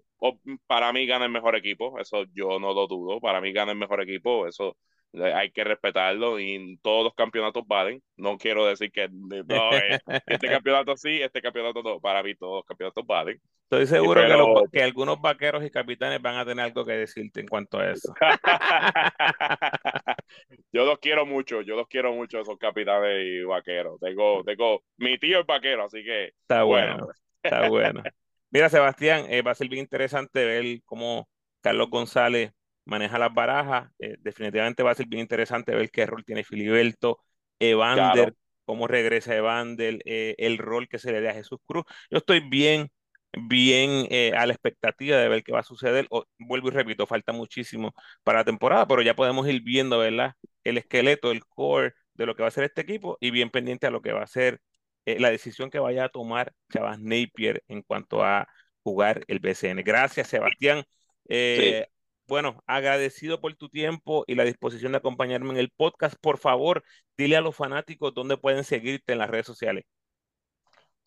para 0.66 0.92
mí 0.92 1.06
gana 1.06 1.24
el 1.24 1.30
mejor 1.30 1.56
equipo. 1.56 1.98
Eso 2.00 2.24
yo 2.34 2.58
no 2.58 2.74
lo 2.74 2.86
dudo. 2.88 3.20
Para 3.20 3.40
mí 3.40 3.52
gana 3.52 3.72
el 3.72 3.78
mejor 3.78 4.02
equipo. 4.02 4.46
Eso 4.46 4.76
hay 5.14 5.50
que 5.52 5.64
respetarlo 5.64 6.40
y 6.40 6.78
todos 6.82 7.04
los 7.04 7.14
campeonatos 7.14 7.64
valen. 7.66 8.02
No 8.16 8.36
quiero 8.38 8.66
decir 8.66 8.90
que 8.90 9.08
no, 9.08 9.70
eh, 9.72 10.00
este 10.26 10.38
campeonato 10.48 10.96
sí, 10.96 11.22
este 11.22 11.40
campeonato 11.40 11.80
no. 11.82 12.00
Para 12.00 12.24
mí 12.24 12.34
todos 12.34 12.56
los 12.56 12.64
campeonatos 12.64 13.06
valen. 13.06 13.40
Estoy 13.62 13.86
seguro 13.86 14.20
pero... 14.20 14.28
que, 14.28 14.38
los, 14.38 14.70
que, 14.70 14.82
algunos 14.82 15.20
vaqueros 15.20 15.64
y 15.64 15.70
capitanes 15.70 16.20
van 16.20 16.36
a 16.36 16.44
tener 16.44 16.64
algo 16.64 16.84
que 16.84 16.92
decirte 16.92 17.40
en 17.40 17.46
cuanto 17.46 17.78
a 17.78 17.92
eso. 17.92 18.12
yo 20.72 20.84
los 20.84 20.98
quiero 20.98 21.24
mucho, 21.24 21.62
yo 21.62 21.76
los 21.76 21.86
quiero 21.86 22.12
mucho 22.12 22.40
esos 22.40 22.58
capitanes 22.58 23.24
y 23.24 23.44
vaqueros. 23.44 24.00
Tengo, 24.00 24.42
tengo, 24.44 24.82
mi 24.96 25.18
tío 25.18 25.38
es 25.40 25.46
vaquero, 25.46 25.84
así 25.84 26.02
que 26.02 26.32
está 26.42 26.64
bueno, 26.64 26.96
bueno. 26.98 27.12
Está 27.46 27.68
bueno. 27.68 28.02
Mira, 28.50 28.68
Sebastián, 28.68 29.26
eh, 29.28 29.42
va 29.42 29.52
a 29.52 29.54
ser 29.54 29.68
bien 29.68 29.82
interesante 29.82 30.44
ver 30.44 30.80
cómo 30.84 31.28
Carlos 31.60 31.90
González 31.90 32.52
maneja 32.86 33.18
las 33.18 33.34
barajas. 33.34 33.90
Eh, 33.98 34.16
definitivamente 34.20 34.82
va 34.82 34.92
a 34.92 34.94
ser 34.94 35.06
bien 35.06 35.20
interesante 35.20 35.74
ver 35.74 35.90
qué 35.90 36.06
rol 36.06 36.24
tiene 36.24 36.44
Filiberto, 36.44 37.18
Evander, 37.58 38.12
claro. 38.12 38.36
cómo 38.64 38.86
regresa 38.86 39.34
Evander, 39.36 39.98
eh, 40.04 40.34
el 40.38 40.58
rol 40.58 40.88
que 40.88 40.98
se 40.98 41.12
le 41.12 41.20
da 41.20 41.30
a 41.30 41.34
Jesús 41.34 41.58
Cruz. 41.66 41.84
Yo 42.10 42.18
estoy 42.18 42.40
bien, 42.40 42.90
bien 43.32 44.06
eh, 44.10 44.32
a 44.36 44.46
la 44.46 44.52
expectativa 44.52 45.18
de 45.18 45.28
ver 45.28 45.42
qué 45.42 45.52
va 45.52 45.60
a 45.60 45.64
suceder. 45.64 46.06
O, 46.10 46.24
vuelvo 46.38 46.68
y 46.68 46.70
repito, 46.70 47.06
falta 47.06 47.32
muchísimo 47.32 47.92
para 48.22 48.38
la 48.40 48.44
temporada, 48.44 48.86
pero 48.86 49.02
ya 49.02 49.14
podemos 49.14 49.46
ir 49.48 49.62
viendo, 49.62 49.98
¿verdad? 49.98 50.34
El 50.64 50.78
esqueleto, 50.78 51.32
el 51.32 51.44
core 51.46 51.94
de 52.14 52.26
lo 52.26 52.34
que 52.34 52.42
va 52.42 52.48
a 52.48 52.52
ser 52.52 52.64
este 52.64 52.80
equipo 52.82 53.18
y 53.20 53.30
bien 53.30 53.50
pendiente 53.50 53.86
a 53.86 53.90
lo 53.90 54.00
que 54.00 54.12
va 54.12 54.22
a 54.22 54.26
ser 54.26 54.60
eh, 55.06 55.18
la 55.20 55.30
decisión 55.30 55.70
que 55.70 55.78
vaya 55.78 56.04
a 56.04 56.08
tomar 56.08 56.52
Chavas 56.72 57.00
Napier 57.00 57.62
en 57.68 57.82
cuanto 57.82 58.22
a 58.24 58.48
jugar 58.82 59.24
el 59.28 59.38
BCN. 59.38 59.82
Gracias, 59.82 60.28
Sebastián. 60.28 60.84
Eh, 61.28 61.86
bueno, 62.26 62.62
agradecido 62.66 63.40
por 63.40 63.54
tu 63.54 63.68
tiempo 63.68 64.24
y 64.26 64.34
la 64.34 64.44
disposición 64.44 64.92
de 64.92 64.98
acompañarme 64.98 65.50
en 65.50 65.58
el 65.58 65.70
podcast. 65.70 66.16
Por 66.20 66.38
favor, 66.38 66.82
dile 67.16 67.36
a 67.36 67.40
los 67.40 67.54
fanáticos 67.54 68.14
dónde 68.14 68.36
pueden 68.36 68.64
seguirte 68.64 69.12
en 69.12 69.18
las 69.18 69.30
redes 69.30 69.46
sociales. 69.46 69.84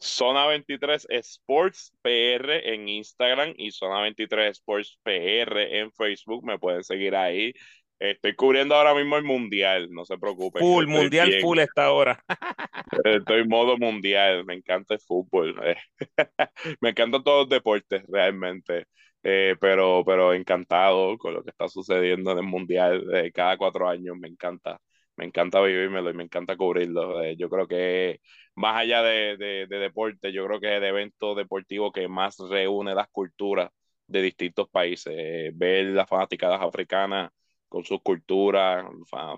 Zona 0.01 0.47
23 0.47 1.07
Sports 1.09 1.91
PR 2.01 2.73
en 2.73 2.87
Instagram 2.87 3.53
y 3.57 3.71
Zona 3.71 4.01
23 4.01 4.51
Sports 4.51 4.97
PR 5.03 5.77
en 5.79 5.91
Facebook. 5.91 6.45
Me 6.45 6.57
pueden 6.57 6.85
seguir 6.85 7.17
ahí. 7.17 7.53
Estoy 7.99 8.33
cubriendo 8.35 8.75
ahora 8.75 8.95
mismo 8.95 9.17
el 9.17 9.23
mundial, 9.23 9.89
no 9.91 10.05
se 10.05 10.17
preocupen. 10.17 10.61
Full, 10.61 10.87
mundial 10.87 11.33
full 11.41 11.59
esta 11.59 11.85
ahora. 11.85 12.23
Estoy 13.03 13.41
en 13.41 13.49
modo 13.49 13.77
mundial, 13.77 14.45
me 14.45 14.53
encanta 14.53 14.93
el 14.93 15.01
fútbol. 15.01 15.55
me 16.81 16.89
encantan 16.89 17.23
todos 17.23 17.41
los 17.41 17.49
deportes 17.49 18.03
realmente. 18.07 18.85
Eh, 19.21 19.55
pero, 19.59 20.03
pero 20.05 20.33
encantado 20.33 21.17
con 21.17 21.33
lo 21.33 21.43
que 21.43 21.49
está 21.49 21.67
sucediendo 21.67 22.31
en 22.31 22.37
el 22.37 22.45
mundial 22.45 23.05
de 23.05 23.31
cada 23.33 23.57
cuatro 23.57 23.89
años, 23.89 24.15
me 24.17 24.29
encanta 24.29 24.79
me 25.19 25.25
encanta 25.25 25.59
vivírmelo 25.61 26.09
y 26.09 26.13
me 26.13 26.23
encanta 26.23 26.55
cubrirlo. 26.55 27.21
Eh, 27.21 27.35
yo 27.37 27.49
creo 27.49 27.67
que 27.67 28.21
más 28.55 28.77
allá 28.77 29.03
de, 29.03 29.35
de, 29.37 29.67
deporte, 29.67 30.31
yo 30.31 30.45
creo 30.47 30.59
que 30.61 30.67
es 30.67 30.77
el 30.77 30.83
evento 30.85 31.35
deportivo 31.35 31.91
que 31.91 32.07
más 32.07 32.37
reúne 32.49 32.95
las 32.95 33.09
culturas 33.09 33.69
de 34.07 34.21
distintos 34.21 34.69
países. 34.69 35.13
Eh, 35.17 35.51
ver 35.53 35.87
las 35.87 36.07
fanáticas 36.07 36.61
africanas 36.61 37.31
con 37.69 37.85
sus 37.85 38.01
culturas, 38.01 38.85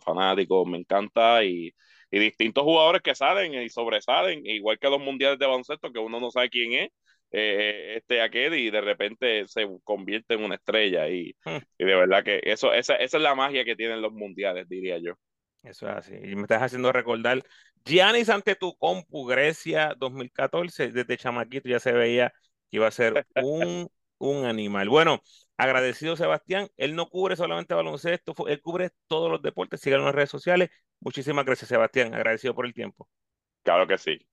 fanáticos, 0.04 0.68
me 0.68 0.78
encanta 0.80 1.44
y, 1.44 1.74
y, 2.10 2.20
distintos 2.20 2.64
jugadores 2.64 3.02
que 3.02 3.16
salen 3.16 3.54
y 3.54 3.70
sobresalen, 3.70 4.46
igual 4.46 4.80
que 4.80 4.90
los 4.90 5.00
mundiales 5.00 5.40
de 5.40 5.46
baloncesto, 5.48 5.92
que 5.92 6.00
uno 6.00 6.20
no 6.20 6.32
sabe 6.32 6.50
quién 6.50 6.74
es. 6.74 6.90
Eh, 7.34 7.96
este 7.98 8.22
aquel 8.22 8.56
y 8.56 8.70
de 8.70 8.82
repente 8.82 9.48
se 9.48 9.66
convierte 9.86 10.34
en 10.34 10.44
una 10.44 10.56
estrella 10.56 11.08
y, 11.08 11.34
hmm. 11.46 11.58
y 11.78 11.86
de 11.86 11.96
verdad 11.96 12.26
que 12.26 12.42
eso 12.44 12.74
esa, 12.74 12.96
esa 12.96 13.18
es 13.18 13.24
la 13.24 13.36
magia 13.36 13.64
que 13.64 13.78
tienen 13.78 14.02
los 14.02 14.12
mundiales 14.12 14.68
diría 14.68 14.98
yo 14.98 15.14
eso 15.64 15.88
es 15.88 15.96
así. 15.96 16.16
Y 16.16 16.36
me 16.36 16.44
estás 16.44 16.62
haciendo 16.64 16.92
recordar 16.92 17.44
Giannis 17.86 18.30
ante 18.30 18.56
tu 18.56 18.76
compu, 18.78 19.26
Grecia 19.26 19.94
2014. 19.98 20.92
Desde 20.92 21.18
chamaquito 21.18 21.70
ya 21.70 21.80
se 21.80 21.92
veía 21.92 22.34
que 22.70 22.78
iba 22.78 22.88
a 22.88 22.92
ser 22.92 23.26
un, 23.36 23.88
un 24.18 24.46
animal. 24.46 24.90
Bueno, 24.90 25.22
agradecido 25.64 26.16
Sebastián. 26.16 26.70
Él 26.78 26.96
no 26.96 27.10
cubre 27.10 27.36
solamente 27.36 27.74
baloncesto, 27.74 28.34
él 28.48 28.62
cubre 28.62 28.92
todos 29.08 29.32
los 29.32 29.42
deportes. 29.42 29.82
Síganlo 29.82 30.04
en 30.04 30.08
las 30.08 30.16
redes 30.16 30.30
sociales. 30.30 30.70
Muchísimas 31.00 31.46
gracias, 31.46 31.70
Sebastián. 31.70 32.14
Agradecido 32.14 32.56
por 32.56 32.66
el 32.66 32.74
tiempo. 32.74 33.08
Claro 33.64 33.88
que 33.88 33.98
sí. 33.98 34.31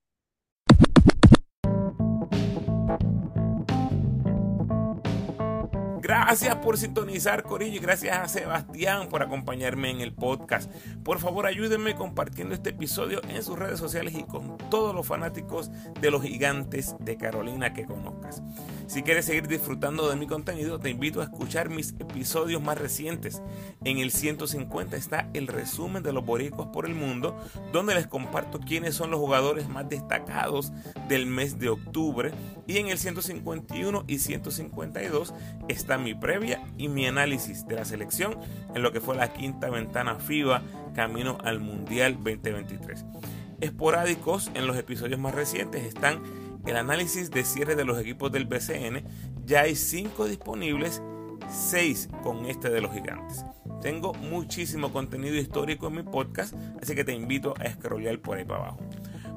Gracias 6.09 6.57
por 6.57 6.79
sintonizar, 6.79 7.43
Corillo, 7.43 7.77
y 7.77 7.81
gracias 7.81 8.17
a 8.17 8.29
Sebastián 8.29 9.11
por 9.11 9.23
acompañarme 9.23 9.91
en 9.91 10.01
el 10.01 10.15
podcast. 10.15 10.73
Por 11.05 11.19
favor, 11.19 11.45
ayúdenme 11.45 11.97
compartiendo 11.97 12.55
este 12.55 12.71
episodio 12.71 13.21
en 13.29 13.43
sus 13.43 13.59
redes 13.59 13.79
sociales 13.79 14.15
y 14.15 14.23
con 14.23 14.57
todos 14.71 14.95
los 14.95 15.07
fanáticos 15.07 15.71
de 16.01 16.11
los 16.11 16.23
gigantes 16.23 16.97
de 16.99 17.19
Carolina 17.19 17.75
que 17.75 17.85
conozcas. 17.85 18.43
Si 18.87 19.03
quieres 19.03 19.27
seguir 19.27 19.49
disfrutando 19.49 20.09
de 20.09 20.17
mi 20.17 20.27
contenido, 20.27 20.81
te 20.81 20.89
invito 20.89 21.21
a 21.21 21.25
escuchar 21.25 21.69
mis 21.69 21.91
episodios 21.99 22.63
más 22.63 22.79
recientes. 22.79 23.43
En 23.85 23.99
el 23.99 24.11
150 24.11 24.97
está 24.97 25.29
el 25.35 25.47
resumen 25.47 26.03
de 26.03 26.15
los 26.15 26.25
boricuas 26.25 26.69
por 26.73 26.87
el 26.87 26.95
mundo, 26.95 27.37
donde 27.71 27.95
les 27.95 28.07
comparto 28.07 28.61
quiénes 28.61 28.95
son 28.95 29.11
los 29.11 29.21
jugadores 29.21 29.69
más 29.69 29.91
destacados 29.91 30.73
del 31.07 31.27
mes 31.27 31.59
de 31.59 31.69
octubre. 31.69 32.33
Y 32.67 32.79
en 32.79 32.89
el 32.89 32.97
151 32.97 34.05
y 34.07 34.21
152 34.21 35.35
está 35.69 35.98
mi 35.99 36.15
previa 36.15 36.63
y 36.77 36.89
mi 36.89 37.07
análisis 37.07 37.67
de 37.67 37.77
la 37.77 37.85
selección 37.85 38.37
en 38.75 38.83
lo 38.83 38.93
que 38.93 39.01
fue 39.01 39.17
la 39.17 39.33
quinta 39.33 39.71
ventana 39.71 40.17
FIBA 40.17 40.63
camino 40.95 41.39
al 41.45 41.61
Mundial 41.61 42.15
2023. 42.15 43.05
Esporádicos 43.61 44.51
en 44.55 44.67
los 44.67 44.77
episodios 44.77 45.19
más 45.19 45.35
recientes 45.35 45.85
están 45.85 46.23
el 46.67 46.77
análisis 46.77 47.31
de 47.31 47.45
cierre 47.45 47.77
de 47.77 47.85
los 47.85 47.99
equipos 47.99 48.31
del 48.31 48.45
BCN. 48.45 49.05
Ya 49.45 49.63
hay 49.63 49.75
5 49.75 50.27
disponibles, 50.27 51.03
6 51.49 52.11
con 52.23 52.47
este 52.47 52.71
de 52.71 52.81
los 52.81 52.93
gigantes. 52.93 53.45
Tengo 53.81 54.13
muchísimo 54.15 54.93
contenido 54.93 55.37
histórico 55.37 55.89
en 55.89 55.97
mi 55.97 56.03
podcast, 56.03 56.55
así 56.83 56.95
que 56.95 57.05
te 57.05 57.13
invito 57.13 57.55
a 57.59 57.71
scrollear 57.71 58.19
por 58.21 58.39
ahí 58.39 58.45
para 58.45 58.61
abajo. 58.61 58.81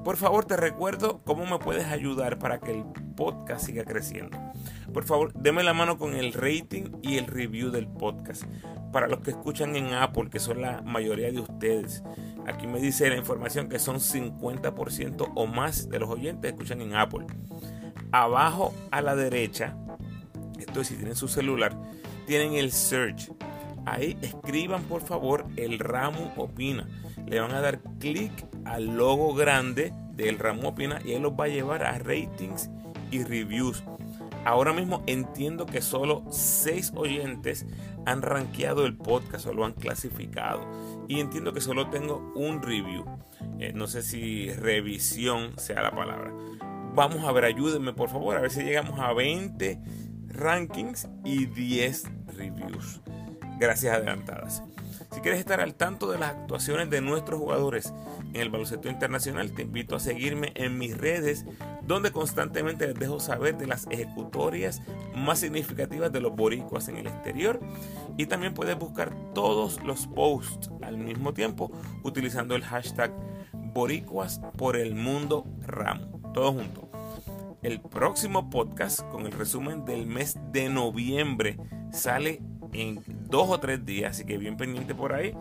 Por 0.04 0.18
favor, 0.18 0.46
te 0.46 0.58
recuerdo 0.58 1.22
cómo 1.24 1.46
me 1.46 1.60
puedes 1.60 1.86
ayudar 1.86 2.40
para 2.40 2.60
que 2.60 2.72
el 2.72 2.84
podcast 3.16 3.66
siga 3.66 3.84
creciendo. 3.84 4.38
Por 4.94 5.06
favor, 5.06 5.32
deme 5.34 5.64
la 5.64 5.74
mano 5.74 5.98
con 5.98 6.16
el 6.16 6.34
rating 6.34 6.92
y 7.02 7.18
el 7.18 7.28
review 7.28 7.72
del 7.72 7.88
podcast. 7.88 8.44
Para 8.92 9.08
los 9.08 9.22
que 9.22 9.32
escuchan 9.32 9.76
en 9.78 9.94
Apple, 9.94 10.30
que 10.30 10.40
son 10.40 10.62
la 10.62 10.82
mayoría 10.82 11.32
de 11.32 11.40
ustedes, 11.40 12.04
aquí 12.46 12.68
me 12.68 12.82
dice 12.82 13.10
la 13.10 13.16
información 13.16 13.70
que 13.70 13.80
son 13.80 13.98
50% 13.98 15.32
o 15.34 15.48
más 15.48 15.90
de 15.90 16.00
los 16.00 16.10
oyentes 16.10 16.42
que 16.42 16.56
escuchan 16.56 16.82
en 16.82 16.96
Apple. 16.96 17.26
Abajo 18.12 18.74
a 18.92 19.02
la 19.02 19.16
derecha, 19.16 19.78
esto 20.60 20.82
es 20.82 20.88
si 20.88 20.96
tienen 20.96 21.16
su 21.16 21.30
celular, 21.30 21.74
tienen 22.28 22.54
el 22.54 22.74
search. 22.74 23.32
Ahí 23.86 24.18
escriban 24.22 24.84
por 24.84 25.02
favor 25.02 25.46
el 25.56 25.80
ramo 25.80 26.34
opina. 26.36 26.88
Le 27.26 27.40
van 27.40 27.52
a 27.52 27.62
dar 27.62 27.80
clic 28.00 28.32
al 28.66 28.98
logo 28.98 29.34
grande 29.34 29.94
del 30.14 30.38
ramo 30.38 30.70
opina 30.70 31.00
y 31.06 31.14
él 31.14 31.24
los 31.24 31.32
va 31.32 31.46
a 31.46 31.48
llevar 31.48 31.84
a 31.84 31.98
ratings 31.98 32.70
y 33.10 33.24
reviews. 33.24 33.84
Ahora 34.46 34.74
mismo 34.74 35.04
entiendo 35.06 35.66
que 35.66 35.82
solo 35.82 36.24
6 36.32 36.94
oyentes 36.96 37.66
han 38.06 38.22
rankeado 38.22 38.86
el 38.86 38.98
podcast 38.98 39.46
o 39.46 39.54
lo 39.54 39.66
han 39.66 39.74
clasificado. 39.74 40.66
Y 41.08 41.20
entiendo 41.20 41.54
que 41.54 41.62
solo 41.62 41.90
tengo 41.90 42.32
un 42.36 42.62
review. 42.62 43.06
Eh, 43.60 43.74
no 43.74 43.88
sé 43.88 44.02
si 44.02 44.52
revisión 44.52 45.58
sea 45.58 45.82
la 45.82 45.92
palabra. 45.92 46.34
Vamos 46.94 47.24
a 47.24 47.32
ver, 47.32 47.46
ayúdenme 47.46 47.94
por 47.94 48.10
favor, 48.10 48.36
a 48.36 48.42
ver 48.42 48.52
si 48.52 48.64
llegamos 48.64 49.00
a 49.00 49.14
20 49.14 49.80
rankings 50.28 51.08
y 51.24 51.46
10 51.46 52.04
reviews. 52.36 53.02
Gracias 53.60 53.96
adelantadas. 53.96 54.64
Si 55.14 55.20
quieres 55.20 55.40
estar 55.40 55.60
al 55.60 55.76
tanto 55.76 56.10
de 56.10 56.18
las 56.18 56.32
actuaciones 56.32 56.90
de 56.90 57.02
nuestros 57.02 57.40
jugadores 57.40 57.94
en 58.34 58.42
el 58.42 58.50
baloncesto 58.50 58.90
internacional, 58.90 59.52
te 59.52 59.64
invito 59.64 59.96
a 59.96 60.00
seguirme 60.00 60.54
en 60.56 60.78
mis 60.78 60.98
redes, 60.98 61.46
donde 61.94 62.12
constantemente 62.12 62.88
les 62.88 62.96
dejo 62.96 63.20
saber 63.20 63.58
de 63.58 63.68
las 63.68 63.88
ejecutorias 63.90 64.82
más 65.16 65.40
significativas 65.40 66.12
de 66.12 66.22
los 66.22 66.36
boricuas 66.36 66.88
en 66.88 66.98
el 66.98 67.08
exterior. 67.08 67.60
Y 68.18 68.26
también 68.26 68.54
puedes 68.54 68.78
buscar 68.78 69.14
todos 69.34 69.84
los 69.84 70.08
posts 70.08 70.72
al 70.82 70.98
mismo 70.98 71.34
tiempo 71.34 71.72
utilizando 72.04 72.56
el 72.56 72.64
hashtag 72.64 73.12
boricuas 73.74 74.42
por 74.58 74.76
el 74.76 74.96
mundo 74.96 75.46
ramo. 75.66 76.20
Todo 76.34 76.54
junto. 76.54 76.90
El 77.62 77.80
próximo 77.80 78.50
podcast 78.50 79.02
con 79.10 79.26
el 79.26 79.32
resumen 79.32 79.86
del 79.86 80.08
mes 80.08 80.38
de 80.52 80.70
noviembre 80.70 81.58
sale 81.92 82.42
en 82.74 83.04
dos 83.30 83.50
o 83.50 83.60
tres 83.60 83.86
días, 83.86 84.12
así 84.12 84.26
que 84.26 84.38
bien 84.38 84.58
pendiente 84.58 84.96
por 84.96 85.14
ahí, 85.14 85.36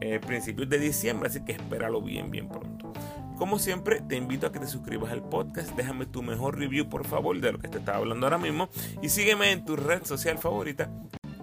eh, 0.00 0.18
principios 0.18 0.68
de 0.68 0.78
diciembre, 0.78 1.28
así 1.28 1.44
que 1.44 1.52
espéralo 1.52 2.00
bien, 2.02 2.30
bien 2.30 2.48
pronto. 2.48 2.92
Como 3.40 3.58
siempre, 3.58 4.02
te 4.02 4.16
invito 4.16 4.46
a 4.46 4.52
que 4.52 4.58
te 4.58 4.66
suscribas 4.66 5.10
al 5.10 5.22
podcast, 5.22 5.70
déjame 5.74 6.04
tu 6.04 6.22
mejor 6.22 6.58
review 6.58 6.90
por 6.90 7.06
favor 7.06 7.40
de 7.40 7.50
lo 7.50 7.58
que 7.58 7.68
te 7.68 7.78
estaba 7.78 7.96
hablando 7.96 8.26
ahora 8.26 8.36
mismo 8.36 8.68
y 9.00 9.08
sígueme 9.08 9.50
en 9.50 9.64
tu 9.64 9.76
red 9.76 10.04
social 10.04 10.36
favorita, 10.36 10.90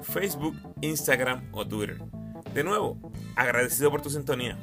Facebook, 0.03 0.55
Instagram 0.81 1.49
o 1.53 1.67
Twitter. 1.67 1.97
De 2.53 2.63
nuevo, 2.63 2.99
agradecido 3.35 3.89
por 3.89 4.03
tu 4.03 4.11
sintonía. 4.11 4.59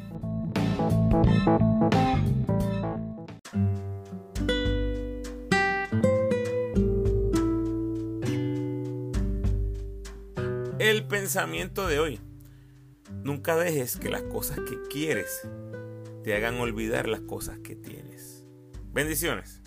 el 10.79 11.05
pensamiento 11.09 11.89
de 11.89 11.99
hoy. 11.99 12.21
Nunca 13.25 13.57
dejes 13.57 13.97
que 13.97 14.11
las 14.11 14.23
cosas 14.23 14.59
que 14.59 14.79
quieres 14.89 15.49
te 16.25 16.35
hagan 16.35 16.59
olvidar 16.59 17.07
las 17.07 17.21
cosas 17.21 17.59
que 17.59 17.77
tienes. 17.77 18.47
Bendiciones. 18.95 19.61